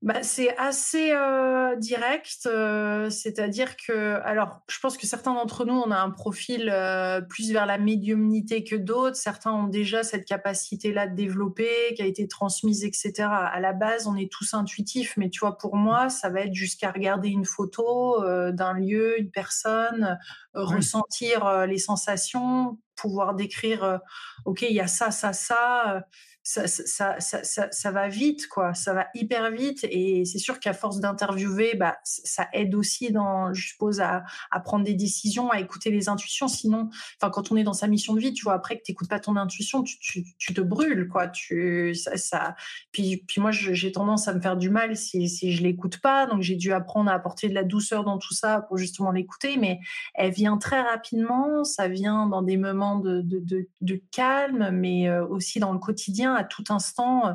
Bah, 0.07 0.23
c'est 0.23 0.57
assez 0.57 1.11
euh, 1.11 1.75
direct, 1.75 2.47
euh, 2.47 3.11
c'est-à-dire 3.11 3.77
que, 3.77 4.21
alors, 4.23 4.61
je 4.69 4.79
pense 4.79 4.97
que 4.97 5.05
certains 5.05 5.35
d'entre 5.35 5.65
nous, 5.65 5.75
on 5.75 5.91
a 5.91 5.99
un 5.99 6.11
profil 6.11 6.71
euh, 6.73 7.21
plus 7.21 7.51
vers 7.51 7.67
la 7.67 7.77
médiumnité 7.77 8.63
que 8.63 8.77
d'autres. 8.77 9.17
Certains 9.17 9.51
ont 9.51 9.67
déjà 9.67 10.05
cette 10.05 10.25
capacité-là 10.25 11.09
de 11.09 11.17
développer, 11.17 11.69
qui 11.97 12.03
a 12.03 12.07
été 12.07 12.29
transmise, 12.29 12.85
etc. 12.85 13.25
À 13.29 13.59
la 13.59 13.73
base, 13.73 14.07
on 14.07 14.15
est 14.15 14.31
tous 14.31 14.55
intuitifs, 14.55 15.15
mais 15.17 15.29
tu 15.29 15.41
vois, 15.41 15.59
pour 15.59 15.75
moi, 15.75 16.09
ça 16.09 16.31
va 16.31 16.43
être 16.43 16.55
jusqu'à 16.55 16.93
regarder 16.93 17.31
une 17.31 17.45
photo 17.45 18.23
d'un 18.53 18.75
lieu, 18.75 19.19
une 19.19 19.33
personne, 19.33 20.21
ressentir 20.55 21.67
les 21.67 21.79
sensations, 21.79 22.79
pouvoir 22.95 23.35
décrire, 23.35 23.99
ok, 24.45 24.63
il 24.63 24.73
y 24.73 24.81
a 24.81 24.87
ça, 24.87 25.11
ça, 25.11 25.33
ça 25.33 26.05
ça, 26.47 27.91
va 27.91 28.09
vite, 28.09 28.47
quoi. 28.47 28.73
Ça 28.73 28.95
va 28.95 29.09
hyper 29.15 29.51
vite. 29.51 29.85
Et 29.91 30.25
c'est 30.25 30.39
sûr 30.39 30.61
qu'à 30.61 30.73
force 30.75 31.01
d'interviewer, 31.01 31.75
bah, 31.75 31.99
ça 32.05 32.49
aide 32.53 32.77
aussi, 32.77 33.11
dans, 33.11 33.53
je 33.53 33.69
suppose, 33.69 34.01
à, 34.01 34.25
prendre 34.65 34.85
des 34.85 34.95
décisions, 34.95 35.51
à 35.51 35.59
écouter 35.59 35.91
les 35.91 36.09
intuitions. 36.09 36.47
Sinon, 36.47 36.89
quand 37.21 37.51
on 37.51 37.57
est 37.57 37.65
dans 37.65 37.73
sa 37.73 37.89
mission 37.89 38.15
de 38.15 38.21
vie, 38.21 38.33
tu 38.33 38.45
vois, 38.45 38.55
après 38.55 38.79
que 38.79 38.83
tu 38.85 38.93
n'écoutes 38.93 39.09
pas 39.09 39.19
ton 39.19 39.35
intuition, 39.35 39.83
tu, 39.83 40.55
te 40.55 40.61
brûles, 40.61 41.09
quoi. 41.09 41.27
Tu, 41.27 41.95
ça. 41.95 42.55
Puis, 42.93 43.25
puis 43.27 43.41
moi, 43.41 43.51
j'ai 43.51 43.91
tendance 43.91 44.29
à 44.29 44.35
me 44.35 44.41
faire 44.41 44.57
du 44.57 44.71
mal 44.71 44.97
si, 44.97 45.29
si 45.29 45.53
je 45.53 45.65
l'écoute 45.65 46.01
pas. 46.01 46.27
Donc, 46.27 46.43
j'ai 46.43 46.57
dû 46.57 46.73
apprendre 46.73 47.11
à 47.11 47.15
apporter 47.15 47.49
de 47.49 47.55
la 47.55 47.65
douceur 47.65 48.05
dans 48.05 48.19
tout 48.19 48.35
ça 48.35 48.61
pour 48.69 48.77
justement 48.77 49.11
l'écouter. 49.11 49.57
Mais 49.57 49.81
elle 50.15 50.31
vient 50.31 50.59
très 50.59 50.81
rapidement. 50.81 51.65
Ça 51.65 51.89
vient 51.89 52.29
dans 52.29 52.43
des 52.43 52.57
moments 52.57 53.01
de 53.01 54.03
calme, 54.13 54.71
mais 54.71 55.09
euh, 55.09 55.27
aussi 55.27 55.59
dans 55.59 55.73
le 55.73 55.81
quotidien 55.81 56.36
à 56.37 56.45
tout 56.45 56.65
instant. 56.69 57.27
Euh, 57.27 57.33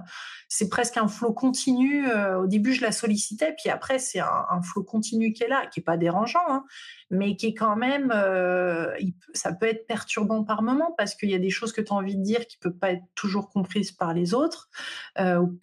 c'est 0.47 0.69
presque 0.69 0.97
un 0.97 1.07
flot 1.07 1.33
continu. 1.33 2.07
Euh, 2.09 2.41
au 2.41 2.47
début, 2.47 2.73
je 2.73 2.81
la 2.81 2.91
sollicitais, 2.91 3.53
puis 3.57 3.69
après, 3.69 3.99
c'est 3.99 4.19
un, 4.19 4.61
flot 4.63 4.83
continu 4.83 5.33
qui 5.33 5.43
est 5.43 5.47
là, 5.47 5.65
qui 5.67 5.79
est 5.79 5.83
pas 5.83 5.97
dérangeant, 5.97 6.39
hein, 6.47 6.63
mais 7.09 7.35
qui 7.35 7.47
est 7.47 7.53
quand 7.53 7.75
même, 7.75 8.11
euh, 8.13 8.93
ça 9.33 9.53
peut 9.53 9.65
être 9.65 9.87
perturbant 9.87 10.43
par 10.43 10.61
moment 10.61 10.93
parce 10.97 11.15
qu'il 11.15 11.29
y 11.29 11.35
a 11.35 11.39
des 11.39 11.49
choses 11.49 11.73
que 11.73 11.81
tu 11.81 11.91
as 11.91 11.95
envie 11.95 12.15
de 12.15 12.21
dire 12.21 12.45
qui 12.47 12.57
peuvent 12.57 12.77
pas 12.77 12.91
être 12.91 13.03
toujours 13.15 13.49
comprises 13.49 13.91
par 13.91 14.13
les 14.13 14.33
autres 14.33 14.69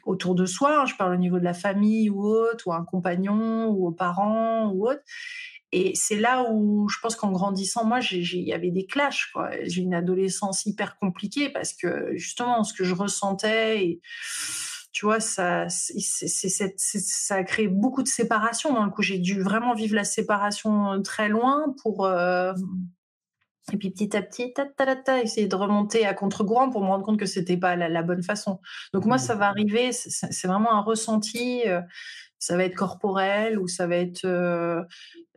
autour 0.04 0.34
de 0.34 0.46
soi. 0.46 0.82
Hein. 0.82 0.86
je 0.86 0.94
parle 0.94 1.14
au 1.14 1.18
niveau 1.18 1.38
de 1.38 1.44
la 1.44 1.54
famille 1.54 2.10
ou 2.10 2.24
autre, 2.24 2.66
ou 2.66 2.72
un 2.72 2.84
compagnon, 2.84 3.68
ou 3.68 3.86
aux 3.86 3.92
parents 3.92 4.70
ou 4.70 4.88
autre. 4.88 5.02
Et 5.72 5.94
c'est 5.94 6.16
là 6.16 6.50
où 6.50 6.88
je 6.88 6.96
pense 7.00 7.14
qu'en 7.14 7.30
grandissant, 7.30 7.84
moi, 7.84 8.00
il 8.10 8.42
y 8.42 8.52
avait 8.52 8.70
des 8.70 8.86
clashs. 8.86 9.32
J'ai 9.64 9.82
une 9.82 9.94
adolescence 9.94 10.64
hyper 10.64 10.96
compliquée 10.96 11.50
parce 11.50 11.74
que 11.74 12.12
justement, 12.16 12.64
ce 12.64 12.72
que 12.72 12.84
je 12.84 12.94
ressentais, 12.94 13.84
et, 13.84 14.00
tu 14.92 15.04
vois, 15.04 15.20
ça, 15.20 15.66
ça 15.68 17.34
a 17.34 17.44
créé 17.44 17.68
beaucoup 17.68 18.02
de 18.02 18.08
séparation. 18.08 18.72
Dans 18.72 18.84
le 18.84 18.90
coup, 18.90 19.02
j'ai 19.02 19.18
dû 19.18 19.40
vraiment 19.40 19.74
vivre 19.74 19.94
la 19.94 20.04
séparation 20.04 21.02
très 21.02 21.28
loin 21.28 21.74
pour. 21.82 22.06
Euh, 22.06 22.52
et 23.70 23.76
puis 23.76 23.90
petit 23.90 24.16
à 24.16 24.22
petit, 24.22 24.54
ta, 24.54 24.64
ta, 24.64 24.96
ta, 24.96 25.22
essayer 25.22 25.46
de 25.46 25.54
remonter 25.54 26.06
à 26.06 26.14
contre-courant 26.14 26.70
pour 26.70 26.80
me 26.80 26.86
rendre 26.86 27.04
compte 27.04 27.18
que 27.18 27.26
c'était 27.26 27.58
pas 27.58 27.76
la, 27.76 28.02
bonne 28.02 28.22
façon. 28.22 28.60
Donc 28.94 29.04
moi, 29.04 29.18
ça 29.18 29.34
va 29.34 29.48
arriver, 29.48 29.92
c'est 29.92 30.46
vraiment 30.48 30.72
un 30.72 30.80
ressenti. 30.80 31.62
Euh, 31.66 31.82
ça 32.38 32.56
va 32.56 32.64
être 32.64 32.74
corporel 32.74 33.58
ou 33.58 33.68
ça 33.68 33.86
va 33.86 33.96
être. 33.96 34.24
Euh, 34.24 34.82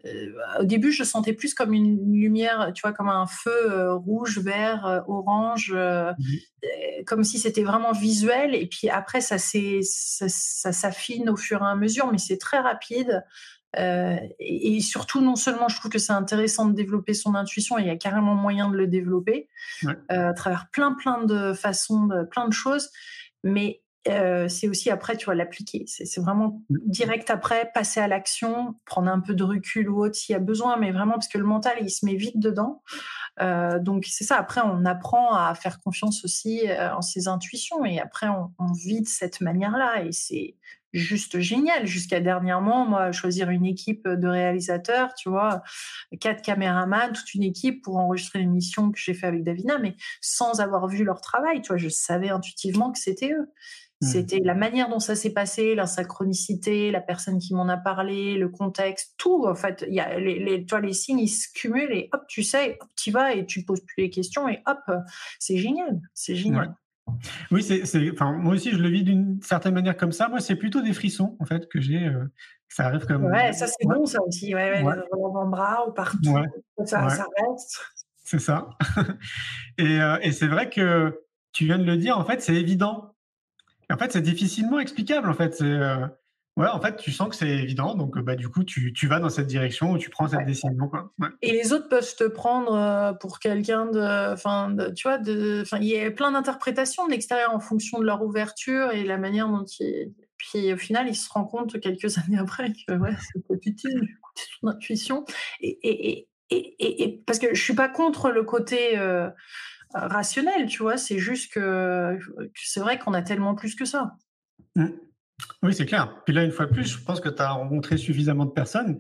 euh, 0.06 0.32
au 0.60 0.64
début, 0.64 0.92
je 0.92 1.04
sentais 1.04 1.34
plus 1.34 1.54
comme 1.54 1.74
une 1.74 2.14
lumière, 2.14 2.72
tu 2.74 2.82
vois, 2.82 2.92
comme 2.92 3.10
un 3.10 3.28
feu 3.28 3.72
euh, 3.72 3.94
rouge, 3.94 4.40
vert, 4.40 5.04
orange, 5.08 5.74
mmh 5.74 6.14
comme 7.08 7.24
si 7.24 7.40
c'était 7.40 7.64
vraiment 7.64 7.94
visuel. 7.94 8.54
Et 8.54 8.68
puis 8.68 8.88
après, 8.88 9.22
ça 9.22 9.40
ça, 9.40 10.30
s'affine 10.30 11.30
au 11.30 11.36
fur 11.36 11.64
et 11.64 11.66
à 11.66 11.76
mesure, 11.76 12.12
mais 12.12 12.20
c'est 12.20 12.38
très 12.38 12.60
rapide. 12.60 13.24
et, 13.76 14.80
surtout, 14.82 15.22
non 15.22 15.36
seulement 15.36 15.68
je 15.68 15.78
trouve 15.78 15.90
que 15.90 15.98
c'est 15.98 16.14
intéressant 16.14 16.68
de 16.68 16.76
développer 16.76 17.16
son 17.16 17.34
intuition, 17.34 17.80
il 17.80 17.88
y 17.88 17.90
a 17.90 17.96
carrément 17.96 18.36
moyen 18.36 18.70
de 18.70 18.78
le 18.78 18.86
développer 18.86 19.50
à 20.10 20.34
travers 20.34 20.70
plein, 20.72 20.94
plein 20.94 21.24
de 21.24 21.54
façons, 21.54 22.06
de, 22.06 22.24
plein 22.26 22.48
de 22.48 22.54
choses, 22.54 22.92
mais 23.44 23.81
euh, 24.08 24.48
c'est 24.48 24.68
aussi 24.68 24.90
après, 24.90 25.16
tu 25.16 25.26
vois, 25.26 25.36
l'appliquer. 25.36 25.86
C'est 25.88 26.20
vraiment 26.20 26.62
mmh. 26.70 26.78
direct 26.86 27.30
après, 27.30 27.72
passer 27.74 28.00
à 28.00 28.08
l'action, 28.08 28.76
prendre 28.86 29.10
un 29.10 29.20
peu 29.20 29.36
de 29.36 29.44
recul 29.44 29.90
ou 29.90 30.04
autre 30.04 30.16
s'il 30.16 30.34
y 30.34 30.36
a 30.36 30.40
besoin, 30.40 30.78
mais 30.78 30.92
vraiment 30.92 31.14
parce 31.14 31.28
que 31.28 31.38
le 31.38 31.44
mental, 31.44 31.78
il 31.82 31.90
se 31.90 32.06
met 32.06 32.16
vite 32.16 32.40
dedans. 32.40 32.82
Euh, 33.42 33.80
donc 33.80 34.06
c'est 34.08 34.24
ça. 34.24 34.38
Après, 34.38 34.62
on 34.62 34.86
apprend 34.86 35.36
à 35.36 35.54
faire 35.56 35.80
confiance 35.80 36.26
aussi 36.26 36.68
euh, 36.68 36.94
en 36.96 37.02
ses 37.02 37.28
intuitions 37.28 37.86
et 37.86 38.00
après, 38.00 38.28
on, 38.28 38.52
on 38.58 38.74
vit 38.74 39.02
de 39.02 39.08
cette 39.08 39.40
manière-là 39.40 40.04
et 40.04 40.12
c'est 40.12 40.56
juste 40.94 41.40
génial. 41.40 41.86
Jusqu'à 41.86 42.20
dernièrement, 42.20 42.86
moi, 42.86 43.12
choisir 43.12 43.50
une 43.50 43.66
équipe 43.66 44.08
de 44.08 44.28
réalisateurs, 44.28 45.14
tu 45.14 45.30
vois, 45.30 45.62
quatre 46.20 46.42
caméramans, 46.42 47.14
toute 47.14 47.34
une 47.34 47.44
équipe 47.44 47.84
pour 47.84 47.98
enregistrer 47.98 48.40
l'émission 48.40 48.92
que 48.92 49.00
j'ai 49.00 49.14
fait 49.14 49.28
avec 49.28 49.44
Davina, 49.44 49.78
mais 49.78 49.96
sans 50.22 50.60
avoir 50.60 50.88
vu 50.88 51.04
leur 51.04 51.22
travail, 51.22 51.62
tu 51.62 51.70
vois, 51.70 51.78
je 51.78 51.90
savais 51.90 52.30
intuitivement 52.30 52.92
que 52.92 53.00
c'était 53.00 53.32
eux. 53.32 53.50
Mmh. 54.02 54.06
C'était 54.06 54.40
la 54.40 54.56
manière 54.56 54.90
dont 54.90 55.00
ça 55.00 55.16
s'est 55.16 55.34
passé, 55.34 55.76
la 55.76 55.86
synchronicité, 55.86 56.90
la 56.90 57.02
personne 57.02 57.38
qui 57.38 57.54
m'en 57.54 57.68
a 57.70 57.78
parlé, 57.78 58.36
le 58.36 58.50
contexte, 58.50 59.14
tout. 59.18 59.46
En 59.46 59.54
fait, 59.54 59.86
il 59.88 59.94
y 59.94 60.00
a 60.00 60.20
les, 60.20 60.40
les, 60.40 60.66
toi, 60.66 60.82
les 60.82 60.94
signes, 60.94 61.20
ils 61.20 61.28
se 61.28 61.48
cumulent 61.54 61.92
et 61.92 62.10
hop, 62.12 62.24
tu 62.28 62.42
sais, 62.42 62.78
hop, 62.82 62.90
tu 62.96 63.12
vas 63.12 63.34
et 63.34 63.46
tu 63.46 63.64
poses 63.64 63.82
plus 63.82 64.04
les 64.04 64.10
questions 64.10 64.50
et 64.50 64.62
hop, 64.66 64.80
c'est 65.40 65.58
génial, 65.58 66.02
c'est 66.16 66.36
génial. 66.36 66.76
Oui, 67.52 67.64
c'est, 67.64 68.12
enfin, 68.12 68.32
moi 68.34 68.54
aussi, 68.54 68.72
je 68.72 68.78
le 68.78 68.90
vis 68.90 69.04
d'une 69.04 69.42
certaine 69.42 69.74
manière 69.74 69.98
comme 69.98 70.12
ça. 70.12 70.30
Moi, 70.30 70.40
c'est 70.40 70.56
plutôt 70.56 70.82
des 70.82 70.94
frissons, 70.94 71.36
en 71.40 71.46
fait, 71.46 71.68
que 71.68 71.82
j'ai. 71.82 72.06
Euh, 72.06 72.26
ça 72.70 72.86
arrive 72.86 73.06
comme. 73.06 73.26
Ouais, 73.26 73.54
ça, 73.54 73.68
c'est 73.68 73.86
bon, 73.86 74.06
ça 74.06 74.20
aussi. 74.24 74.56
Ouais, 74.56 74.82
ouais, 74.82 74.84
ouais. 74.84 75.48
bras 75.48 75.88
ou 75.88 75.92
partout. 75.92 76.38
Ça, 76.86 77.10
ça, 77.10 77.28
reste. 77.38 77.80
C'est 78.24 78.40
ça. 78.40 78.70
et, 79.78 80.00
euh, 80.00 80.18
et 80.22 80.32
c'est 80.32 80.48
vrai 80.48 80.70
que 80.70 81.22
tu 81.54 81.66
viens 81.66 81.78
de 81.78 81.84
le 81.84 81.98
dire, 81.98 82.18
en 82.18 82.24
fait, 82.24 82.42
c'est 82.42 82.56
évident 82.56 83.14
en 83.92 83.98
fait, 83.98 84.12
c'est 84.12 84.22
difficilement 84.22 84.80
explicable. 84.80 85.30
En 85.30 85.34
fait, 85.34 85.62
euh, 85.62 86.08
ouais, 86.58 86.68
en 86.68 86.80
fait, 86.82 86.98
tu 86.98 87.12
sens 87.12 87.30
que 87.30 87.36
c'est 87.36 87.50
évident, 87.50 87.96
donc 87.96 88.18
bah 88.20 88.36
du 88.36 88.50
coup, 88.50 88.64
tu, 88.64 88.94
tu, 88.94 89.08
vas 89.08 89.20
dans 89.20 89.30
cette 89.30 89.48
direction 89.48 89.92
ou 89.92 89.98
tu 89.98 90.10
prends 90.10 90.28
cette 90.28 90.46
décision. 90.46 90.88
Quoi. 90.88 91.12
Et 91.42 91.52
les 91.52 91.74
autres 91.74 91.90
peuvent 91.90 92.16
te 92.16 92.26
prendre 92.26 92.74
euh, 92.74 93.14
pour 93.14 93.40
quelqu'un 93.40 93.86
de, 93.86 94.34
enfin, 94.34 94.76
tu 94.96 95.08
vois, 95.08 95.18
de, 95.18 95.62
enfin, 95.62 95.78
il 95.80 95.88
y 95.88 96.00
a 96.00 96.12
plein 96.12 96.32
d'interprétations 96.32 97.06
de 97.06 97.12
l'extérieur 97.12 97.54
en 97.54 97.60
fonction 97.60 98.00
de 98.00 98.06
leur 98.06 98.24
ouverture 98.24 98.92
et 98.92 99.04
la 99.04 99.18
manière 99.18 99.48
dont 99.48 99.66
ils. 99.80 100.14
Puis 100.38 100.74
au 100.74 100.78
final, 100.78 101.08
ils 101.08 101.16
se 101.16 101.30
rendent 101.30 101.50
compte 101.50 101.80
quelques 101.80 102.18
années 102.26 102.40
après 102.40 102.74
que 102.74 102.94
ouais, 102.94 103.16
c'est 103.32 103.48
pas 103.48 103.54
utile 103.64 103.94
d'écouter 103.94 104.44
son 104.60 104.68
intuition. 104.68 105.26
Et, 105.60 105.78
et, 105.84 106.28
et, 106.50 107.04
et, 107.04 107.24
parce 107.26 107.40
que 107.40 107.54
je 107.54 107.62
suis 107.62 107.76
pas 107.76 107.90
contre 107.90 108.32
le 108.32 108.44
côté 108.44 108.98
euh, 108.98 109.30
rationnel, 109.94 110.68
tu 110.68 110.84
vois. 110.84 110.98
C'est 110.98 111.20
juste 111.20 111.52
que, 111.54 112.18
c'est 112.56 112.80
vrai 112.80 113.00
qu'on 113.00 113.14
a 113.14 113.22
tellement 113.22 113.56
plus 113.56 113.76
que 113.76 113.86
ça. 113.86 114.14
Mmh. 114.76 114.88
Oui, 115.64 115.74
c'est 115.74 115.86
clair. 115.86 116.22
Puis 116.26 116.34
là, 116.34 116.44
une 116.44 116.52
fois 116.52 116.66
de 116.66 116.74
plus, 116.74 116.86
je 116.86 117.04
pense 117.04 117.20
que 117.20 117.30
tu 117.30 117.42
as 117.42 117.52
rencontré 117.52 117.98
suffisamment 117.98 118.46
de 118.46 118.52
personnes 118.52 118.98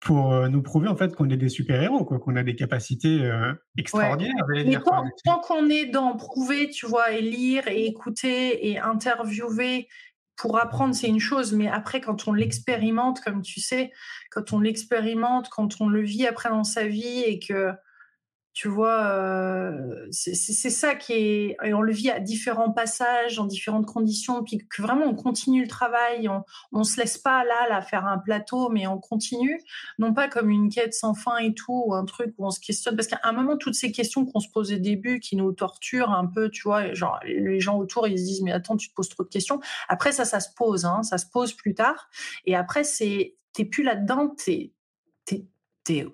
pour 0.00 0.32
euh, 0.32 0.48
nous 0.48 0.62
prouver 0.62 0.88
en 0.88 0.96
fait 0.96 1.14
qu'on 1.16 1.28
est 1.28 1.36
des 1.36 1.48
super-héros, 1.48 2.04
quoi, 2.04 2.18
qu'on 2.20 2.36
a 2.36 2.42
des 2.42 2.54
capacités 2.54 3.24
euh, 3.24 3.52
extraordinaires. 3.76 4.46
Mais 4.48 4.78
tant, 5.24 5.40
qu'on 5.40 5.68
est 5.68 5.86
dans 5.86 6.16
prouver, 6.16 6.70
tu 6.70 6.86
vois, 6.86 7.12
et 7.12 7.20
lire 7.20 7.66
et 7.66 7.86
écouter 7.86 8.68
et 8.68 8.78
interviewer 8.78 9.88
pour 10.36 10.58
apprendre, 10.58 10.94
c'est 10.94 11.08
une 11.08 11.18
chose, 11.18 11.52
mais 11.52 11.66
après, 11.66 12.00
quand 12.00 12.28
on 12.28 12.32
l'expérimente, 12.32 13.20
comme 13.20 13.42
tu 13.42 13.60
sais, 13.60 13.90
quand 14.30 14.52
on 14.52 14.60
l'expérimente, 14.60 15.48
quand 15.48 15.80
on 15.80 15.88
le 15.88 16.00
vit 16.00 16.28
après 16.28 16.48
dans 16.48 16.62
sa 16.62 16.86
vie 16.86 17.22
et 17.26 17.40
que 17.40 17.72
tu 18.58 18.66
vois, 18.66 19.06
euh, 19.12 20.08
c'est 20.10 20.34
ça 20.34 20.96
qui 20.96 21.12
est. 21.12 21.56
Et 21.62 21.74
on 21.74 21.80
le 21.80 21.92
vit 21.92 22.10
à 22.10 22.18
différents 22.18 22.72
passages, 22.72 23.36
dans 23.36 23.46
différentes 23.46 23.86
conditions, 23.86 24.42
puis 24.42 24.58
que 24.58 24.82
vraiment 24.82 25.04
on 25.04 25.14
continue 25.14 25.62
le 25.62 25.68
travail, 25.68 26.28
on, 26.28 26.42
on 26.72 26.82
se 26.82 26.98
laisse 26.98 27.18
pas 27.18 27.44
là, 27.44 27.68
là, 27.68 27.82
faire 27.82 28.04
un 28.04 28.18
plateau, 28.18 28.68
mais 28.68 28.88
on 28.88 28.98
continue, 28.98 29.60
non 30.00 30.12
pas 30.12 30.26
comme 30.26 30.50
une 30.50 30.70
quête 30.70 30.92
sans 30.92 31.14
fin 31.14 31.36
et 31.36 31.54
tout, 31.54 31.84
ou 31.86 31.94
un 31.94 32.04
truc 32.04 32.34
où 32.36 32.46
on 32.46 32.50
se 32.50 32.58
questionne, 32.58 32.96
parce 32.96 33.06
qu'à 33.06 33.20
un 33.22 33.30
moment, 33.30 33.56
toutes 33.56 33.76
ces 33.76 33.92
questions 33.92 34.26
qu'on 34.26 34.40
se 34.40 34.48
pose 34.48 34.72
au 34.72 34.78
début, 34.78 35.20
qui 35.20 35.36
nous 35.36 35.52
torturent 35.52 36.10
un 36.10 36.26
peu, 36.26 36.50
tu 36.50 36.62
vois, 36.62 36.92
genre 36.94 37.20
les 37.24 37.60
gens 37.60 37.78
autour, 37.78 38.08
ils 38.08 38.18
se 38.18 38.24
disent, 38.24 38.42
mais 38.42 38.50
attends, 38.50 38.76
tu 38.76 38.88
te 38.88 38.94
poses 38.94 39.08
trop 39.08 39.22
de 39.22 39.28
questions. 39.28 39.60
Après, 39.88 40.10
ça, 40.10 40.24
ça 40.24 40.40
se 40.40 40.48
pose, 40.56 40.84
hein, 40.84 41.04
ça 41.04 41.18
se 41.18 41.26
pose 41.26 41.52
plus 41.52 41.76
tard. 41.76 42.08
Et 42.44 42.56
après, 42.56 42.82
c'est, 42.82 43.36
t'es 43.52 43.64
plus 43.64 43.84
là-dedans, 43.84 44.34
t'es, 44.36 44.72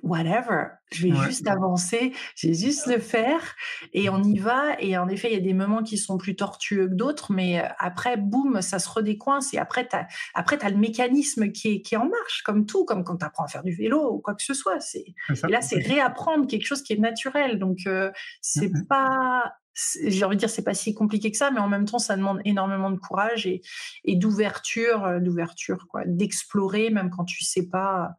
whatever, 0.03 0.67
je 0.93 1.09
vais 1.09 1.15
juste 1.27 1.47
avancer, 1.47 2.13
je 2.37 2.49
vais 2.49 2.55
juste 2.55 2.87
le 2.87 2.99
faire 2.99 3.55
et 3.93 4.09
on 4.09 4.23
y 4.23 4.39
va. 4.39 4.81
Et 4.81 4.97
en 4.97 5.09
effet, 5.09 5.29
il 5.31 5.35
y 5.35 5.37
a 5.37 5.45
des 5.45 5.55
moments 5.55 5.83
qui 5.83 5.99
sont 5.99 6.19
plus 6.19 6.37
tortueux 6.37 6.89
que 6.89 6.95
d'autres, 6.95 7.33
mais 7.33 7.61
euh, 7.61 7.69
après, 7.79 8.17
boum, 8.17 8.63
ça 8.63 8.79
se 8.79 8.89
redécoince 8.89 9.53
et 9.55 9.59
après, 9.59 9.89
tu 9.89 9.97
as, 9.97 10.07
après, 10.35 10.63
as 10.65 10.71
le 10.71 10.77
mécanisme 10.77 11.51
qui 11.51 11.75
est, 11.75 11.83
qui 11.83 11.95
est 11.95 11.99
en 11.99 12.09
marche, 12.09 12.43
comme 12.43 12.67
tout, 12.67 12.85
comme 12.85 13.05
quand 13.05 13.17
tu 13.17 13.25
apprends 13.25 13.45
à 13.45 13.49
faire 13.49 13.63
du 13.63 13.75
vélo 13.75 14.13
ou 14.13 14.21
quoi 14.21 14.35
que 14.35 14.43
ce 14.43 14.55
soit. 14.55 14.81
C'est, 14.81 15.05
et 15.31 15.51
là, 15.51 15.61
c'est 15.61 15.79
réapprendre 15.79 16.47
quelque 16.47 16.67
chose 16.67 16.83
qui 16.83 16.93
est 16.93 16.99
naturel. 16.99 17.59
Donc, 17.59 17.79
euh, 17.87 18.11
c'est 18.41 18.71
pas 18.89 19.53
j'ai 19.75 20.25
envie 20.25 20.37
de 20.37 20.41
dire 20.41 20.51
c'est 20.51 20.63
pas 20.63 20.75
si 20.75 20.95
compliqué 20.95 21.31
que 21.31 21.37
ça 21.37 21.51
mais 21.51 21.61
en 21.61 21.69
même 21.69 21.85
temps 21.85 21.99
ça 21.99 22.17
demande 22.17 22.41
énormément 22.45 22.91
de 22.91 22.99
courage 22.99 23.47
et, 23.47 23.63
et 24.05 24.17
d'ouverture 24.17 25.05
euh, 25.05 25.21
d'ouverture 25.21 25.87
quoi 25.89 26.03
d'explorer 26.07 26.91
même 26.91 27.11
quand 27.11 27.25
tu 27.25 27.45
sais 27.45 27.67
pas 27.67 28.17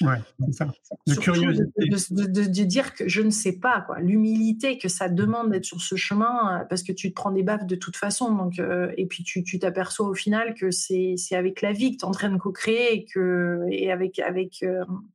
ouais 0.00 0.16
c'est 0.46 0.52
ça. 0.52 0.72
De 1.06 1.14
curiosité. 1.14 1.64
de, 1.78 2.24
de, 2.26 2.44
de, 2.44 2.64
dire 2.64 2.94
que 2.94 3.08
je 3.08 3.22
ne 3.22 3.30
sais 3.30 3.58
pas 3.58 3.82
quoi. 3.82 4.00
L'humilité 4.00 4.78
que 4.78 4.88
ça 4.88 5.08
demande 5.08 5.50
d'être 5.50 5.64
sur 5.64 5.80
ce 5.80 5.96
chemin 5.96 6.60
euh, 6.60 6.64
parce 6.64 6.82
que 6.82 6.92
tu 6.92 7.10
te 7.10 7.14
prends 7.14 7.30
des 7.30 7.42
baffes 7.42 7.66
de 7.66 7.76
toute 7.76 7.96
façon 7.96 8.34
donc 8.34 8.58
euh, 8.58 8.92
et 8.96 9.06
puis 9.06 9.22
tu 9.22 9.58
t'aperçois 9.58 10.08
au 10.08 10.14
final 10.14 10.54
que 10.54 10.70
c'est 10.70 11.14
c'est 11.16 11.36
avec 11.36 11.60
la 11.60 11.72
vie 11.72 11.92
que 11.92 11.98
tu 11.98 12.04
es 12.04 12.08
en 12.08 12.12
train 12.12 12.30
de 12.30 12.38
co-créer 12.38 12.94
et 12.94 13.04
que 13.04 13.66
et 13.70 13.92
avec 13.92 14.18
avec 14.18 14.64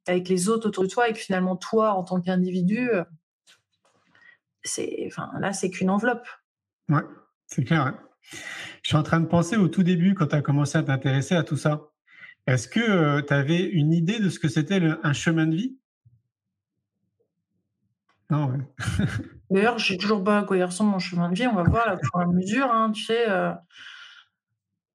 avec 0.08 0.30
les 0.30 0.50
autres 0.50 0.68
autour 0.68 0.84
de 0.84 0.90
toi 0.90 1.10
et 1.10 1.14
que 1.14 1.20
finalement 1.20 1.56
toi 1.56 1.94
en 1.94 2.04
tant 2.04 2.22
qu'individu 2.22 2.90
c'est, 4.64 5.04
enfin, 5.08 5.30
là, 5.40 5.54
c'est 5.54 5.70
qu'une 5.70 5.90
enveloppe. 5.90 6.28
Ouais, 6.90 7.04
c'est 7.48 7.64
clair. 7.64 7.94
Je 8.84 8.90
suis 8.90 8.98
en 8.98 9.04
train 9.04 9.20
de 9.20 9.28
penser 9.28 9.58
au 9.58 9.68
tout 9.68 9.84
début, 9.84 10.14
quand 10.14 10.28
tu 10.28 10.36
as 10.36 10.42
commencé 10.42 10.78
à 10.78 10.84
t'intéresser 10.84 11.36
à 11.36 11.44
tout 11.44 11.58
ça. 11.58 11.82
Est-ce 12.48 12.68
que 12.68 12.80
euh, 12.80 13.22
tu 13.22 13.34
avais 13.34 13.64
une 13.64 13.94
idée 13.94 14.20
de 14.20 14.30
ce 14.30 14.40
que 14.40 14.48
c'était 14.48 14.82
un 15.04 15.14
chemin 15.14 15.46
de 15.46 15.56
vie? 15.56 15.78
Non, 18.32 18.50
ouais. 18.50 18.60
D'ailleurs, 19.52 19.78
je 19.78 19.94
sais 19.94 19.98
toujours 19.98 20.24
pas 20.24 20.40
à 20.40 20.44
quoi 20.44 20.58
il 20.58 20.64
ressemble 20.64 20.92
mon 20.92 21.00
chemin 21.00 21.30
de 21.30 21.36
vie. 21.36 21.46
On 21.48 21.54
va 21.56 21.64
voir 21.64 21.86
la 21.88 21.98
fur 21.98 22.28
mesure, 22.32 22.72
hein, 22.72 22.92
tu 22.92 23.04
sais. 23.04 23.30
Euh. 23.30 23.52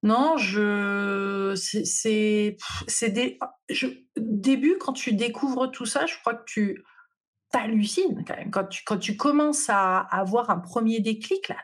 Non, 0.02 0.36
je 0.38 1.52
c'est 1.56 2.56
c'est 2.86 3.10
des 3.10 3.38
je... 3.68 3.86
début 4.16 4.76
quand 4.78 4.92
tu 4.92 5.12
découvres 5.14 5.70
tout 5.70 5.84
ça, 5.84 6.06
je 6.06 6.14
crois 6.20 6.34
que 6.34 6.44
tu 6.46 6.84
t'hallucines 7.56 8.24
quand 8.26 8.36
même. 8.36 8.50
Quand 8.50 8.64
tu, 8.64 8.82
quand 8.84 8.98
tu 8.98 9.16
commences 9.16 9.68
à, 9.68 9.98
avoir 9.98 10.50
un 10.50 10.58
premier 10.58 11.00
déclic, 11.00 11.48
là, 11.48 11.56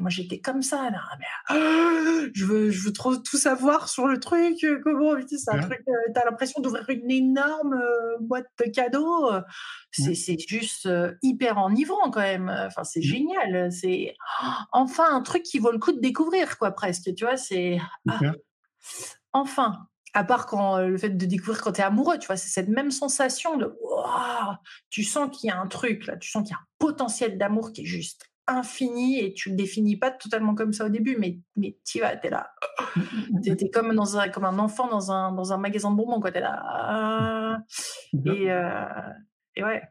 moi 0.00 0.10
j'étais 0.10 0.40
comme 0.40 0.62
ça, 0.62 0.90
là, 0.90 1.02
mais, 1.18 2.30
je, 2.34 2.44
veux, 2.44 2.70
je 2.70 2.84
veux 2.84 2.92
trop 2.92 3.16
tout 3.16 3.36
savoir 3.36 3.88
sur 3.88 4.06
le 4.06 4.18
truc, 4.18 4.62
euh, 4.64 4.80
comment, 4.82 5.14
c'est 5.26 5.50
un 5.50 5.60
truc, 5.60 5.82
euh, 5.88 6.12
t'as 6.14 6.24
l'impression 6.24 6.60
d'ouvrir 6.60 6.84
une 6.88 7.10
énorme 7.10 7.74
euh, 7.74 8.16
boîte 8.20 8.48
de 8.64 8.70
cadeaux, 8.70 9.30
c'est 9.92 10.38
juste 10.48 10.88
hyper 11.22 11.58
enivrant 11.58 12.10
quand 12.10 12.20
même, 12.20 12.48
enfin 12.66 12.84
c'est 12.84 13.00
mmh. 13.00 13.02
génial, 13.02 13.72
c'est 13.72 14.14
enfin 14.72 15.14
un 15.14 15.22
truc 15.22 15.42
qui 15.42 15.58
vaut 15.58 15.72
le 15.72 15.78
coup 15.78 15.92
de 15.92 16.00
découvrir, 16.00 16.58
quoi, 16.58 16.72
presque, 16.72 17.14
tu 17.14 17.24
vois, 17.24 17.36
c'est... 17.36 17.78
Ah, 18.08 18.20
enfin, 19.32 19.87
à 20.14 20.24
part 20.24 20.46
quand 20.46 20.78
le 20.78 20.96
fait 20.96 21.10
de 21.10 21.26
découvrir 21.26 21.62
quand 21.62 21.72
tu 21.72 21.80
es 21.80 21.84
amoureux, 21.84 22.18
tu 22.18 22.26
vois, 22.26 22.36
c'est 22.36 22.48
cette 22.48 22.68
même 22.68 22.90
sensation 22.90 23.56
de 23.56 23.74
tu 24.90 25.04
sens 25.04 25.36
qu'il 25.36 25.48
y 25.48 25.50
a 25.50 25.58
un 25.58 25.66
truc 25.66 26.06
là, 26.06 26.16
tu 26.16 26.30
sens 26.30 26.42
qu'il 26.42 26.52
y 26.52 26.54
a 26.54 26.58
un 26.58 26.66
potentiel 26.78 27.38
d'amour 27.38 27.72
qui 27.72 27.82
est 27.82 27.86
juste 27.86 28.26
infini 28.46 29.20
et 29.22 29.34
tu 29.34 29.50
le 29.50 29.56
définis 29.56 29.96
pas 29.96 30.10
totalement 30.10 30.54
comme 30.54 30.72
ça 30.72 30.86
au 30.86 30.88
début, 30.88 31.16
mais 31.18 31.38
mais 31.56 31.76
tu 31.84 32.00
vas, 32.00 32.16
t'es 32.16 32.30
là, 32.30 32.50
t'es 33.42 33.52
es 33.52 33.70
comme 33.70 33.94
dans 33.94 34.16
un 34.16 34.28
comme 34.28 34.46
un 34.46 34.58
enfant 34.58 34.88
dans 34.88 35.12
un 35.12 35.32
dans 35.32 35.52
un 35.52 35.58
magasin 35.58 35.90
de 35.90 35.96
bonbons 35.96 36.20
quoi, 36.20 36.32
t'es 36.32 36.40
là, 36.40 37.60
et, 38.24 38.50
euh, 38.50 39.12
et 39.56 39.64
ouais. 39.64 39.82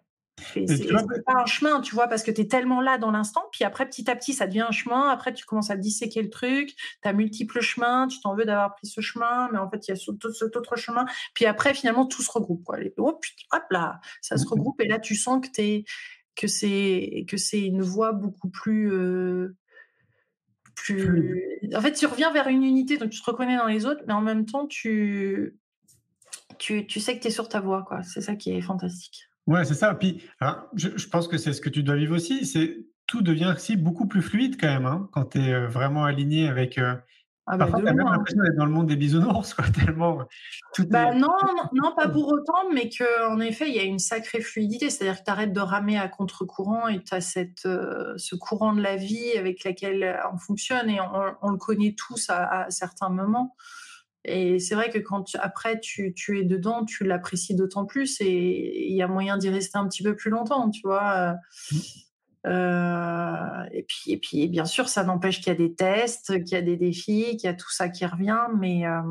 C'est 0.54 1.24
pas 1.26 1.34
un 1.36 1.46
chemin, 1.46 1.82
tu 1.82 1.96
vois, 1.96 2.08
parce 2.08 2.24
que 2.24 2.32
tu 2.32 2.42
es 2.42 2.48
tellement 2.48 2.82
là 2.82 2.98
dans 2.98 3.12
l'instant, 3.12 3.44
puis 3.52 3.64
après, 3.64 3.86
petit 3.88 4.10
à 4.10 4.16
petit, 4.16 4.34
ça 4.34 4.48
devient 4.48 4.62
un 4.62 4.72
chemin. 4.72 5.10
Après, 5.10 5.34
tu 5.34 5.46
commences 5.46 5.70
à 5.70 5.78
disséquer 5.78 6.22
le 6.22 6.30
truc, 6.30 6.76
tu 7.02 7.10
as 7.10 7.14
multiples 7.14 7.62
chemins, 7.62 8.08
tu 8.08 8.20
t'en 8.22 8.36
veux 8.36 8.46
d'avoir 8.46 8.76
pris 8.76 8.88
ce 8.88 9.02
chemin, 9.02 9.50
mais 9.52 9.60
en 9.60 9.70
fait, 9.70 9.88
il 9.88 9.92
y 9.92 9.94
a 9.94 9.96
cet 9.96 10.56
autre 10.56 10.76
chemin. 10.76 11.06
Puis 11.34 11.46
après, 11.46 11.74
finalement, 11.74 12.06
tout 12.06 12.22
se 12.22 12.32
regroupe. 12.32 12.64
Quoi. 12.64 12.78
hop, 12.98 13.24
hop 13.52 13.64
là, 13.72 14.00
ça 14.22 14.38
se 14.38 14.46
mmh 14.46 14.50
regroupe, 14.50 14.82
et 14.82 14.88
là, 14.88 15.00
tu 15.00 15.16
sens 15.16 15.42
que, 15.42 15.62
es, 15.62 15.86
que 16.36 17.38
c'est 17.38 17.62
une 17.62 17.82
voie 17.82 18.12
beaucoup 18.12 18.50
plus. 18.50 18.92
Euh, 18.92 19.56
plus... 20.76 21.60
En 21.76 21.82
fait, 21.82 21.94
tu 21.94 22.06
reviens 22.06 22.32
vers 22.32 22.48
une 22.48 22.64
unité, 22.64 22.98
donc 22.98 23.10
tu 23.10 23.20
te 23.20 23.26
reconnais 23.26 23.58
dans 23.58 23.68
les 23.68 23.86
autres, 23.86 24.02
mais 24.08 24.14
en 24.14 24.22
même 24.22 24.46
temps, 24.46 24.68
tu, 24.68 25.58
tu, 26.60 26.86
tu 26.86 27.00
sais 27.00 27.18
que 27.18 27.22
tu 27.22 27.28
es 27.28 27.32
sur 27.32 27.50
ta 27.50 27.60
voie. 27.60 27.86
C'est 28.04 28.22
ça 28.22 28.36
qui 28.36 28.52
est 28.52 28.62
fantastique. 28.62 29.28
Ouais, 29.48 29.66
c'est 29.66 29.74
ça. 29.74 29.96
Puis, 29.96 30.22
je, 30.76 30.90
je, 30.96 31.08
pense 31.08 31.28
que 31.28 31.38
c'est 31.38 31.54
ce 31.54 31.62
que 31.62 31.70
tu 31.70 31.82
dois 31.82 31.96
vivre 31.96 32.16
aussi. 32.16 32.46
C'est 32.46 32.78
tout 33.08 33.22
devient 33.22 33.54
aussi 33.56 33.78
beaucoup 33.78 34.06
plus 34.06 34.22
fluide 34.22 34.60
quand 34.60 34.68
même, 34.68 34.86
hein, 34.86 35.10
quand 35.14 35.26
tu 35.32 35.40
es 35.40 35.54
euh, 35.54 35.68
vraiment 35.68 36.04
aligné 36.04 36.48
avec. 36.48 36.78
Euh... 36.78 36.96
Ah 37.50 37.56
bah 37.56 37.66
Parfois, 37.66 37.80
tu 37.80 37.88
as 37.88 37.94
même 37.94 38.06
l'impression 38.06 38.44
d'être 38.44 38.58
dans 38.58 38.66
le 38.66 38.74
monde 38.74 38.88
des 38.88 38.98
bisounours, 38.98 39.54
quoi, 39.54 39.64
tellement. 39.70 40.20
Tout 40.74 40.86
bah 40.90 41.14
non, 41.14 41.30
non, 41.74 41.96
pas 41.96 42.10
pour 42.10 42.28
autant, 42.28 42.70
mais 42.74 42.90
qu'en 42.90 43.40
effet, 43.40 43.70
il 43.70 43.76
y 43.76 43.80
a 43.80 43.84
une 43.84 44.00
sacrée 44.00 44.42
fluidité. 44.42 44.90
C'est-à-dire 44.90 45.22
que 45.22 45.24
tu 45.24 45.32
arrêtes 45.32 45.54
de 45.54 45.62
ramer 45.62 45.98
à 45.98 46.10
contre-courant 46.10 46.90
et 46.90 47.02
tu 47.02 47.16
as 47.16 47.22
cette, 47.22 47.66
euh, 47.66 48.14
ce 48.18 48.36
courant 48.36 48.74
de 48.74 48.82
la 48.82 48.98
vie 48.98 49.32
avec 49.38 49.64
lequel 49.64 50.20
on 50.34 50.38
fonctionne 50.38 50.90
et 50.90 51.00
on, 51.00 51.36
on 51.42 51.50
le 51.52 51.58
connaît 51.58 51.96
tous 51.98 52.30
à, 52.30 52.64
à 52.64 52.70
certains 52.70 53.10
moments. 53.10 53.56
Et 54.28 54.60
c'est 54.60 54.76
vrai 54.76 54.90
que 54.90 55.00
quand 55.00 55.36
après 55.40 55.80
tu, 55.80 56.14
es 56.30 56.44
dedans, 56.44 56.86
tu 56.86 57.04
l'apprécies 57.04 57.56
d'autant 57.56 57.86
plus 57.86 58.20
et 58.22 58.88
il 58.90 58.96
y 58.96 59.02
a 59.02 59.08
moyen 59.08 59.38
d'y 59.38 59.50
rester 59.50 59.78
un 59.78 59.88
petit 59.88 60.04
peu 60.04 60.16
plus 60.16 60.30
longtemps, 60.30 60.70
tu 60.70 60.82
vois. 60.84 61.34
Mmh. 61.72 61.78
Euh, 62.46 63.64
et 63.72 63.84
puis 63.84 64.12
et 64.12 64.18
puis 64.18 64.48
bien 64.48 64.66
sûr, 64.66 64.88
ça 64.88 65.04
n'empêche 65.04 65.40
qu'il 65.40 65.48
y 65.48 65.56
a 65.56 65.56
des 65.56 65.74
tests, 65.74 66.44
qu'il 66.44 66.54
y 66.54 66.56
a 66.56 66.62
des 66.62 66.78
défis, 66.78 67.36
qu'il 67.38 67.48
y 67.48 67.48
a 67.48 67.54
tout 67.54 67.72
ça 67.72 67.90
qui 67.90 68.06
revient, 68.06 68.48
mais 68.58 68.86
euh, 68.86 69.02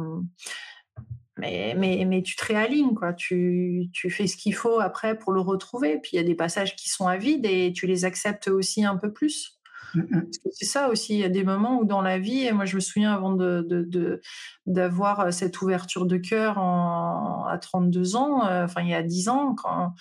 mais, 1.38 1.74
mais, 1.76 2.04
mais 2.06 2.22
tu 2.22 2.34
te 2.34 2.46
réalignes, 2.46 2.94
quoi. 2.94 3.12
Tu, 3.12 3.90
tu 3.92 4.10
fais 4.10 4.26
ce 4.26 4.36
qu'il 4.36 4.54
faut 4.54 4.80
après 4.80 5.18
pour 5.18 5.32
le 5.32 5.40
retrouver. 5.40 5.98
Puis 5.98 6.12
il 6.14 6.16
y 6.16 6.18
a 6.18 6.22
des 6.22 6.34
passages 6.34 6.76
qui 6.76 6.88
sont 6.88 7.06
à 7.08 7.16
vide 7.18 7.44
et 7.44 7.72
tu 7.74 7.86
les 7.86 8.04
acceptes 8.04 8.48
aussi 8.48 8.84
un 8.84 8.96
peu 8.96 9.12
plus. 9.12 9.55
Mmh, 9.96 10.16
mmh. 10.16 10.30
C'est 10.52 10.66
ça 10.66 10.90
aussi, 10.90 11.14
il 11.14 11.20
y 11.20 11.24
a 11.24 11.30
des 11.30 11.42
moments 11.42 11.80
où 11.80 11.84
dans 11.84 12.02
la 12.02 12.18
vie, 12.18 12.44
et 12.46 12.52
moi 12.52 12.66
je 12.66 12.74
me 12.76 12.80
souviens 12.80 13.14
avant 13.14 13.32
de, 13.32 14.20
d'avoir 14.66 15.20
euh, 15.20 15.30
cette 15.30 15.60
ouverture 15.62 16.04
de 16.04 16.18
cœur 16.18 16.58
à 16.58 17.58
32 17.60 18.16
ans, 18.16 18.46
euh, 18.46 18.64
enfin 18.64 18.82
il 18.82 18.90
y 18.90 18.94
a 18.94 19.02
10 19.02 19.28
ans, 19.30 19.54
quand, 19.54 19.94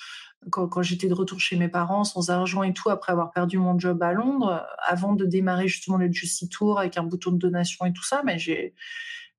quand, 0.49 0.81
j'étais 0.81 1.07
de 1.07 1.13
retour 1.13 1.39
chez 1.39 1.55
mes 1.55 1.69
parents 1.69 2.03
sans 2.03 2.29
argent 2.29 2.63
et 2.63 2.73
tout, 2.73 2.89
après 2.89 3.13
avoir 3.13 3.31
perdu 3.31 3.57
mon 3.57 3.79
job 3.79 4.03
à 4.03 4.11
Londres, 4.11 4.65
avant 4.85 5.13
de 5.13 5.25
démarrer 5.25 5.67
justement 5.69 5.97
le 5.97 6.11
Juicy 6.11 6.49
Tour 6.49 6.79
avec 6.79 6.97
un 6.97 7.03
bouton 7.03 7.31
de 7.31 7.37
donation 7.37 7.85
et 7.85 7.93
tout 7.93 8.03
ça, 8.03 8.21
mais 8.25 8.37
j'ai 8.37 8.75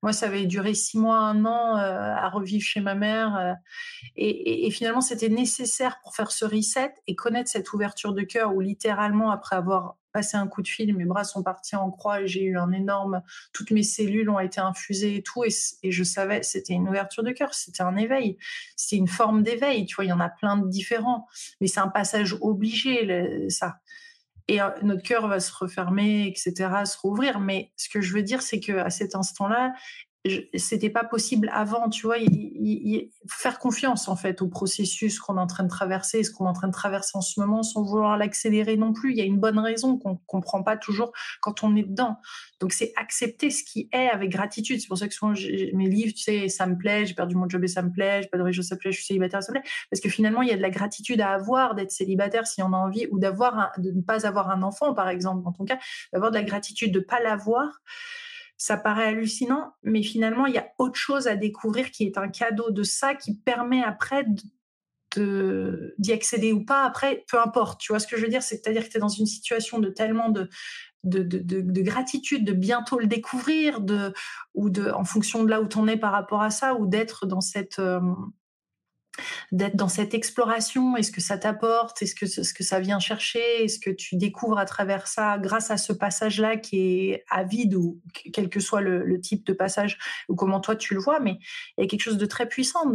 moi, 0.03 0.13
ça 0.13 0.27
avait 0.27 0.45
duré 0.45 0.75
six 0.75 0.97
mois, 0.99 1.17
un 1.17 1.43
an 1.45 1.75
euh, 1.75 2.13
à 2.15 2.29
revivre 2.29 2.63
chez 2.63 2.81
ma 2.81 2.93
mère. 2.93 3.57
et, 4.15 4.67
et, 4.67 4.71
finalement, 4.71 5.01
c'était 5.01 5.27
nécessaire 5.27 5.99
pour 6.03 6.15
faire 6.15 6.31
ce 6.31 6.45
reset 6.45 6.93
et 7.07 7.15
connaître 7.15 7.49
cette 7.49 7.73
ouverture 7.73 8.13
de 8.13 8.21
cœur 8.21 8.53
où 8.53 8.61
littéralement, 8.61 9.31
après 9.31 9.55
avoir 9.55 9.97
passé 10.17 10.35
un 10.35 10.47
coup 10.47 10.63
de 10.63 10.67
fil, 10.67 10.95
mes 10.95 11.05
bras 11.05 11.23
sont 11.23 11.43
partis 11.43 11.75
en 11.75 11.91
croix 11.91 12.25
j'ai 12.25 12.41
eu 12.41 12.57
un 12.57 12.71
énorme, 12.71 13.21
toutes 13.53 13.69
mes 13.69 13.83
cellules 13.83 14.31
ont 14.31 14.39
été 14.39 14.59
infusées 14.59 15.17
et 15.17 15.21
tout, 15.21 15.43
et, 15.43 15.91
je 15.91 16.03
savais, 16.03 16.41
c'était 16.41 16.73
une 16.73 16.89
ouverture 16.89 17.21
de 17.21 17.31
cœur, 17.31 17.53
c'était 17.53 17.83
un 17.83 17.95
éveil, 17.95 18.39
c'était 18.75 18.95
une 18.95 19.07
forme 19.07 19.43
d'éveil, 19.43 19.85
tu 19.85 19.93
vois, 19.95 20.05
il 20.05 20.07
y 20.07 20.13
en 20.13 20.19
a 20.19 20.29
plein 20.29 20.57
de 20.57 20.67
différents, 20.67 21.27
mais 21.61 21.67
c'est 21.67 21.81
un 21.81 21.87
passage 21.87 22.35
obligé, 22.41 23.47
ça. 23.49 23.75
Et 24.47 24.59
euh, 24.61 24.69
notre 24.81 25.03
cœur 25.03 25.27
va 25.27 25.39
se 25.39 25.51
refermer, 25.53 26.25
etc., 26.27 26.53
se 26.85 26.97
rouvrir. 26.97 27.39
Mais 27.39 27.73
ce 27.75 27.89
que 27.89 27.99
je 27.99 28.13
veux 28.13 28.23
dire, 28.23 28.41
c'est 28.41 28.61
qu'à 28.61 28.89
cet 28.89 29.13
instant-là, 29.13 29.73
c'était 30.55 30.89
pas 30.89 31.03
possible 31.03 31.49
avant, 31.53 31.89
tu 31.89 32.05
vois. 32.05 32.17
Faire 33.29 33.59
confiance 33.59 34.07
en 34.07 34.15
fait 34.15 34.41
au 34.41 34.47
processus 34.47 35.19
qu'on 35.19 35.37
est 35.37 35.41
en 35.41 35.47
train 35.47 35.63
de 35.63 35.69
traverser, 35.69 36.23
ce 36.23 36.31
qu'on 36.31 36.45
est 36.45 36.49
en 36.49 36.53
train 36.53 36.67
de 36.67 36.73
traverser 36.73 37.11
en 37.17 37.21
ce 37.21 37.39
moment, 37.39 37.63
sans 37.63 37.83
vouloir 37.83 38.17
l'accélérer 38.17 38.77
non 38.77 38.93
plus. 38.93 39.11
Il 39.11 39.17
y 39.17 39.21
a 39.21 39.25
une 39.25 39.39
bonne 39.39 39.59
raison 39.59 39.97
qu'on 39.97 40.17
comprend 40.17 40.63
pas 40.63 40.77
toujours 40.77 41.11
quand 41.41 41.63
on 41.63 41.75
est 41.75 41.83
dedans. 41.83 42.17
Donc 42.59 42.73
c'est 42.73 42.91
accepter 42.95 43.51
ce 43.51 43.63
qui 43.63 43.87
est 43.91 44.09
avec 44.09 44.31
gratitude. 44.31 44.81
C'est 44.81 44.87
pour 44.87 44.97
ça 44.97 45.07
que 45.07 45.13
souvent 45.13 45.33
mes 45.73 45.87
livres, 45.87 46.13
tu 46.13 46.23
sais, 46.23 46.49
ça 46.49 46.65
me 46.65 46.77
plaît, 46.77 47.05
j'ai 47.05 47.13
perdu 47.13 47.35
mon 47.35 47.47
job 47.47 47.63
et 47.63 47.67
ça 47.67 47.81
me 47.81 47.91
plaît, 47.91 48.21
j'ai 48.23 48.29
pas 48.29 48.37
de 48.37 48.51
ça 48.61 48.75
me 48.75 48.79
plaît, 48.79 48.91
je 48.91 48.97
suis 48.97 49.05
célibataire, 49.05 49.43
ça 49.43 49.51
me 49.51 49.59
plaît, 49.59 49.69
parce 49.91 50.01
que 50.01 50.09
finalement 50.09 50.41
il 50.41 50.49
y 50.49 50.51
a 50.51 50.57
de 50.57 50.61
la 50.61 50.69
gratitude 50.69 51.21
à 51.21 51.31
avoir 51.31 51.75
d'être 51.75 51.91
célibataire 51.91 52.47
si 52.47 52.61
on 52.61 52.73
a 52.73 52.77
envie, 52.77 53.07
ou 53.11 53.19
d'avoir 53.19 53.71
de 53.77 53.91
ne 53.91 54.01
pas 54.01 54.25
avoir 54.25 54.49
un 54.49 54.63
enfant 54.63 54.93
par 54.93 55.09
exemple, 55.09 55.43
dans 55.43 55.51
ton 55.51 55.65
cas, 55.65 55.77
d'avoir 56.13 56.31
de 56.31 56.37
la 56.37 56.43
gratitude 56.43 56.91
de 56.91 56.99
pas 56.99 57.19
l'avoir 57.19 57.81
ça 58.57 58.75
paraît 58.75 59.05
hallucinant, 59.05 59.75
mais 59.83 60.01
finalement, 60.01 60.47
il 60.47 60.55
y 60.55 60.57
a 60.57 60.67
autre 60.79 60.95
chose 60.95 61.27
à 61.27 61.35
découvrir 61.35 61.91
qui 61.91 62.05
est 62.05 62.17
un 62.17 62.27
cadeau 62.27 62.71
de 62.71 62.83
ça, 62.83 63.13
qui 63.13 63.35
permet 63.35 63.83
après 63.83 64.25
d'y 65.15 66.11
accéder 66.11 66.51
ou 66.51 66.65
pas. 66.65 66.83
Après, 66.83 67.23
peu 67.29 67.39
importe. 67.39 67.79
Tu 67.79 67.91
vois 67.91 67.99
ce 67.99 68.07
que 68.07 68.17
je 68.17 68.23
veux 68.23 68.29
dire? 68.29 68.43
C'est-à-dire 68.43 68.83
que 68.83 68.89
tu 68.89 68.97
es 68.97 68.99
dans 68.99 69.07
une 69.07 69.25
situation 69.25 69.79
de 69.79 69.89
tellement 69.89 70.29
de, 70.29 70.49
gratitude, 71.81 72.45
de 72.45 72.53
bientôt 72.53 72.99
le 72.99 73.07
découvrir, 73.07 73.79
de, 73.81 74.13
ou 74.55 74.69
de, 74.69 74.89
en 74.89 75.05
fonction 75.05 75.43
de 75.43 75.49
là 75.49 75.61
où 75.61 75.67
tu 75.67 75.77
en 75.77 75.87
es 75.87 75.97
par 75.97 76.11
rapport 76.11 76.41
à 76.41 76.49
ça, 76.49 76.73
ou 76.75 76.87
d'être 76.87 77.27
dans 77.27 77.41
cette, 77.41 77.79
euh, 77.79 78.01
d'être 79.51 79.75
dans 79.75 79.89
cette 79.89 80.13
exploration? 80.13 80.95
Est-ce 80.97 81.11
que 81.11 81.21
ça 81.21 81.37
t'apporte? 81.37 82.01
Est-ce 82.01 82.15
que 82.15 82.25
que 82.53 82.63
ça 82.63 82.79
vient 82.79 82.99
chercher? 82.99 83.63
Est-ce 83.63 83.79
que 83.79 83.89
tu 83.89 84.15
découvres 84.15 84.57
à 84.57 84.65
travers 84.65 85.07
ça, 85.07 85.37
grâce 85.37 85.71
à 85.71 85.77
ce 85.77 85.93
passage-là 85.93 86.57
qui 86.57 86.79
est 86.79 87.23
avide 87.29 87.75
ou 87.75 88.01
quel 88.33 88.49
que 88.49 88.59
soit 88.59 88.81
le, 88.81 89.19
type 89.21 89.45
de 89.47 89.53
passage 89.53 89.97
ou 90.29 90.35
comment 90.35 90.59
toi 90.59 90.75
tu 90.75 90.93
le 90.93 90.99
vois, 90.99 91.19
mais 91.19 91.39
il 91.77 91.81
y 91.81 91.83
a 91.83 91.87
quelque 91.87 92.01
chose 92.01 92.17
de 92.17 92.25
très 92.25 92.47
puissant 92.47 92.91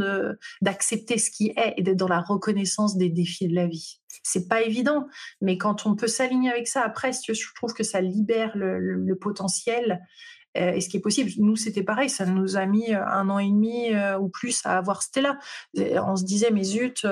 d'accepter 0.60 1.18
ce 1.18 1.30
qui 1.30 1.52
est 1.56 1.74
et 1.76 1.82
d'être 1.82 1.96
dans 1.96 2.08
la 2.08 2.20
reconnaissance 2.20 2.96
des 2.96 3.08
défis 3.08 3.48
de 3.48 3.54
la 3.54 3.66
vie. 3.66 3.98
C'est 4.22 4.48
pas 4.48 4.62
évident, 4.62 5.06
mais 5.40 5.58
quand 5.58 5.86
on 5.86 5.96
peut 5.96 6.06
s'aligner 6.06 6.50
avec 6.50 6.68
ça, 6.68 6.82
après, 6.82 7.12
je 7.12 7.54
trouve 7.54 7.74
que 7.74 7.82
ça 7.82 8.00
libère 8.00 8.52
le, 8.54 9.14
potentiel 9.20 10.00
et 10.54 10.80
ce 10.80 10.88
qui 10.88 10.98
est 10.98 11.00
possible. 11.00 11.30
Nous, 11.38 11.56
c'était 11.56 11.82
pareil, 11.82 12.08
ça 12.08 12.26
nous 12.26 12.56
a 12.56 12.66
mis 12.66 12.92
euh, 12.92 13.04
un 13.06 13.28
an 13.30 13.38
et 13.38 13.48
demi 13.48 13.92
euh, 13.92 14.18
ou 14.18 14.28
plus 14.28 14.64
à 14.64 14.76
avoir 14.76 15.02
Stella. 15.02 15.38
On 15.76 16.16
se 16.16 16.24
disait, 16.24 16.50
mais 16.50 16.64
zut. 16.64 17.06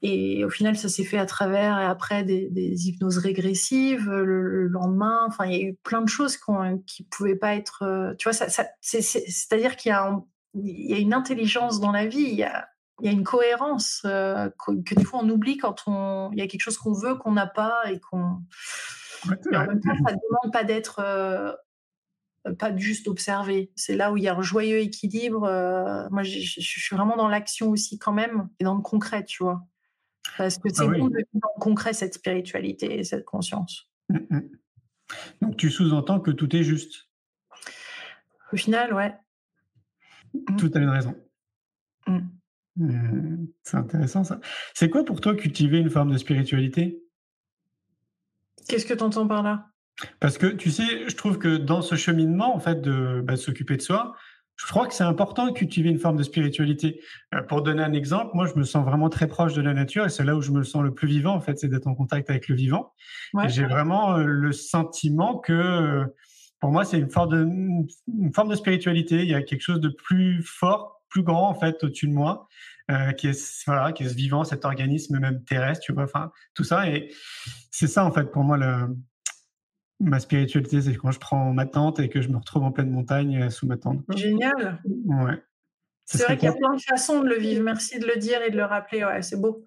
Et 0.00 0.44
au 0.44 0.50
final, 0.50 0.76
ça 0.76 0.88
s'est 0.88 1.04
fait 1.04 1.18
à 1.18 1.26
travers 1.26 1.78
et 1.80 1.84
après 1.84 2.22
des, 2.22 2.86
hypnoses 2.86 3.18
régressives 3.18 4.08
le, 4.08 4.68
lendemain. 4.68 5.24
Enfin, 5.26 5.46
il 5.46 5.52
y 5.52 5.56
a 5.56 5.66
eu 5.66 5.74
plein 5.82 6.02
de 6.02 6.08
choses 6.08 6.36
qui 6.36 7.02
ne 7.02 7.08
pouvaient 7.10 7.36
pas 7.36 7.54
être. 7.56 8.14
Tu 8.18 8.28
vois, 8.28 8.32
ça, 8.32 8.66
c'est-à-dire 8.80 9.76
qu'il 9.76 9.92
y, 10.54 10.90
y, 10.90 10.94
a 10.94 10.98
une 10.98 11.14
intelligence 11.14 11.80
dans 11.80 11.90
la 11.90 12.06
vie, 12.06 12.28
il 12.28 12.36
y 12.36 12.44
a, 12.44 12.68
il 13.00 13.06
y 13.06 13.08
a 13.08 13.12
une 13.12 13.24
cohérence 13.24 14.02
que, 14.02 14.94
des 14.94 15.04
fois 15.04 15.20
on 15.22 15.28
oublie 15.28 15.56
quand 15.56 15.84
on, 15.86 16.30
il 16.32 16.38
y 16.38 16.42
a 16.42 16.46
quelque 16.46 16.62
chose 16.62 16.78
qu'on 16.78 16.92
veut, 16.92 17.14
qu'on 17.16 17.32
n'a 17.32 17.46
pas 17.46 17.90
et 17.90 18.00
qu'on. 18.00 18.40
en 19.26 19.66
même 19.66 19.80
temps, 19.80 19.96
ça 20.06 20.12
ne 20.12 20.18
demande 20.28 20.52
pas 20.52 20.64
d'être 20.64 21.00
euh, 21.00 21.52
pas 22.54 22.74
juste 22.76 23.08
observer. 23.08 23.70
C'est 23.76 23.96
là 23.96 24.12
où 24.12 24.16
il 24.16 24.22
y 24.22 24.28
a 24.28 24.36
un 24.36 24.42
joyeux 24.42 24.78
équilibre. 24.78 25.44
Euh, 25.44 26.08
moi, 26.10 26.22
je, 26.22 26.38
suis 26.38 26.96
vraiment 26.96 27.16
dans 27.16 27.28
l'action 27.28 27.70
aussi 27.70 27.98
quand 27.98 28.12
même 28.12 28.48
et 28.60 28.64
dans 28.64 28.74
le 28.74 28.82
concret, 28.82 29.24
tu 29.24 29.42
vois. 29.42 29.66
Parce 30.36 30.58
que 30.58 30.68
c'est 30.68 30.82
ah 30.82 30.86
bon 30.86 31.08
de 31.08 31.16
vivre 31.16 31.28
dans 31.34 31.50
le 31.56 31.60
concret 31.60 31.92
cette 31.92 32.14
spiritualité 32.14 32.98
et 32.98 33.04
cette 33.04 33.24
conscience. 33.24 33.90
Mmh, 34.08 34.18
mmh. 34.30 34.40
Donc 35.42 35.56
tu 35.56 35.70
sous-entends 35.70 36.20
que 36.20 36.30
tout 36.30 36.54
est 36.54 36.62
juste. 36.62 37.08
Au 38.52 38.56
final, 38.56 38.92
ouais. 38.94 39.14
Mmh. 40.34 40.56
Tout 40.56 40.70
a 40.74 40.78
une 40.78 40.90
raison. 40.90 41.14
Euh, 42.80 43.36
c'est 43.62 43.76
intéressant 43.76 44.24
ça. 44.24 44.40
C'est 44.74 44.90
quoi 44.90 45.04
pour 45.04 45.20
toi 45.20 45.34
cultiver 45.34 45.78
une 45.78 45.90
forme 45.90 46.12
de 46.12 46.18
spiritualité? 46.18 47.02
Qu'est-ce 48.68 48.86
que 48.86 48.94
tu 48.94 49.02
entends 49.02 49.26
par 49.26 49.42
là? 49.42 49.70
Parce 50.20 50.38
que 50.38 50.46
tu 50.46 50.70
sais, 50.70 51.08
je 51.08 51.16
trouve 51.16 51.38
que 51.38 51.56
dans 51.56 51.82
ce 51.82 51.94
cheminement, 51.94 52.54
en 52.54 52.60
fait, 52.60 52.80
de, 52.80 53.20
bah, 53.24 53.36
s'occuper 53.36 53.76
de 53.76 53.82
soi, 53.82 54.14
je 54.58 54.66
crois 54.66 54.88
que 54.88 54.94
c'est 54.94 55.04
important 55.04 55.46
de 55.46 55.52
cultiver 55.52 55.88
une 55.88 55.98
forme 55.98 56.16
de 56.16 56.22
spiritualité. 56.24 57.00
Euh, 57.34 57.42
pour 57.42 57.62
donner 57.62 57.82
un 57.82 57.92
exemple, 57.92 58.32
moi, 58.34 58.46
je 58.46 58.58
me 58.58 58.64
sens 58.64 58.84
vraiment 58.84 59.08
très 59.08 59.28
proche 59.28 59.54
de 59.54 59.62
la 59.62 59.72
nature 59.72 60.04
et 60.04 60.08
c'est 60.08 60.24
là 60.24 60.34
où 60.34 60.42
je 60.42 60.50
me 60.50 60.64
sens 60.64 60.82
le 60.82 60.92
plus 60.92 61.06
vivant, 61.06 61.34
en 61.34 61.40
fait, 61.40 61.58
c'est 61.58 61.68
d'être 61.68 61.86
en 61.86 61.94
contact 61.94 62.28
avec 62.28 62.48
le 62.48 62.56
vivant. 62.56 62.92
et 63.42 63.48
j'ai 63.48 63.64
vraiment 63.64 64.16
euh, 64.16 64.24
le 64.24 64.52
sentiment 64.52 65.38
que, 65.38 65.52
euh, 65.52 66.04
pour 66.60 66.72
moi, 66.72 66.84
c'est 66.84 66.98
une 66.98 67.10
forme 67.10 67.30
de, 67.30 67.44
une 67.44 68.34
forme 68.34 68.48
de 68.48 68.56
spiritualité. 68.56 69.22
Il 69.22 69.28
y 69.28 69.34
a 69.34 69.42
quelque 69.42 69.62
chose 69.62 69.80
de 69.80 69.90
plus 69.90 70.42
fort, 70.42 71.02
plus 71.08 71.22
grand, 71.22 71.48
en 71.48 71.54
fait, 71.54 71.82
au-dessus 71.84 72.08
de 72.08 72.12
moi. 72.12 72.48
qui 73.16 73.28
est 73.28 73.62
voilà, 73.66 73.92
qui 73.92 74.02
est 74.02 74.08
ce 74.08 74.14
vivant, 74.14 74.42
cet 74.44 74.64
organisme 74.64 75.20
même 75.20 75.44
terrestre, 75.44 75.84
tu 75.84 75.92
vois, 75.92 76.04
enfin 76.04 76.32
tout 76.54 76.64
ça 76.64 76.88
et 76.88 77.12
c'est 77.70 77.86
ça 77.86 78.02
en 78.02 78.10
fait 78.10 78.32
pour 78.32 78.44
moi 78.44 78.56
le, 78.56 78.96
Ma 80.00 80.20
spiritualité, 80.20 80.80
c'est 80.80 80.94
quand 80.94 81.10
je 81.10 81.18
prends 81.18 81.52
ma 81.52 81.66
tente 81.66 81.98
et 81.98 82.08
que 82.08 82.20
je 82.20 82.28
me 82.28 82.36
retrouve 82.36 82.62
en 82.62 82.70
pleine 82.70 82.90
montagne 82.90 83.42
euh, 83.42 83.50
sous 83.50 83.66
ma 83.66 83.76
tente. 83.76 84.00
Génial. 84.14 84.80
Ouais. 85.06 85.42
C'est 86.04 86.22
vrai 86.22 86.36
qu'il 86.36 86.46
y 86.46 86.52
a 86.52 86.54
plein 86.54 86.74
de 86.74 86.80
façons 86.80 87.20
de 87.20 87.28
le 87.28 87.36
vivre. 87.36 87.62
Merci 87.62 87.98
de 87.98 88.06
le 88.06 88.16
dire 88.16 88.40
et 88.42 88.50
de 88.50 88.56
le 88.56 88.64
rappeler. 88.64 89.04
Ouais, 89.04 89.22
c'est 89.22 89.40
beau. 89.40 89.64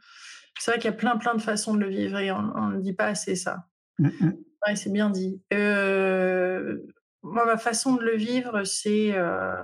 C'est 0.59 0.71
vrai 0.71 0.79
qu'il 0.79 0.89
y 0.89 0.93
a 0.93 0.97
plein, 0.97 1.17
plein 1.17 1.35
de 1.35 1.41
façons 1.41 1.73
de 1.75 1.79
le 1.79 1.89
vivre 1.89 2.17
et 2.17 2.31
on 2.31 2.69
ne 2.69 2.79
dit 2.79 2.93
pas 2.93 3.07
assez 3.07 3.35
ça. 3.35 3.67
Mm, 3.99 4.07
mm. 4.07 4.33
Ouais, 4.67 4.75
c'est 4.75 4.91
bien 4.91 5.09
dit. 5.09 5.41
Euh, 5.53 6.77
moi, 7.23 7.45
ma 7.45 7.57
façon 7.57 7.95
de 7.95 8.03
le 8.03 8.15
vivre, 8.15 8.63
c'est 8.63 9.11
euh, 9.13 9.61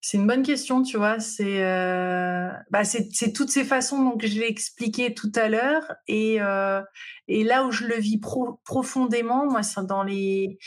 c'est 0.00 0.16
une 0.16 0.26
bonne 0.26 0.42
question, 0.42 0.82
tu 0.82 0.96
vois. 0.96 1.20
C'est 1.20 1.64
euh, 1.64 2.48
bah 2.70 2.84
c'est 2.84 3.32
toutes 3.32 3.50
ces 3.50 3.64
façons 3.64 4.02
donc 4.02 4.24
je 4.24 4.38
l'ai 4.38 4.48
expliqué 4.48 5.14
tout 5.14 5.32
à 5.34 5.48
l'heure 5.48 5.92
et 6.08 6.40
euh, 6.40 6.80
et 7.28 7.44
là 7.44 7.64
où 7.64 7.70
je 7.70 7.86
le 7.86 7.94
vis 7.96 8.20
profondément, 8.64 9.48
moi, 9.48 9.62
c'est 9.62 9.86
dans 9.86 10.02
les 10.02 10.58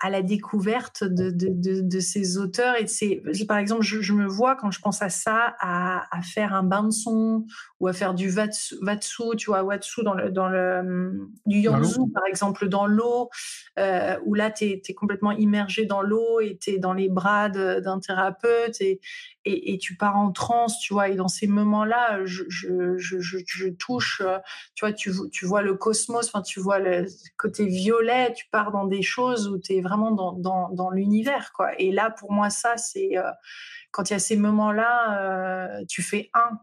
à 0.00 0.10
la 0.10 0.22
découverte 0.22 1.04
de, 1.04 1.30
de, 1.30 1.48
de, 1.48 1.80
de 1.80 2.00
ces 2.00 2.36
auteurs 2.36 2.76
et 2.76 2.86
c'est 2.86 3.22
par 3.48 3.56
exemple 3.56 3.82
je, 3.82 4.02
je, 4.02 4.12
me 4.12 4.26
vois 4.26 4.54
quand 4.54 4.70
je 4.70 4.78
pense 4.80 5.00
à 5.00 5.08
ça 5.08 5.56
à, 5.58 6.04
à, 6.14 6.20
faire 6.20 6.52
un 6.52 6.62
bain 6.62 6.84
de 6.84 6.90
son 6.90 7.46
ou 7.80 7.88
à 7.88 7.94
faire 7.94 8.12
du 8.12 8.30
watsu, 8.30 8.76
watsu 8.82 9.22
tu 9.38 9.46
vois 9.46 9.62
watsu 9.62 10.02
dans 10.02 10.12
le 10.12 10.30
dans 10.30 10.48
le 10.48 10.80
hum, 10.80 11.30
du 11.46 11.60
yanzu 11.60 12.10
par 12.12 12.24
exemple 12.28 12.68
dans 12.68 12.86
l'eau 12.86 13.30
euh, 13.78 14.18
où 14.26 14.34
là 14.34 14.50
tu 14.50 14.64
es, 14.64 14.82
es, 14.86 14.94
complètement 14.94 15.32
immergé 15.32 15.86
dans 15.86 16.02
l'eau 16.02 16.40
et 16.40 16.58
tu 16.60 16.72
es 16.72 16.78
dans 16.78 16.92
les 16.92 17.08
bras 17.08 17.48
d'un 17.48 17.98
thérapeute 17.98 18.78
et, 18.80 19.00
et, 19.46 19.72
et, 19.72 19.78
tu 19.78 19.96
pars 19.96 20.16
en 20.16 20.30
transe 20.30 20.78
tu 20.80 20.92
vois 20.92 21.08
et 21.08 21.14
dans 21.14 21.28
ces 21.28 21.46
moments 21.46 21.84
là 21.84 22.20
je, 22.26 22.42
je, 22.48 22.98
je, 22.98 23.18
je 23.20 23.68
touche 23.68 24.22
tu 24.74 24.84
vois 24.84 24.92
tu, 24.92 25.10
tu 25.32 25.46
vois 25.46 25.62
le 25.62 25.74
cosmos 25.74 26.28
enfin 26.28 26.42
tu 26.42 26.60
vois 26.60 26.80
le 26.80 27.06
côté 27.38 27.64
violet 27.64 28.34
tu 28.34 28.46
pars 28.50 28.72
dans 28.72 28.84
des 28.84 29.02
choses 29.02 29.48
où 29.48 29.58
tu 29.58 29.74
es 29.74 29.85
vraiment 29.86 30.10
dans, 30.10 30.32
dans, 30.32 30.68
dans 30.70 30.90
l'univers, 30.90 31.52
quoi. 31.52 31.78
Et 31.78 31.92
là, 31.92 32.10
pour 32.10 32.32
moi, 32.32 32.50
ça, 32.50 32.76
c'est 32.76 33.16
euh, 33.16 33.30
quand 33.90 34.10
il 34.10 34.12
y 34.12 34.16
a 34.16 34.18
ces 34.18 34.36
moments-là, 34.36 35.20
euh, 35.20 35.84
tu 35.88 36.02
fais 36.02 36.30
un. 36.34 36.58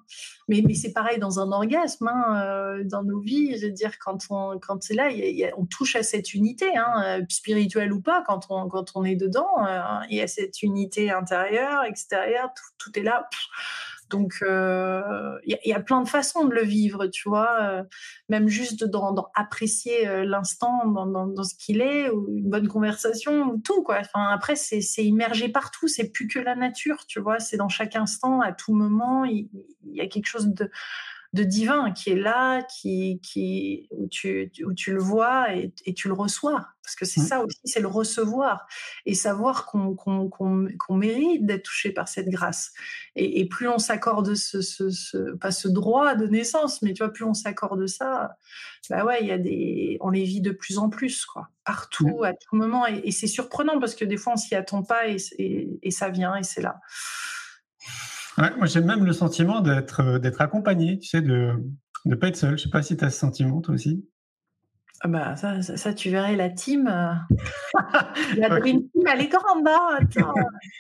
Mais, 0.47 0.61
mais 0.65 0.73
c'est 0.73 0.93
pareil 0.93 1.19
dans 1.19 1.39
un 1.39 1.51
orgasme, 1.51 2.07
hein, 2.07 2.43
euh, 2.45 2.83
dans 2.83 3.03
nos 3.03 3.19
vies. 3.19 3.57
Je 3.57 3.67
veux 3.67 3.71
dire, 3.71 3.97
quand 3.99 4.25
on, 4.29 4.59
quand 4.59 4.83
c'est 4.83 4.93
là, 4.93 5.09
on 5.57 5.65
touche 5.65 5.95
à 5.95 6.03
cette 6.03 6.33
unité, 6.33 6.77
hein, 6.77 7.21
spirituelle 7.29 7.91
ou 7.93 8.01
pas, 8.01 8.23
quand 8.27 8.47
on, 8.49 8.69
quand 8.69 8.91
on 8.95 9.03
est 9.03 9.15
dedans, 9.15 9.65
il 10.09 10.17
y 10.17 10.21
a 10.21 10.27
cette 10.27 10.61
unité 10.61 11.11
intérieure, 11.11 11.83
extérieure, 11.83 12.51
tout, 12.55 12.91
tout 12.91 12.99
est 12.99 13.03
là. 13.03 13.27
Donc, 14.13 14.37
il 14.41 14.47
euh, 14.47 15.39
y, 15.43 15.73
a 15.73 15.79
plein 15.79 16.03
de 16.03 16.07
façons 16.07 16.45
de 16.45 16.53
le 16.53 16.61
vivre, 16.61 17.07
tu 17.07 17.27
vois, 17.27 17.57
euh, 17.63 17.83
même 18.29 18.47
juste 18.47 18.83
dans, 18.83 19.31
apprécier 19.33 20.07
euh, 20.07 20.23
l'instant 20.23 20.85
dans, 20.85 21.43
ce 21.43 21.55
qu'il 21.55 21.81
est, 21.81 22.11
ou 22.11 22.27
une 22.29 22.47
bonne 22.47 22.67
conversation, 22.67 23.49
ou 23.49 23.57
tout, 23.57 23.81
quoi. 23.81 23.97
Enfin, 24.01 24.29
après, 24.29 24.55
c'est 24.55 25.03
immergé 25.03 25.49
partout, 25.49 25.87
c'est 25.87 26.11
plus 26.11 26.27
que 26.27 26.37
la 26.37 26.55
nature, 26.55 27.07
tu 27.07 27.19
vois, 27.19 27.39
c'est 27.39 27.57
dans 27.57 27.69
chaque 27.69 27.95
instant, 27.95 28.39
à 28.41 28.51
tout 28.51 28.75
moment, 28.75 29.25
il 29.25 29.49
y, 29.87 29.99
a 30.01 30.05
quelque 30.05 30.27
chose 30.27 30.47
de 30.49 30.69
de 31.33 31.43
divin 31.43 31.91
qui 31.91 32.11
est 32.11 32.15
là, 32.15 32.61
qui, 32.61 33.19
qui, 33.23 33.87
où, 33.91 34.07
tu, 34.07 34.51
où 34.65 34.73
tu 34.73 34.93
le 34.93 34.99
vois 34.99 35.53
et, 35.55 35.73
et 35.85 35.93
tu 35.95 36.07
le 36.07 36.13
reçois. 36.13 36.67
Parce 36.83 36.95
que 36.95 37.05
c'est 37.05 37.21
mmh. 37.21 37.25
ça 37.25 37.43
aussi, 37.43 37.59
c'est 37.63 37.79
le 37.79 37.87
recevoir 37.87 38.67
et 39.05 39.15
savoir 39.15 39.65
qu'on 39.65 39.95
qu'on 39.95 40.95
mérite 40.95 41.45
d'être 41.45 41.63
touché 41.63 41.91
par 41.91 42.07
cette 42.07 42.27
grâce. 42.27 42.71
Et, 43.15 43.39
et 43.39 43.45
plus 43.45 43.67
on 43.67 43.79
s'accorde 43.79 44.35
ce, 44.35 44.61
ce, 44.61 44.89
ce, 44.89 45.33
pas 45.37 45.51
ce 45.51 45.67
droit 45.69 46.13
de 46.15 46.27
naissance, 46.27 46.81
mais 46.81 46.93
tu 46.93 47.01
vois, 47.03 47.11
plus 47.11 47.23
on 47.23 47.33
s'accorde 47.33 47.87
ça, 47.87 48.35
bah 48.89 49.05
ouais, 49.05 49.19
il 49.21 49.27
y 49.27 49.31
a 49.31 49.37
des, 49.37 49.97
on 50.01 50.09
les 50.09 50.25
vit 50.25 50.41
de 50.41 50.51
plus 50.51 50.77
en 50.77 50.89
plus, 50.89 51.25
quoi, 51.25 51.49
partout, 51.63 52.19
mmh. 52.19 52.25
à 52.25 52.33
tout 52.33 52.55
moment. 52.55 52.85
Et, 52.85 53.01
et 53.05 53.11
c'est 53.11 53.27
surprenant 53.27 53.79
parce 53.79 53.95
que 53.95 54.05
des 54.05 54.17
fois 54.17 54.33
on 54.33 54.37
s'y 54.37 54.53
attend 54.53 54.83
pas 54.83 55.07
et, 55.07 55.17
et 55.81 55.91
ça 55.91 56.09
vient 56.09 56.35
et 56.35 56.43
c'est 56.43 56.61
là 56.61 56.79
moi, 58.37 58.65
j'ai 58.65 58.81
même 58.81 59.05
le 59.05 59.13
sentiment 59.13 59.61
d'être 59.61 60.01
euh, 60.01 60.19
d'être 60.19 60.41
accompagné, 60.41 60.99
tu 60.99 61.09
sais, 61.09 61.21
de 61.21 61.53
ne 62.05 62.15
pas 62.15 62.27
être 62.27 62.35
seul. 62.35 62.57
Je 62.57 62.63
sais 62.63 62.69
pas 62.69 62.81
si 62.81 62.97
tu 62.97 63.05
as 63.05 63.09
ce 63.09 63.19
sentiment, 63.19 63.61
toi 63.61 63.75
aussi. 63.75 64.07
Ah 65.01 65.07
bah, 65.07 65.35
ça, 65.35 65.61
ça, 65.61 65.93
tu 65.93 66.09
verrais 66.09 66.35
la 66.35 66.49
team. 66.49 66.87
Euh. 66.87 67.13
la 68.37 68.49
Dream 68.49 68.87
Team, 68.89 69.03
elle 69.07 69.21
est 69.21 69.27
grande. 69.27 69.67
Hein 69.67 69.99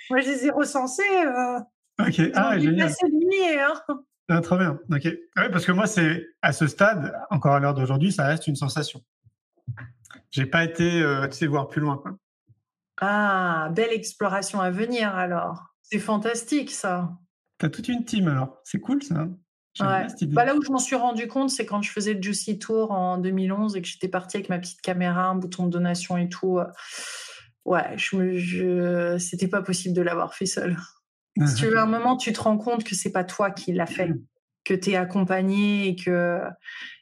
moi, 0.09 0.19
je 0.19 0.29
les 0.29 0.45
ai 0.45 0.49
recensés. 0.49 1.03
Euh. 1.25 1.59
Ok, 1.99 2.21
ah, 2.33 2.57
génial. 2.57 2.89
Hein. 2.89 3.99
ah, 4.29 4.41
trop 4.41 4.57
bien. 4.57 4.79
Ok. 4.91 5.03
Ouais, 5.03 5.49
parce 5.51 5.65
que 5.65 5.71
moi, 5.71 5.85
c'est 5.85 6.25
à 6.41 6.53
ce 6.53 6.67
stade, 6.67 7.13
encore 7.29 7.53
à 7.53 7.59
l'heure 7.59 7.73
d'aujourd'hui, 7.73 8.11
ça 8.11 8.25
reste 8.25 8.47
une 8.47 8.55
sensation. 8.55 9.01
J'ai 10.31 10.47
pas 10.47 10.63
été, 10.63 11.03
tu 11.29 11.37
sais, 11.37 11.45
voir 11.45 11.67
plus 11.67 11.81
loin. 11.81 11.97
Quoi. 11.97 12.17
Ah, 12.99 13.69
belle 13.75 13.91
exploration 13.91 14.61
à 14.61 14.71
venir 14.71 15.15
alors. 15.15 15.75
C'est 15.83 15.99
fantastique 15.99 16.71
ça. 16.71 17.11
T'as 17.57 17.69
toute 17.69 17.87
une 17.87 18.03
team 18.05 18.27
alors. 18.27 18.59
C'est 18.63 18.79
cool 18.79 19.03
ça. 19.03 19.27
Bah, 19.79 20.45
là 20.45 20.55
où 20.55 20.61
je 20.61 20.71
m'en 20.71 20.77
suis 20.77 20.95
rendu 20.95 21.27
compte, 21.27 21.49
c'est 21.49 21.65
quand 21.65 21.81
je 21.81 21.91
faisais 21.91 22.13
le 22.13 22.21
Juicy 22.21 22.59
Tour 22.59 22.91
en 22.91 23.17
2011 23.17 23.75
et 23.75 23.81
que 23.81 23.87
j'étais 23.87 24.07
partie 24.07 24.37
avec 24.37 24.49
ma 24.49 24.59
petite 24.59 24.81
caméra, 24.81 25.25
un 25.25 25.35
bouton 25.35 25.65
de 25.65 25.71
donation 25.71 26.15
et 26.17 26.29
tout. 26.29 26.59
Euh, 26.59 26.65
ouais, 27.65 27.97
je 27.97 28.15
me, 28.15 28.37
je... 28.37 29.17
c'était 29.17 29.47
pas 29.47 29.61
possible 29.61 29.95
de 29.95 30.01
l'avoir 30.01 30.35
fait 30.35 30.45
seul. 30.45 30.77
si 31.45 31.55
tu 31.55 31.65
veux, 31.65 31.79
un 31.79 31.87
moment, 31.87 32.17
tu 32.17 32.31
te 32.33 32.41
rends 32.41 32.57
compte 32.57 32.83
que 32.83 32.93
c'est 32.93 33.11
pas 33.11 33.23
toi 33.23 33.49
qui 33.49 33.73
l'as 33.73 33.87
fait, 33.87 34.11
que 34.63 34.75
tu 34.75 34.91
es 34.91 34.95
accompagné 34.95 35.87
et 35.87 35.95
que 35.95 36.39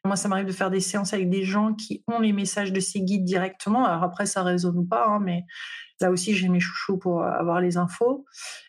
moi, 0.06 0.16
ça 0.16 0.30
m'arrive 0.30 0.47
de 0.47 0.54
faire 0.54 0.72
des 0.72 0.80
séances 0.80 1.14
avec 1.14 1.30
des 1.30 1.43
gens 1.43 1.74
qui 1.74 2.06
ont 2.08 2.20
les 2.20 2.32
messages 2.32 2.72
de 2.72 2.80
ces 2.80 3.02
guides 3.02 3.26
directement. 3.26 3.86
Alors 3.86 4.04
après, 4.04 4.26
ça 4.26 4.43
résonne 4.43 4.78
ou 4.78 4.86
pas, 4.86 5.08
hein, 5.08 5.20
mais 5.20 5.43
là 5.99 6.10
aussi, 6.10 6.34
j'ai 6.36 6.47
mes 6.47 6.62
chouchous 6.62 6.97
pour 6.97 7.22
avoir 7.26 7.60
les 7.60 7.76
infos. 7.76 8.26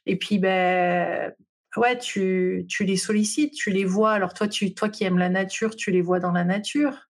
Et 0.07 0.18
puis, 0.18 0.41
ben 0.41 1.33
ouais, 1.77 1.99
tu, 1.99 2.66
tu 2.68 2.85
les 2.85 2.97
sollicites, 2.97 3.55
tu 3.55 3.70
les 3.70 3.85
vois. 3.85 4.12
Alors 4.12 4.35
toi, 4.35 4.49
tu, 4.49 4.75
toi 4.75 4.89
qui 4.89 5.05
aimes 5.05 5.18
la 5.18 5.29
nature, 5.29 5.77
tu 5.77 5.91
les 5.91 6.03
vois 6.03 6.20
dans 6.20 6.33
la 6.33 6.45
nature. 6.45 7.09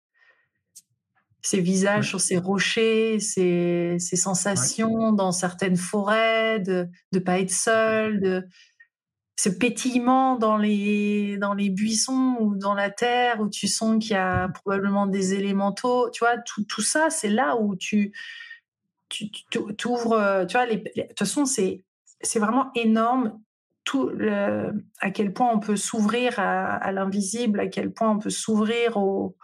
Ces 1.43 1.59
visages 1.59 2.09
sur 2.09 2.21
ces 2.21 2.37
rochers, 2.37 3.19
ces, 3.19 3.95
ces 3.97 4.15
sensations 4.15 5.11
dans 5.11 5.31
certaines 5.31 5.77
forêts, 5.77 6.59
de 6.59 6.87
ne 7.13 7.19
pas 7.19 7.39
être 7.39 7.51
seul, 7.51 8.19
de, 8.19 8.43
ce 9.41 9.49
pétillement 9.49 10.35
dans 10.35 10.57
les, 10.57 11.37
dans 11.37 11.55
les 11.55 11.71
buissons 11.71 12.37
ou 12.39 12.55
dans 12.55 12.75
la 12.75 12.91
terre 12.91 13.41
où 13.41 13.49
tu 13.49 13.67
sens 13.67 13.97
qu'il 13.99 14.11
y 14.11 14.15
a 14.15 14.49
probablement 14.49 15.07
des 15.07 15.33
élémentaux. 15.33 16.11
Tu 16.11 16.19
vois, 16.19 16.37
tout, 16.37 16.63
tout 16.65 16.83
ça, 16.83 17.09
c'est 17.09 17.29
là 17.29 17.57
où 17.59 17.75
tu, 17.75 18.11
tu, 19.09 19.31
ouvres. 19.85 20.45
Tu 20.47 20.53
vois, 20.53 20.67
les, 20.67 20.77
de 20.77 21.01
toute 21.07 21.17
façon, 21.17 21.45
c'est, 21.45 21.83
c'est 22.21 22.37
vraiment 22.37 22.71
énorme 22.75 23.41
tout 23.83 24.09
le, 24.09 24.85
à 24.99 25.11
quel 25.11 25.33
point 25.33 25.49
on 25.51 25.59
peut 25.59 25.75
s'ouvrir 25.75 26.35
à, 26.37 26.91
l'invisible, 26.91 27.59
à 27.59 27.67
quel 27.67 27.91
point 27.91 28.11
on 28.11 28.19
peut 28.19 28.29
s'ouvrir 28.29 28.97
au, 28.97 29.35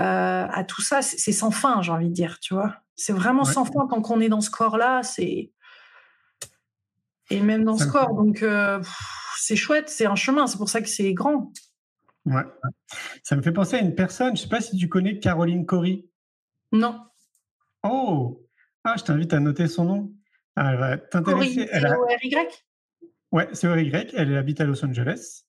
euh, 0.00 0.46
à 0.48 0.64
tout 0.64 0.82
ça. 0.82 1.02
C'est 1.02 1.32
sans 1.32 1.50
fin, 1.50 1.82
j'ai 1.82 1.92
envie 1.92 2.08
de 2.08 2.14
dire, 2.14 2.38
tu 2.40 2.54
vois. 2.54 2.76
C'est 2.96 3.12
vraiment 3.12 3.44
sans 3.44 3.64
fin 3.64 3.86
tant 3.86 4.02
qu'on 4.02 4.20
est 4.20 4.28
dans 4.28 4.40
ce 4.40 4.50
corps-là. 4.50 5.02
C'est 5.02 5.52
et 7.30 7.40
même 7.40 7.64
dans 7.64 7.76
ce 7.76 7.86
corps. 7.86 8.14
Donc, 8.14 8.42
euh, 8.42 8.82
c'est 9.36 9.56
chouette, 9.56 9.88
c'est 9.88 10.06
un 10.06 10.16
chemin, 10.16 10.46
c'est 10.46 10.56
pour 10.56 10.70
ça 10.70 10.80
que 10.80 10.88
c'est 10.88 11.12
grand. 11.12 11.52
Ouais. 12.24 12.44
Ça 13.22 13.36
me 13.36 13.42
fait 13.42 13.52
penser 13.52 13.76
à 13.76 13.80
une 13.80 13.94
personne, 13.94 14.28
je 14.36 14.42
ne 14.42 14.44
sais 14.44 14.48
pas 14.48 14.60
si 14.60 14.76
tu 14.76 14.88
connais 14.88 15.18
Caroline 15.18 15.66
Cory. 15.66 16.08
Non. 16.72 17.00
Oh 17.82 18.46
Ah, 18.84 18.94
je 18.98 19.04
t'invite 19.04 19.32
à 19.32 19.40
noter 19.40 19.68
son 19.68 19.84
nom. 19.84 20.12
Ah, 20.56 20.72
elle 20.72 20.78
va 20.78 20.98
t'intéresser. 20.98 21.68
O-R-Y 21.72 22.67
Ouais, 23.32 23.48
c'est 23.52 23.68
O-R-Y. 23.68 24.14
Elle 24.16 24.36
habite 24.36 24.60
à 24.60 24.64
Los 24.64 24.84
Angeles. 24.84 25.44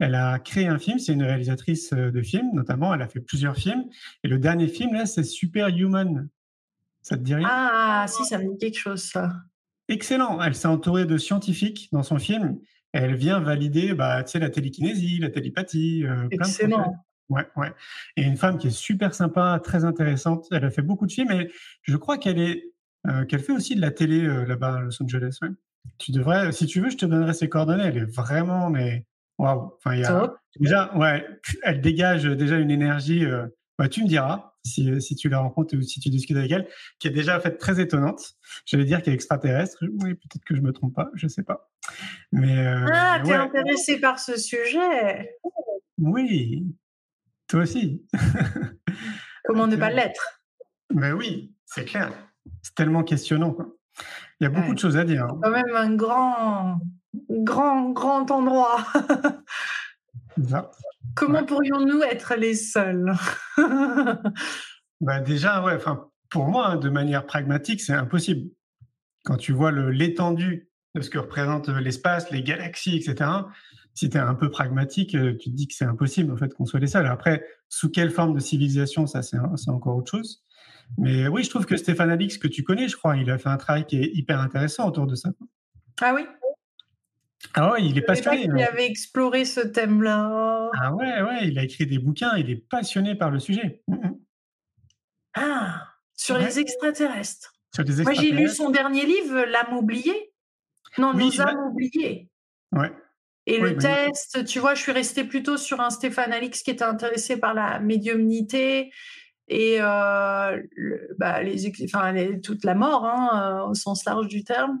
Elle 0.00 0.14
a 0.14 0.38
créé 0.38 0.66
un 0.66 0.78
film, 0.78 0.98
c'est 0.98 1.12
une 1.12 1.22
réalisatrice 1.22 1.92
euh, 1.92 2.10
de 2.10 2.22
films, 2.22 2.50
notamment. 2.54 2.92
Elle 2.92 3.02
a 3.02 3.08
fait 3.08 3.20
plusieurs 3.20 3.56
films. 3.56 3.84
Et 4.24 4.28
le 4.28 4.38
dernier 4.38 4.68
film, 4.68 4.94
là, 4.94 5.06
c'est 5.06 5.22
Superhuman. 5.22 6.28
Ça 7.02 7.16
te 7.16 7.22
dit 7.22 7.34
rien? 7.34 7.48
Ah, 7.50 8.06
si, 8.08 8.24
ça 8.24 8.38
me 8.38 8.52
dit 8.52 8.58
quelque 8.58 8.78
chose, 8.78 9.02
ça 9.02 9.30
excellent. 9.92 10.40
Elle 10.42 10.54
s'est 10.54 10.68
entourée 10.68 11.04
de 11.04 11.16
scientifiques 11.18 11.88
dans 11.92 12.02
son 12.02 12.18
film. 12.18 12.58
Elle 12.92 13.14
vient 13.14 13.40
valider 13.40 13.94
bah, 13.94 14.24
la 14.34 14.50
télékinésie, 14.50 15.18
la 15.18 15.30
télépathie. 15.30 16.04
Euh, 16.04 16.28
excellent. 16.30 16.96
Ouais, 17.28 17.46
ouais. 17.56 17.72
Et 18.16 18.22
une 18.22 18.36
femme 18.36 18.58
qui 18.58 18.66
est 18.66 18.76
super 18.76 19.14
sympa, 19.14 19.58
très 19.62 19.84
intéressante. 19.84 20.46
Elle 20.50 20.64
a 20.64 20.70
fait 20.70 20.82
beaucoup 20.82 21.06
de 21.06 21.12
films 21.12 21.30
et 21.30 21.50
je 21.82 21.96
crois 21.96 22.18
qu'elle 22.18 22.38
est, 22.38 22.64
euh, 23.06 23.24
qu'elle 23.24 23.40
fait 23.40 23.52
aussi 23.52 23.74
de 23.74 23.80
la 23.80 23.90
télé 23.90 24.24
euh, 24.24 24.44
là-bas 24.44 24.76
à 24.76 24.80
Los 24.80 25.02
Angeles. 25.02 25.38
Tu 25.98 26.12
devrais, 26.12 26.52
si 26.52 26.66
tu 26.66 26.80
veux, 26.80 26.90
je 26.90 26.96
te 26.96 27.06
donnerai 27.06 27.34
ses 27.34 27.48
coordonnées. 27.48 27.84
Elle 27.84 27.98
est 27.98 28.14
vraiment, 28.14 28.70
mais 28.70 29.06
waouh. 29.38 29.74
Enfin, 29.76 29.94
il 29.94 30.00
y 30.00 30.04
a, 30.04 30.34
déjà, 30.58 30.96
ouais, 30.96 31.26
elle 31.62 31.80
dégage 31.80 32.24
déjà 32.24 32.58
une 32.58 32.70
énergie. 32.70 33.24
Bah, 33.78 33.88
tu 33.88 34.02
me 34.02 34.08
diras 34.08 34.52
si, 34.64 34.90
euh, 34.90 35.00
si 35.00 35.16
tu 35.16 35.28
la 35.28 35.40
rencontres 35.40 35.76
ou 35.76 35.82
si 35.82 36.00
tu 36.00 36.08
discutes 36.10 36.36
avec 36.36 36.50
elle, 36.50 36.68
qui 36.98 37.08
est 37.08 37.12
déjà 37.12 37.40
fait 37.40 37.56
très 37.56 37.80
étonnante. 37.80 38.34
J'allais 38.64 38.84
dire 38.84 39.02
qu'elle 39.02 39.12
est 39.12 39.16
extraterrestre. 39.16 39.78
Oui, 40.02 40.14
peut-être 40.14 40.44
que 40.44 40.54
je 40.54 40.60
me 40.60 40.72
trompe 40.72 40.94
pas, 40.94 41.10
je 41.14 41.26
sais 41.28 41.42
pas. 41.42 41.70
Mais 42.30 42.58
euh, 42.58 42.86
ah, 42.92 43.20
tu 43.24 43.30
es 43.30 43.34
intéressé 43.34 44.00
par 44.00 44.18
ce 44.18 44.38
sujet 44.38 45.36
Oui, 45.98 46.66
toi 47.48 47.62
aussi. 47.62 48.06
Comment 49.44 49.66
ne 49.66 49.76
pas 49.76 49.90
l'être? 49.90 50.42
Mais 50.94 51.12
oui, 51.12 51.54
c'est 51.64 51.84
clair. 51.84 52.12
C'est 52.62 52.74
tellement 52.74 53.02
questionnant. 53.02 53.56
Il 54.40 54.44
y 54.44 54.46
a 54.46 54.50
beaucoup 54.50 54.74
de 54.74 54.78
choses 54.78 54.96
à 54.96 55.04
dire. 55.04 55.24
Hein. 55.24 55.38
Quand 55.42 55.50
même 55.50 55.76
un 55.76 55.94
grand, 55.94 56.80
grand, 57.28 57.90
grand 57.90 58.30
endroit. 58.30 58.84
Comment 61.14 61.44
pourrions-nous 61.44 62.02
être 62.02 62.34
les 62.36 62.54
seuls? 62.54 63.12
Bah 65.00 65.20
Déjà, 65.20 65.64
ouais, 65.64 65.78
pour 66.30 66.46
moi, 66.46 66.68
hein, 66.68 66.76
de 66.76 66.88
manière 66.88 67.26
pragmatique, 67.26 67.80
c'est 67.80 67.92
impossible. 67.92 68.50
Quand 69.24 69.36
tu 69.36 69.52
vois 69.52 69.72
l'étendue 69.72 70.70
de 70.94 71.00
ce 71.00 71.10
que 71.10 71.18
représente 71.18 71.68
euh, 71.68 71.80
l'espace, 71.80 72.30
les 72.30 72.42
galaxies, 72.42 72.96
etc., 72.96 73.30
si 73.94 74.08
tu 74.08 74.16
es 74.16 74.20
un 74.20 74.34
peu 74.34 74.50
pragmatique, 74.50 75.14
euh, 75.14 75.36
tu 75.36 75.50
te 75.50 75.56
dis 75.56 75.66
que 75.66 75.74
c'est 75.74 75.84
impossible 75.84 76.32
en 76.32 76.36
fait 76.36 76.54
qu'on 76.54 76.66
soit 76.66 76.80
les 76.80 76.86
seuls. 76.86 77.06
Après, 77.06 77.44
sous 77.68 77.90
quelle 77.90 78.10
forme 78.10 78.34
de 78.34 78.40
civilisation, 78.40 79.06
ça 79.06 79.22
c'est 79.22 79.38
encore 79.68 79.96
autre 79.96 80.10
chose. 80.10 80.44
Mais 80.98 81.28
oui, 81.28 81.44
je 81.44 81.50
trouve 81.50 81.66
que 81.66 81.76
Stéphane 81.76 82.10
Alix, 82.10 82.38
que 82.38 82.48
tu 82.48 82.62
connais, 82.62 82.88
je 82.88 82.96
crois, 82.96 83.16
il 83.16 83.30
a 83.30 83.38
fait 83.38 83.48
un 83.48 83.56
travail 83.56 83.86
qui 83.86 83.98
est 83.98 84.10
hyper 84.14 84.40
intéressant 84.40 84.86
autour 84.86 85.06
de 85.06 85.14
ça. 85.14 85.30
Ah 86.00 86.14
oui? 86.14 86.22
Ah 87.54 87.72
ouais, 87.72 87.84
il 87.84 87.98
est 87.98 88.02
passionné. 88.02 88.44
il 88.44 88.62
avait 88.62 88.86
exploré 88.86 89.44
ce 89.44 89.60
thème-là. 89.60 90.70
Ah 90.80 90.94
ouais, 90.94 91.22
ouais, 91.22 91.48
il 91.48 91.58
a 91.58 91.64
écrit 91.64 91.86
des 91.86 91.98
bouquins, 91.98 92.36
il 92.36 92.50
est 92.50 92.56
passionné 92.56 93.14
par 93.14 93.30
le 93.30 93.40
sujet. 93.40 93.82
Mmh, 93.88 93.94
mmh. 93.94 94.18
Ah, 95.34 95.88
sur 96.14 96.38
les 96.38 96.58
extraterrestres. 96.58 97.54
Sur 97.74 97.84
les 97.84 98.00
extraterrestres. 98.00 98.32
Moi, 98.32 98.38
j'ai 98.38 98.44
lu 98.44 98.48
son 98.48 98.70
dernier 98.70 99.06
livre, 99.06 99.44
L'âme 99.44 99.76
oubliée. 99.76 100.32
Non, 100.98 101.14
Nos 101.14 101.40
âmes 101.40 101.70
oubliées. 101.70 102.30
Ouais. 102.72 102.92
Et 103.46 103.58
le 103.58 103.72
bah, 103.72 104.06
test, 104.06 104.44
tu 104.44 104.60
vois, 104.60 104.74
je 104.74 104.82
suis 104.82 104.92
restée 104.92 105.24
plutôt 105.24 105.56
sur 105.56 105.80
un 105.80 105.90
Stéphane 105.90 106.32
Alix 106.32 106.62
qui 106.62 106.70
était 106.70 106.84
intéressé 106.84 107.36
par 107.36 107.54
la 107.54 107.80
médiumnité 107.80 108.92
et 109.52 109.76
euh, 109.80 110.62
bah, 111.18 111.42
les, 111.42 111.70
enfin, 111.84 112.14
toute 112.42 112.64
la 112.64 112.74
mort, 112.74 113.04
hein, 113.04 113.60
euh, 113.60 113.70
au 113.70 113.74
sens 113.74 114.04
large 114.04 114.28
du 114.28 114.44
terme. 114.44 114.78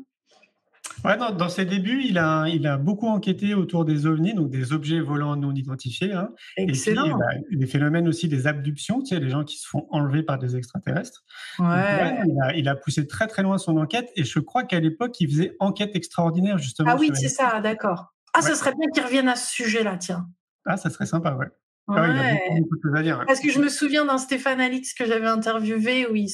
Ouais, 1.04 1.16
dans, 1.16 1.48
ses 1.48 1.64
débuts, 1.64 2.02
il 2.04 2.18
a, 2.18 2.46
il 2.48 2.66
a 2.66 2.76
beaucoup 2.76 3.06
enquêté 3.06 3.54
autour 3.54 3.84
des 3.84 4.06
ovnis, 4.06 4.34
donc 4.34 4.50
des 4.50 4.72
objets 4.72 5.00
volants 5.00 5.36
non 5.36 5.52
identifiés. 5.52 6.12
Hein. 6.12 6.30
Excellent. 6.56 7.06
Et 7.06 7.10
bah, 7.10 7.26
les 7.50 7.66
phénomènes 7.66 8.08
aussi 8.08 8.28
des 8.28 8.46
abductions, 8.46 9.00
tu 9.00 9.14
sais, 9.14 9.20
les 9.20 9.28
gens 9.28 9.44
qui 9.44 9.58
se 9.58 9.66
font 9.66 9.86
enlever 9.90 10.22
par 10.22 10.38
des 10.38 10.56
extraterrestres. 10.56 11.24
Ouais. 11.58 12.22
il, 12.56 12.68
a, 12.68 12.76
poussé 12.76 13.06
très 13.06 13.26
très 13.26 13.42
loin 13.42 13.58
son 13.58 13.76
enquête 13.76 14.10
et 14.16 14.24
je 14.24 14.38
crois 14.38 14.64
qu'à 14.64 14.80
l'époque, 14.80 15.20
il 15.20 15.30
faisait 15.30 15.56
enquête 15.60 15.94
extraordinaire 15.94 16.58
justement. 16.58 16.90
Ah 16.92 16.96
oui, 16.98 17.10
c'est 17.14 17.28
ça, 17.28 17.60
d'accord. 17.60 18.14
Ah, 18.34 18.42
ce 18.42 18.54
serait 18.54 18.72
bien 18.74 18.88
qu'il 18.92 19.02
revienne 19.02 19.28
à 19.28 19.36
ce 19.36 19.50
sujet-là, 19.52 19.96
tiens. 19.98 20.26
Ah, 20.66 20.76
ça 20.76 20.88
serait 20.88 21.06
sympa, 21.06 21.34
ouais. 21.34 21.48
Ah 21.88 22.06
il 22.08 22.18
a 22.18 22.60
beaucoup, 22.60 22.76
de 22.76 22.82
choses 22.82 22.94
à 22.96 23.02
dire. 23.02 23.24
Parce 23.26 23.40
que 23.40 23.50
je 23.50 23.58
me 23.58 23.68
souviens 23.68 24.04
d'un 24.04 24.18
Stéphane 24.18 24.60
Alix 24.60 24.94
que 24.94 25.04
j'avais 25.04 25.26
interviewé 25.26 26.06
où 26.06 26.14
il 26.14 26.28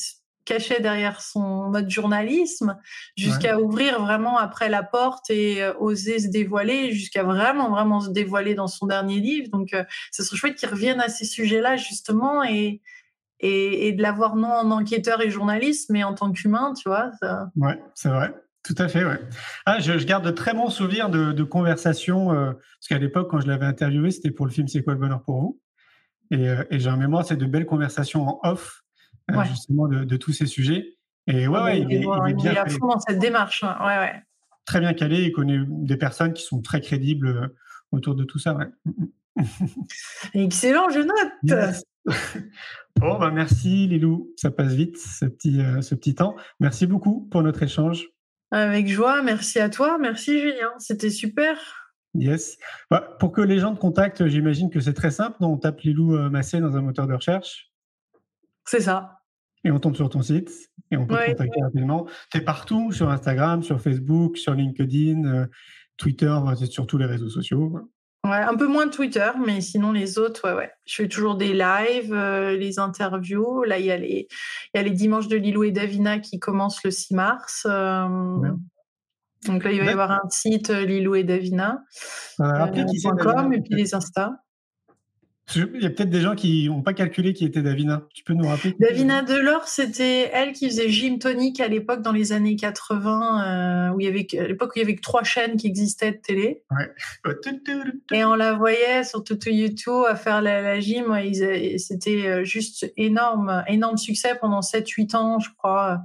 cachait 0.49 0.81
derrière 0.81 1.21
son 1.21 1.69
mode 1.71 1.91
journalisme, 1.91 2.79
jusqu'à 3.17 3.61
ouvrir 3.61 4.01
vraiment 4.01 4.39
après 4.39 4.71
la 4.71 4.83
porte 4.83 5.29
et 5.29 5.63
euh, 5.63 5.75
oser 5.79 6.19
se 6.19 6.29
dévoiler, 6.29 6.91
jusqu'à 6.93 7.23
vraiment, 7.23 7.71
vraiment 7.71 8.01
se 8.01 8.11
dévoiler 8.11 8.55
dans 8.55 8.67
son 8.67 8.87
dernier 8.87 9.21
livre. 9.21 9.51
Donc, 9.51 9.75
euh, 9.75 9.85
ce 10.11 10.23
serait 10.23 10.37
chouette 10.37 10.55
qu'il 10.55 10.69
revienne 10.71 11.01
à 11.01 11.09
ces 11.09 11.27
sujets-là, 11.27 11.77
justement, 11.77 12.43
et, 12.43 12.81
et, 13.41 13.93
de 13.93 14.03
l'avoir 14.03 14.37
non 14.37 14.49
en 14.49 14.71
enquêteur 14.71 15.21
et 15.21 15.31
journaliste, 15.31 15.91
mais 15.91 16.03
en 16.03 16.15
tant 16.15 16.33
qu'humain, 16.33 16.73
tu 16.75 16.89
vois. 16.89 17.11
Ça... 17.21 17.51
Ouais, 17.57 17.79
c'est 17.95 18.09
vrai. 18.09 18.33
Tout 18.69 18.83
à 18.83 18.87
fait, 18.87 19.03
ouais. 19.03 19.19
Ah, 19.65 19.81
je, 19.81 19.93
garde 20.05 20.27
de 20.27 20.31
très 20.31 20.53
bons 20.53 20.69
souvenirs 20.69 21.09
de, 21.09 21.43
conversations, 21.43 22.33
euh, 22.33 22.53
parce 22.53 22.89
qu'à 22.89 22.99
l'époque, 22.99 23.31
quand 23.31 23.41
je 23.41 23.47
l'avais 23.47 23.65
interviewé, 23.65 24.11
c'était 24.11 24.31
pour 24.31 24.45
le 24.45 24.53
film 24.53 24.69
C'est 24.69 24.83
quoi 24.83 24.93
le 24.93 24.99
bonheur 24.99 25.23
pour 25.23 25.41
vous? 25.41 25.61
Et, 26.31 26.55
et 26.71 26.79
j'ai 26.79 26.91
en 26.91 26.99
mémoire, 26.99 27.25
c'est 27.25 27.39
de 27.39 27.47
belles 27.47 27.65
conversations 27.65 28.29
en 28.29 28.41
off 28.43 28.83
euh, 29.31 29.45
justement 29.45 29.89
de, 29.89 30.17
tous 30.19 30.35
ces 30.35 30.45
sujets. 30.45 30.99
Et 31.27 31.49
ouais, 31.49 31.63
ouais 31.63 31.81
il, 31.81 31.93
est, 31.93 32.01
il, 32.01 32.31
est, 32.31 32.35
bien 32.35 32.63
à 32.63 32.69
fond 32.69 32.89
dans 32.89 33.01
cette 33.01 33.19
démarche. 33.19 33.65
Hein. 33.65 33.75
Ouais, 33.81 33.99
ouais. 33.99 34.23
Très 34.67 34.81
bien 34.81 34.93
calé. 34.93 35.23
Il 35.23 35.33
connaît 35.33 35.61
des 35.67 35.97
personnes 35.97 36.35
qui 36.35 36.43
sont 36.43 36.61
très 36.61 36.83
crédibles 36.83 37.29
euh, 37.29 37.57
autour 37.91 38.15
de 38.17 38.25
tout 38.25 38.39
ça. 38.39 38.55
Ouais. 38.55 38.69
Excellent, 40.35 40.91
je 40.91 41.01
note. 41.01 41.85
bon, 42.97 43.19
bah 43.19 43.31
merci 43.31 43.87
Lilou. 43.87 44.31
Ça 44.37 44.51
passe 44.51 44.75
vite, 44.75 44.99
ce 44.99 45.25
petit, 45.25 45.59
euh, 45.61 45.81
ce 45.81 45.95
petit 45.95 46.15
temps. 46.15 46.37
Merci 46.61 46.87
beaucoup 46.87 47.27
pour 47.31 47.43
notre 47.43 47.63
échange. 47.63 48.09
Avec 48.51 48.89
joie. 48.89 49.23
Merci 49.23 49.61
à 49.61 49.69
toi. 49.69 49.99
Merci 49.99 50.41
Julien. 50.41 50.73
C'était 50.79 51.11
super. 51.11 51.59
Yes. 52.15 52.59
Bah, 52.91 53.17
pour 53.21 53.33
que 53.33 53.41
les 53.41 53.59
gens 53.59 53.75
te 53.75 53.81
contactent, 53.81 54.27
j'imagine 54.27 54.71
que 54.71 54.81
c'est 54.81 54.95
très 54.95 55.11
simple. 55.11 55.37
On 55.41 55.57
tape 55.57 55.81
Lilou 55.81 56.17
Massé 56.31 56.61
dans 56.61 56.77
un 56.77 56.81
moteur 56.81 57.07
de 57.07 57.15
recherche. 57.15 57.71
C'est 58.65 58.81
ça 58.81 59.19
et 59.65 59.71
on 59.71 59.79
tombe 59.79 59.97
sur 59.97 60.09
ton 60.09 60.23
site 60.23 60.51
et 60.91 60.97
on 60.97 61.07
peut 61.07 61.17
te 61.17 61.31
contacter 61.31 61.63
rapidement. 61.63 62.07
Tu 62.31 62.39
es 62.39 62.41
partout 62.41 62.93
sur 62.93 63.11
Instagram, 63.11 63.63
sur 63.63 63.81
Facebook, 63.81 64.37
sur 64.39 64.55
LinkedIn, 64.55 65.25
euh, 65.25 65.47
Twitter, 65.97 66.35
c'est 66.57 66.67
sur 66.67 66.87
tous 66.87 66.99
les 66.99 67.07
réseaux 67.07 67.29
sociaux. 67.29 67.79
Ouais, 68.29 68.37
un 68.37 68.57
peu 68.57 68.67
moins 68.67 68.89
Twitter, 68.89 69.31
mais 69.43 69.63
sinon 69.63 69.91
les 69.91 70.19
autres, 70.19 70.47
ouais, 70.47 70.55
ouais. 70.55 70.71
Je 70.85 70.97
fais 70.97 71.09
toujours 71.09 71.37
des 71.37 71.55
lives, 71.55 72.13
euh, 72.13 72.57
les 72.57 72.79
interviews. 72.79 73.63
Là, 73.65 73.79
il 73.79 73.87
y, 73.87 73.91
a 73.91 73.97
les, 73.97 74.29
y 74.75 74.79
a 74.79 74.83
les 74.83 74.91
dimanches 74.91 75.29
de 75.29 75.37
Lilou 75.37 75.65
et 75.65 75.71
Davina 75.71 76.19
qui 76.19 76.39
commencent 76.39 76.85
le 76.85 76.91
6 76.91 77.15
mars. 77.15 77.67
Euh, 77.67 78.07
donc 79.47 79.65
là, 79.65 79.73
il 79.73 79.79
va 79.81 79.87
y 79.87 79.89
avoir 79.89 80.11
un 80.11 80.29
site 80.29 80.69
Lilou 80.69 81.15
et 81.15 81.25
Davina. 81.25 81.83
Euh, 82.41 82.67
et 82.67 83.61
puis 83.63 83.75
les 83.75 83.95
Insta. 83.95 84.33
Il 85.55 85.83
y 85.83 85.87
a 85.87 85.91
peut-être 85.91 86.11
des 86.11 86.21
gens 86.21 86.35
qui 86.35 86.69
n'ont 86.69 86.83
pas 86.83 86.93
calculé 86.93 87.33
qui 87.33 87.45
était 87.45 87.63
Davina. 87.63 88.03
Tu 88.13 88.23
peux 88.23 88.35
nous 88.35 88.47
rappeler 88.47 88.77
Davina 88.79 89.23
Delors, 89.23 89.67
c'était 89.67 90.31
elle 90.33 90.53
qui 90.53 90.69
faisait 90.69 90.89
Gym 90.89 91.19
Tonic 91.19 91.61
à 91.61 91.69
l'époque 91.69 92.03
dans 92.03 92.13
les 92.13 92.33
années 92.33 92.57
80, 92.57 93.89
euh, 93.91 93.95
où 93.95 94.01
il 94.01 94.05
y 94.05 94.09
avait 94.09 94.27
à 94.39 94.47
l'époque 94.47 94.71
où 94.71 94.79
il 94.79 94.83
y 94.83 94.85
avait 94.85 94.97
que 94.97 95.01
trois 95.01 95.25
chaînes 95.25 95.57
qui 95.57 95.67
existaient 95.67 96.13
de 96.13 96.19
télé. 96.19 96.63
Ouais. 96.71 96.93
Et 98.13 98.25
on 98.25 98.35
la 98.35 98.53
voyait 98.55 99.05
sur 99.05 99.25
tout 99.25 99.39
YouTube 99.47 100.05
à 100.09 100.17
faire 100.17 100.43
la, 100.43 100.61
la 100.61 100.81
gym. 100.81 101.17
C'était 101.79 102.27
euh, 102.27 102.45
juste 102.45 102.93
énorme, 102.97 103.65
énorme 103.69 103.97
succès 103.97 104.35
pendant 104.41 104.61
7-8 104.61 105.17
ans, 105.17 105.39
je 105.39 105.49
crois 105.57 106.03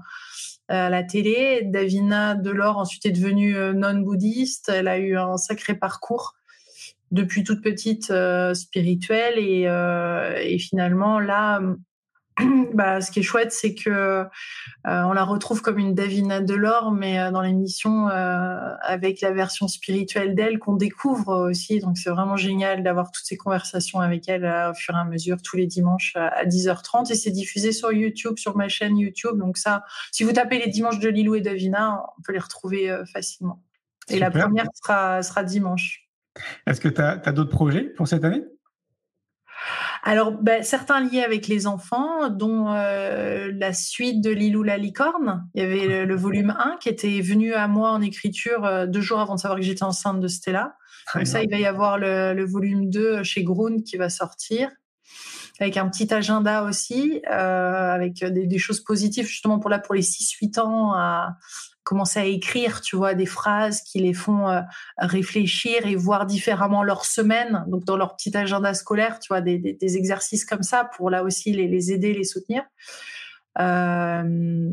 à 0.69 0.89
la 0.89 1.03
télé. 1.03 1.61
Davina 1.65 2.35
Delors 2.35 2.77
ensuite 2.77 3.05
est 3.05 3.11
devenue 3.11 3.55
euh, 3.55 3.73
non-bouddhiste. 3.73 4.69
Elle 4.73 4.87
a 4.87 4.97
eu 4.97 5.17
un 5.17 5.37
sacré 5.37 5.75
parcours 5.75 6.35
depuis 7.13 7.43
toute 7.43 7.61
petite 7.61 8.09
euh, 8.09 8.53
spirituelle 8.55 9.35
et, 9.37 9.67
euh, 9.67 10.35
et, 10.41 10.57
finalement 10.57 11.19
là 11.19 11.61
bah, 12.73 13.01
ce 13.01 13.11
qui 13.11 13.19
est 13.19 13.23
chouette 13.23 13.51
c'est 13.51 13.75
que 13.75 13.91
euh, 13.91 14.25
on 14.83 15.13
la 15.13 15.23
retrouve 15.23 15.61
comme 15.61 15.77
une 15.77 15.93
Davina 15.93 16.41
Delors 16.41 16.91
mais 16.91 17.31
dans 17.31 17.41
l'émission 17.41 18.07
avec 18.07 19.21
la 19.21 19.31
version 19.31 19.67
spirituelle 19.67 20.33
d'elle 20.33 20.57
qu'on 20.57 20.75
découvre 20.75 21.47
aussi. 21.49 21.79
Donc 21.79 21.99
c'est 21.99 22.09
vraiment 22.09 22.35
génial 22.35 22.81
d'avoir 22.81 23.11
toutes 23.11 23.25
ces 23.25 23.37
conversations 23.37 23.99
avec 23.99 24.27
elle 24.27 24.45
au 24.71 24.73
fur 24.73 24.95
et 24.95 24.99
à 24.99 25.05
mesure 25.05 25.37
tous 25.43 25.55
les 25.55 25.67
dimanches 25.67 26.13
à 26.15 26.45
10h30 26.45 27.11
et 27.11 27.15
c'est 27.15 27.31
diffusé 27.31 27.71
sur 27.71 27.91
YouTube 27.91 28.39
sur 28.39 28.57
ma 28.57 28.67
chaîne 28.67 28.97
YouTube. 28.97 29.37
Donc 29.37 29.57
ça 29.57 29.83
si 30.11 30.23
vous 30.23 30.33
tapez 30.33 30.57
les 30.57 30.71
dimanches 30.71 30.99
de 30.99 31.09
Lilou 31.09 31.35
et 31.35 31.41
Davina 31.41 32.03
on 32.17 32.21
peut 32.23 32.33
les 32.33 32.39
retrouver 32.39 33.03
facilement. 33.13 33.61
Et 34.09 34.13
Super. 34.13 34.33
la 34.33 34.41
première 34.41 34.67
sera, 34.73 35.21
sera 35.21 35.43
dimanche 35.43 36.02
est-ce 36.67 36.81
que 36.81 36.89
tu 36.89 37.01
as, 37.01 37.21
as 37.23 37.31
d'autres 37.31 37.51
projets 37.51 37.83
pour 37.83 38.07
cette 38.07 38.23
année? 38.23 38.43
Alors, 40.05 40.33
ben, 40.33 40.63
certains 40.63 40.99
liés 40.99 41.23
avec 41.23 41.47
les 41.47 41.65
enfants, 41.65 42.29
dont 42.29 42.73
euh, 42.73 43.51
la 43.55 43.71
suite 43.71 44.21
de 44.21 44.31
Lilou 44.31 44.61
la 44.61 44.77
licorne. 44.77 45.47
Il 45.55 45.63
y 45.63 45.65
avait 45.65 45.87
le, 45.87 46.05
le, 46.05 46.15
volume 46.15 46.53
1 46.59 46.77
qui 46.81 46.89
était 46.89 47.21
venu 47.21 47.53
à 47.53 47.69
moi 47.69 47.91
en 47.91 48.01
écriture 48.01 48.65
euh, 48.65 48.85
deux 48.85 48.99
jours 48.99 49.21
avant 49.21 49.35
de 49.35 49.39
savoir 49.39 49.59
que 49.59 49.65
j'étais 49.65 49.83
enceinte 49.83 50.19
de 50.19 50.27
Stella. 50.27 50.75
Très 51.05 51.19
Donc 51.19 51.25
bien. 51.25 51.31
ça, 51.31 51.43
il 51.43 51.49
va 51.49 51.57
y 51.57 51.65
avoir 51.65 51.97
le, 51.97 52.33
le 52.33 52.45
volume 52.45 52.89
2 52.89 53.23
chez 53.23 53.43
Grun 53.43 53.81
qui 53.81 53.95
va 53.95 54.09
sortir 54.09 54.69
avec 55.59 55.77
un 55.77 55.87
petit 55.87 56.11
agenda 56.13 56.63
aussi, 56.63 57.21
euh, 57.31 57.93
avec 57.93 58.15
des, 58.25 58.47
des, 58.47 58.57
choses 58.57 58.83
positives 58.83 59.27
justement 59.27 59.59
pour 59.59 59.69
là 59.69 59.79
pour 59.79 59.93
les 59.95 60.01
6-8 60.01 60.59
ans 60.59 60.93
à 60.93 61.37
commencer 61.83 62.19
à 62.19 62.25
écrire, 62.25 62.81
tu 62.81 62.95
vois, 62.95 63.13
des 63.13 63.25
phrases 63.25 63.81
qui 63.81 63.99
les 63.99 64.13
font 64.13 64.49
euh, 64.49 64.61
réfléchir 64.97 65.85
et 65.85 65.95
voir 65.95 66.25
différemment 66.25 66.83
leur 66.83 67.05
semaine, 67.05 67.65
donc 67.67 67.85
dans 67.85 67.97
leur 67.97 68.15
petit 68.15 68.35
agenda 68.35 68.73
scolaire, 68.73 69.19
tu 69.19 69.27
vois, 69.29 69.41
des, 69.41 69.77
exercices 69.81 70.45
comme 70.45 70.63
ça 70.63 70.89
pour 70.95 71.09
là 71.09 71.23
aussi 71.23 71.51
les, 71.53 71.67
les 71.67 71.91
aider, 71.91 72.13
les 72.13 72.23
soutenir. 72.23 72.63
Euh, 73.59 74.69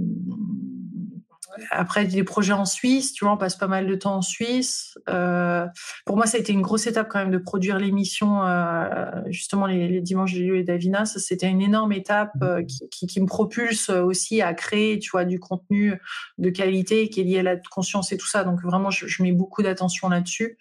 après 1.70 2.04
des 2.04 2.24
projets 2.24 2.52
en 2.52 2.64
Suisse, 2.64 3.12
tu 3.12 3.24
vois, 3.24 3.34
on 3.34 3.36
passe 3.36 3.56
pas 3.56 3.66
mal 3.66 3.86
de 3.86 3.94
temps 3.94 4.16
en 4.16 4.22
Suisse. 4.22 4.98
Euh, 5.08 5.66
pour 6.04 6.16
moi, 6.16 6.26
ça 6.26 6.36
a 6.36 6.40
été 6.40 6.52
une 6.52 6.62
grosse 6.62 6.86
étape 6.86 7.08
quand 7.08 7.18
même 7.18 7.30
de 7.30 7.38
produire 7.38 7.78
l'émission, 7.78 8.44
euh, 8.44 9.06
justement 9.28 9.66
les, 9.66 9.88
les 9.88 10.00
dimanches 10.00 10.34
de 10.34 10.40
Lio 10.40 10.54
et 10.54 10.62
Davina. 10.62 11.04
Ça, 11.04 11.18
c'était 11.18 11.48
une 11.48 11.60
énorme 11.60 11.92
étape 11.92 12.32
euh, 12.42 12.62
qui, 12.62 12.88
qui, 12.90 13.06
qui, 13.06 13.20
me 13.20 13.26
propulse 13.26 13.90
aussi 13.90 14.42
à 14.42 14.54
créer, 14.54 14.98
tu 14.98 15.10
vois, 15.10 15.24
du 15.24 15.38
contenu 15.40 16.00
de 16.38 16.50
qualité 16.50 17.08
qui 17.08 17.20
est 17.20 17.24
lié 17.24 17.40
à 17.40 17.42
la 17.42 17.56
conscience 17.56 18.12
et 18.12 18.16
tout 18.16 18.28
ça. 18.28 18.44
Donc 18.44 18.62
vraiment, 18.62 18.90
je, 18.90 19.06
je 19.06 19.22
mets 19.22 19.32
beaucoup 19.32 19.62
d'attention 19.62 20.08
là-dessus. 20.08 20.58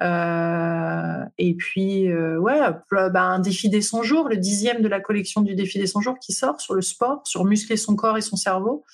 Euh, 0.00 1.24
et 1.38 1.54
puis, 1.54 2.10
euh, 2.10 2.38
ouais, 2.38 2.60
bah, 2.90 3.22
un 3.22 3.40
défi 3.40 3.68
des 3.68 3.82
100 3.82 4.02
jours, 4.02 4.28
le 4.28 4.36
dixième 4.36 4.80
de 4.80 4.88
la 4.88 5.00
collection 5.00 5.42
du 5.42 5.54
défi 5.54 5.78
des 5.78 5.86
100 5.86 6.00
jours 6.00 6.18
qui 6.18 6.32
sort 6.32 6.60
sur 6.60 6.74
le 6.74 6.82
sport, 6.82 7.22
sur 7.24 7.44
muscler 7.44 7.76
son 7.76 7.94
corps 7.94 8.16
et 8.16 8.22
son 8.22 8.36
cerveau 8.36 8.84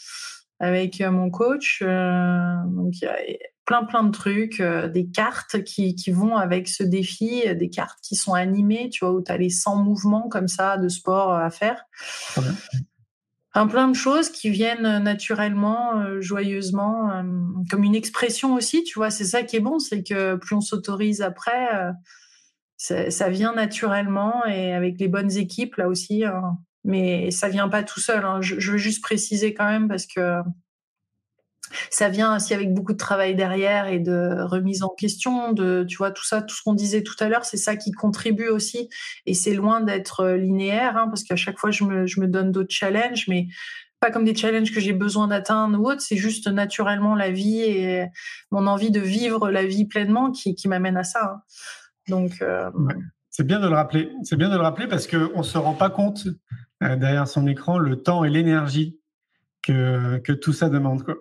avec 0.61 1.01
euh, 1.01 1.11
mon 1.11 1.31
coach. 1.31 1.83
Euh, 1.83 2.55
donc 2.67 3.01
il 3.01 3.05
y 3.05 3.07
a 3.07 3.17
plein 3.65 3.85
plein 3.85 4.03
de 4.03 4.11
trucs, 4.11 4.61
euh, 4.61 4.89
des 4.89 5.09
cartes 5.09 5.63
qui, 5.63 5.95
qui 5.95 6.11
vont 6.11 6.37
avec 6.37 6.69
ce 6.69 6.83
défi, 6.83 7.43
des 7.55 7.71
cartes 7.71 7.99
qui 8.03 8.17
sont 8.17 8.35
animées, 8.35 8.89
tu 8.91 9.05
vois, 9.05 9.15
où 9.15 9.23
tu 9.23 9.31
as 9.31 9.37
les 9.37 9.51
100 9.51 9.77
mouvements 9.77 10.29
comme 10.29 10.49
ça 10.49 10.79
de 10.79 10.89
sport 10.89 11.33
à 11.33 11.51
faire. 11.51 11.85
Un 13.55 13.67
plein 13.67 13.89
de 13.89 13.95
choses 13.95 14.31
qui 14.31 14.51
viennent 14.51 15.03
naturellement, 15.03 16.21
joyeusement, 16.21 17.25
comme 17.71 17.83
une 17.83 17.95
expression 17.95 18.55
aussi, 18.55 18.85
tu 18.85 18.99
vois, 18.99 19.11
c'est 19.11 19.25
ça 19.25 19.43
qui 19.43 19.57
est 19.57 19.61
bon, 19.61 19.79
c'est 19.79 20.03
que 20.03 20.37
plus 20.37 20.55
on 20.55 20.61
s'autorise 20.61 21.23
après, 21.23 21.69
ça 22.77 23.29
vient 23.29 23.55
naturellement 23.55 24.47
et 24.47 24.73
avec 24.75 25.01
les 25.01 25.09
bonnes 25.09 25.33
équipes 25.37 25.77
là 25.77 25.89
aussi, 25.89 26.25
hein, 26.25 26.59
mais 26.89 27.31
ça 27.31 27.49
vient 27.49 27.69
pas 27.69 27.83
tout 27.83 28.01
seul. 28.01 28.25
Hein. 28.25 28.41
Je, 28.41 28.73
veux 28.73 28.79
juste 28.79 29.03
préciser 29.03 29.53
quand 29.53 29.67
même 29.67 29.89
parce 29.89 30.07
que 30.07 30.41
ça 31.91 32.09
vient 32.09 32.35
aussi 32.35 32.55
avec 32.55 32.73
beaucoup 32.73 32.95
de 32.95 32.99
travail 32.99 33.37
derrière 33.37 33.89
et 33.89 33.99
de 33.99 34.41
remise 34.41 34.83
en 34.83 34.89
question, 34.89 35.55
tu 35.55 35.97
vois 35.99 36.11
tout 36.11 36.25
ça, 36.25 36.41
tout 36.41 36.57
ce 36.57 36.63
qu'on 36.63 36.73
disait 36.73 37.03
tout 37.03 37.15
à 37.21 37.29
l'heure, 37.29 37.45
c'est 37.45 37.59
ça 37.59 37.77
qui 37.77 37.93
contribue 37.93 38.49
aussi. 38.49 38.89
Et 39.27 39.35
c'est 39.35 39.53
loin 39.53 39.83
d'être 39.83 40.27
linéaire, 40.29 40.97
hein, 40.97 41.09
parce 41.09 41.25
qu'à 41.25 41.37
chaque 41.37 41.59
fois 41.59 41.71
je 41.71 41.85
me, 41.85 42.27
donne 42.27 42.53
d'autres 42.53 42.73
challenges, 42.75 43.29
mais 43.29 43.49
pas 44.01 44.11
comme 44.11 44.25
des 44.25 44.35
challenges 44.35 44.73
que 44.73 44.81
j'ai 44.81 44.95
besoin 44.95 45.29
d'atteindre 45.29 45.79
ou 45.79 45.91
autre, 45.91 46.01
c'est 46.01 46.17
juste 46.17 46.49
naturellement 46.49 47.15
la 47.15 47.31
vie 47.31 47.61
et 47.61 48.07
mon 48.51 48.67
envie 48.67 48.91
de 48.91 49.01
vivre 49.01 49.51
la 49.51 49.67
vie 49.67 49.85
pleinement 49.85 50.33
qui, 50.33 50.57
m'amène 50.69 50.97
à 50.97 51.05
ça. 51.05 51.23
Hein. 51.23 51.43
Donc 52.09 52.41
euh... 52.41 52.71
c'est 53.29 53.47
bien 53.47 53.61
de 53.61 53.69
le 53.69 53.75
rappeler. 53.75 54.11
C'est 54.23 54.37
bien 54.37 54.49
de 54.49 54.55
le 54.55 54.63
rappeler 54.63 54.87
parce 54.87 55.07
que 55.07 55.31
on 55.35 55.43
se 55.43 55.59
rend 55.59 55.75
pas 55.75 55.91
compte 55.91 56.29
euh, 56.29 56.39
derrière 56.81 57.29
son 57.29 57.47
écran 57.47 57.79
le 57.79 58.03
temps 58.03 58.25
et 58.25 58.31
l'énergie 58.31 58.99
que, 59.63 60.19
que 60.19 60.33
tout 60.33 60.53
ça 60.53 60.69
demande 60.69 61.03
quoi. 61.03 61.17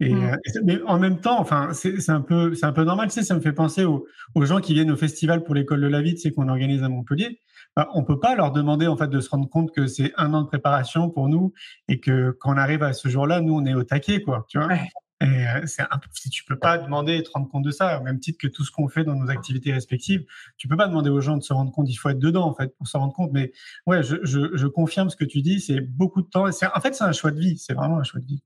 Et, 0.00 0.12
mmh. 0.12 0.24
euh, 0.24 0.60
mais 0.64 0.82
en 0.86 0.98
même 0.98 1.20
temps, 1.20 1.38
enfin, 1.38 1.70
c'est 1.72 2.10
un 2.10 2.20
peu, 2.20 2.52
un 2.60 2.72
peu 2.72 2.84
normal. 2.84 3.08
Tu 3.08 3.14
sais, 3.14 3.22
ça 3.22 3.34
me 3.34 3.40
fait 3.40 3.52
penser 3.52 3.84
aux, 3.84 4.06
aux 4.34 4.44
gens 4.44 4.60
qui 4.60 4.74
viennent 4.74 4.90
au 4.90 4.96
festival 4.96 5.44
pour 5.44 5.54
l'école 5.54 5.80
de 5.80 5.86
la 5.86 6.02
vie, 6.02 6.14
tu 6.14 6.20
sais, 6.20 6.32
qu'on 6.32 6.48
organise 6.48 6.82
à 6.82 6.88
Montpellier. 6.88 7.38
Bah, 7.76 7.88
on 7.94 8.02
peut 8.02 8.18
pas 8.18 8.34
leur 8.34 8.52
demander 8.52 8.86
en 8.86 8.96
fait 8.96 9.08
de 9.08 9.20
se 9.20 9.30
rendre 9.30 9.48
compte 9.48 9.72
que 9.72 9.86
c'est 9.86 10.12
un 10.16 10.34
an 10.34 10.42
de 10.42 10.48
préparation 10.48 11.08
pour 11.08 11.28
nous 11.28 11.52
et 11.88 12.00
que 12.00 12.36
quand 12.40 12.52
on 12.54 12.56
arrive 12.56 12.82
à 12.82 12.92
ce 12.92 13.08
jour-là, 13.08 13.40
nous 13.40 13.54
on 13.54 13.64
est 13.64 13.74
au 13.74 13.84
taquet, 13.84 14.22
quoi. 14.22 14.44
Tu 14.48 14.58
vois. 14.58 14.66
Ouais. 14.66 14.88
Et 15.22 15.46
euh, 15.46 15.66
c'est 15.66 15.82
un, 15.82 16.00
si 16.12 16.30
tu 16.30 16.44
peux 16.44 16.58
pas 16.58 16.78
demander 16.78 17.16
et 17.16 17.22
te 17.22 17.30
rendre 17.30 17.48
compte 17.48 17.64
de 17.64 17.70
ça, 17.70 18.00
au 18.00 18.02
même 18.02 18.18
titre 18.18 18.38
que 18.40 18.48
tout 18.48 18.64
ce 18.64 18.72
qu'on 18.72 18.88
fait 18.88 19.04
dans 19.04 19.14
nos 19.14 19.30
activités 19.30 19.72
respectives, 19.72 20.24
tu 20.56 20.66
peux 20.66 20.76
pas 20.76 20.88
demander 20.88 21.10
aux 21.10 21.20
gens 21.20 21.36
de 21.36 21.42
se 21.42 21.52
rendre 21.52 21.70
compte. 21.70 21.88
Il 21.88 21.94
faut 21.94 22.08
être 22.08 22.18
dedans 22.18 22.44
en 22.44 22.54
fait 22.54 22.76
pour 22.76 22.88
se 22.88 22.96
rendre 22.96 23.12
compte. 23.12 23.30
Mais 23.32 23.52
ouais, 23.86 24.02
je, 24.02 24.16
je, 24.22 24.56
je 24.56 24.66
confirme 24.66 25.10
ce 25.10 25.16
que 25.16 25.24
tu 25.24 25.40
dis. 25.40 25.60
C'est 25.60 25.80
beaucoup 25.80 26.22
de 26.22 26.26
temps. 26.28 26.48
Et 26.48 26.52
en 26.74 26.80
fait, 26.80 26.94
c'est 26.94 27.04
un 27.04 27.12
choix 27.12 27.30
de 27.30 27.38
vie. 27.38 27.56
C'est 27.58 27.74
vraiment 27.74 27.98
un 27.98 28.02
choix 28.02 28.20
de 28.20 28.26
vie. 28.26 28.42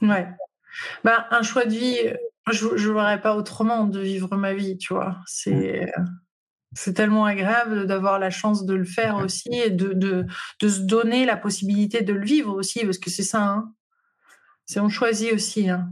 Ouais. 0.00 0.28
Bah, 1.04 1.26
un 1.30 1.42
choix 1.42 1.66
de 1.66 1.72
vie, 1.72 1.98
je 2.50 2.66
ne 2.66 2.92
verrais 2.92 3.20
pas 3.20 3.36
autrement 3.36 3.84
de 3.84 4.00
vivre 4.00 4.34
ma 4.36 4.54
vie, 4.54 4.78
tu 4.78 4.94
vois. 4.94 5.18
C'est. 5.26 5.92
C'est 6.74 6.92
tellement 6.92 7.24
agréable 7.24 7.86
d'avoir 7.86 8.18
la 8.18 8.28
chance 8.28 8.66
de 8.66 8.74
le 8.74 8.84
faire 8.84 9.16
aussi 9.24 9.48
et 9.50 9.70
de, 9.70 9.94
de, 9.94 10.26
de, 10.60 10.68
se 10.68 10.80
donner 10.80 11.24
la 11.24 11.36
possibilité 11.36 12.02
de 12.02 12.12
le 12.12 12.26
vivre 12.26 12.52
aussi, 12.52 12.84
parce 12.84 12.98
que 12.98 13.08
c'est 13.08 13.22
ça. 13.22 13.42
Hein. 13.42 13.72
C'est 14.66 14.80
on 14.80 14.88
choisit 14.88 15.32
aussi. 15.32 15.70
Hein. 15.70 15.90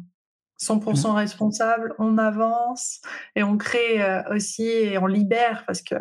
100% 0.60 1.14
responsable, 1.14 1.94
on 1.98 2.16
avance 2.16 3.00
et 3.34 3.42
on 3.42 3.58
crée 3.58 4.00
aussi 4.30 4.68
et 4.68 4.98
on 4.98 5.06
libère, 5.06 5.64
parce 5.66 5.82
que 5.82 5.96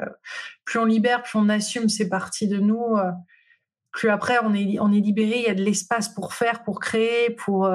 plus 0.64 0.78
on 0.78 0.86
libère, 0.86 1.24
plus 1.24 1.40
on 1.40 1.50
assume 1.50 1.90
ces 1.90 2.08
parties 2.08 2.48
de 2.48 2.60
nous, 2.60 2.96
plus 3.92 4.10
après 4.10 4.38
on 4.44 4.54
est, 4.54 4.80
on 4.80 4.94
est 4.94 5.00
libéré, 5.00 5.40
il 5.40 5.44
y 5.44 5.50
a 5.50 5.56
de 5.56 5.64
l'espace 5.64 6.08
pour 6.08 6.36
faire, 6.36 6.64
pour 6.64 6.80
créer, 6.80 7.32
pour, 7.32 7.68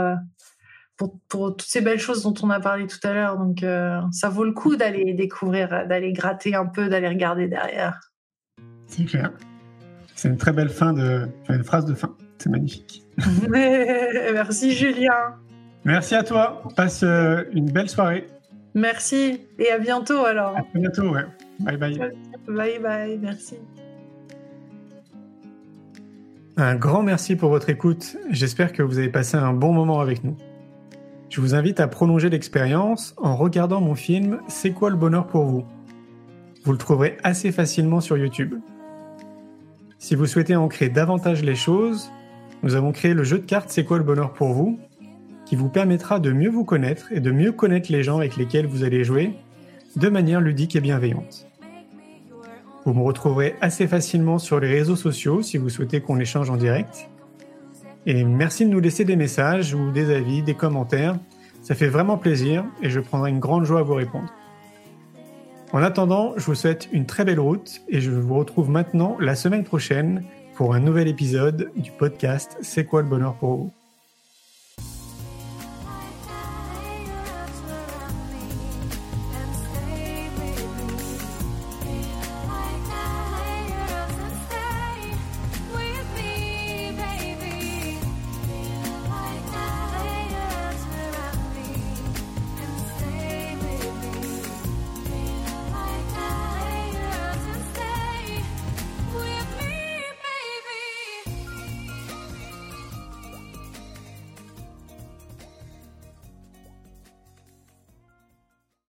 pour, 0.99 1.19
pour, 1.29 1.57
toutes 1.57 1.69
ces 1.69 1.81
belles 1.81 2.01
choses 2.01 2.23
dont 2.23 2.35
on 2.43 2.51
a 2.51 2.61
parlé 2.61 2.87
tout 2.87 2.99
à 3.05 3.15
l'heure. 3.15 3.39
Donc, 3.39 3.63
euh, 3.63 4.01
ça 4.13 4.29
vaut 4.29 4.45
le 4.45 4.53
coup 4.53 4.77
d'aller 4.77 5.15
découvrir, 5.15 5.87
d'aller 5.87 6.13
gratter 6.13 6.55
un 6.55 6.67
peu, 6.67 6.89
d'aller 6.89 7.09
regarder 7.09 7.49
derrière. 7.49 8.01
C'est 8.87 9.05
clair. 9.05 9.31
C'est 10.15 10.29
une 10.29 10.37
très 10.37 10.53
belle 10.53 10.69
fin 10.69 10.93
de, 10.93 11.29
une 11.49 11.65
phrase 11.65 11.87
de 11.87 11.95
fin. 11.95 12.15
C'est 12.39 12.51
magnifique. 12.51 13.05
Merci 13.49 14.73
Julien. 14.73 15.37
Merci 15.85 16.15
à 16.15 16.23
toi. 16.23 16.63
Passe 16.77 17.03
euh, 17.03 17.45
une 17.53 17.71
belle 17.71 17.89
soirée. 17.89 18.27
Merci 18.75 19.41
et 19.59 19.71
à 19.71 19.79
bientôt 19.79 20.25
alors. 20.25 20.57
À 20.57 20.65
bientôt, 20.75 21.11
ouais. 21.11 21.25
Bye 21.61 21.77
bye. 21.77 21.99
Bye 22.47 22.79
bye, 22.79 23.19
merci. 23.19 23.57
Un 26.57 26.77
grand 26.77 27.03
merci 27.03 27.37
pour 27.37 27.51
votre 27.51 27.71
écoute. 27.71 28.17
J'espère 28.31 28.73
que 28.73 28.83
vous 28.83 28.99
avez 28.99 29.09
passé 29.09 29.37
un 29.37 29.53
bon 29.53 29.73
moment 29.73 30.01
avec 30.01 30.25
nous. 30.25 30.37
Je 31.31 31.41
vous 31.41 31.55
invite 31.55 31.79
à 31.81 31.89
prolonger 31.89 32.31
l'expérience 32.31 33.15
en 33.17 33.37
regardant 33.37 33.81
mon 33.81 33.95
film 33.95 34.41
C'est 34.49 34.71
quoi 34.71 34.91
le 34.91 34.97
bonheur 34.97 35.27
pour 35.27 35.45
vous? 35.45 35.65
Vous 36.65 36.73
le 36.73 36.79
trouverez 36.79 37.17
assez 37.23 37.53
facilement 37.53 38.01
sur 38.01 38.17
YouTube. 38.17 38.55
Si 39.99 40.15
vous 40.15 40.27
souhaitez 40.27 40.57
ancrer 40.57 40.89
davantage 40.89 41.43
les 41.43 41.55
choses, 41.55 42.11
nous 42.63 42.75
avons 42.75 42.93
créé 42.93 43.15
le 43.15 43.25
jeu 43.25 43.39
de 43.39 43.45
cartes 43.45 43.71
C'est 43.71 43.85
quoi 43.85 43.99
le 43.99 44.05
bonheur 44.05 44.33
pour 44.33 44.53
vous 44.53 44.79
qui 45.45 45.57
vous 45.57 45.71
permettra 45.71 46.19
de 46.19 46.31
mieux 46.31 46.51
vous 46.51 46.65
connaître 46.65 47.11
et 47.11 47.21
de 47.21 47.31
mieux 47.31 47.53
connaître 47.53 47.91
les 47.91 48.03
gens 48.03 48.19
avec 48.19 48.37
lesquels 48.37 48.67
vous 48.67 48.85
allez 48.85 49.03
jouer 49.03 49.33
de 49.97 50.09
manière 50.11 50.43
ludique 50.43 50.77
et 50.77 50.81
bienveillante. 50.81 51.47
Vous 52.85 52.93
me 52.93 53.03
retrouverez 53.03 53.55
assez 53.63 53.87
facilement 53.87 54.39
sur 54.39 54.61
les 54.61 54.69
réseaux 54.69 54.97
sociaux 54.97 55.41
si 55.41 55.57
vous 55.57 55.71
souhaitez 55.71 56.03
qu'on 56.03 56.19
échange 56.21 56.51
en 56.51 56.57
direct. 56.57 57.09
Et 58.05 58.25
merci 58.25 58.67
de 58.67 58.71
nous 58.71 58.81
laisser 58.81 59.07
des 59.07 59.17
messages 59.17 59.75
ou 59.75 59.91
des 59.91 60.15
avis, 60.15 60.43
des 60.43 60.55
commentaires. 60.55 61.19
Ça 61.63 61.75
fait 61.75 61.89
vraiment 61.89 62.19
plaisir 62.19 62.65
et 62.83 62.91
je 62.91 63.01
prendrai 63.01 63.31
une 63.31 63.41
grande 63.41 63.65
joie 63.65 63.81
à 63.81 63.83
vous 63.83 63.95
répondre. 63.95 64.29
En 65.73 65.83
attendant, 65.83 66.35
je 66.37 66.45
vous 66.45 66.55
souhaite 66.55 66.89
une 66.93 67.07
très 67.07 67.25
belle 67.25 67.41
route 67.41 67.81
et 67.89 68.01
je 68.01 68.11
vous 68.11 68.35
retrouve 68.35 68.71
maintenant 68.71 69.17
la 69.21 69.35
semaine 69.35 69.65
prochaine 69.65 70.25
pour 70.59 70.75
un 70.75 70.81
nouvel 70.81 71.07
épisode 71.07 71.71
du 71.77 71.93
podcast 71.93 72.59
C'est 72.63 72.85
quoi 72.85 73.01
le 73.01 73.09
bonheur 73.09 73.35
pour 73.35 73.57
vous? 73.57 73.78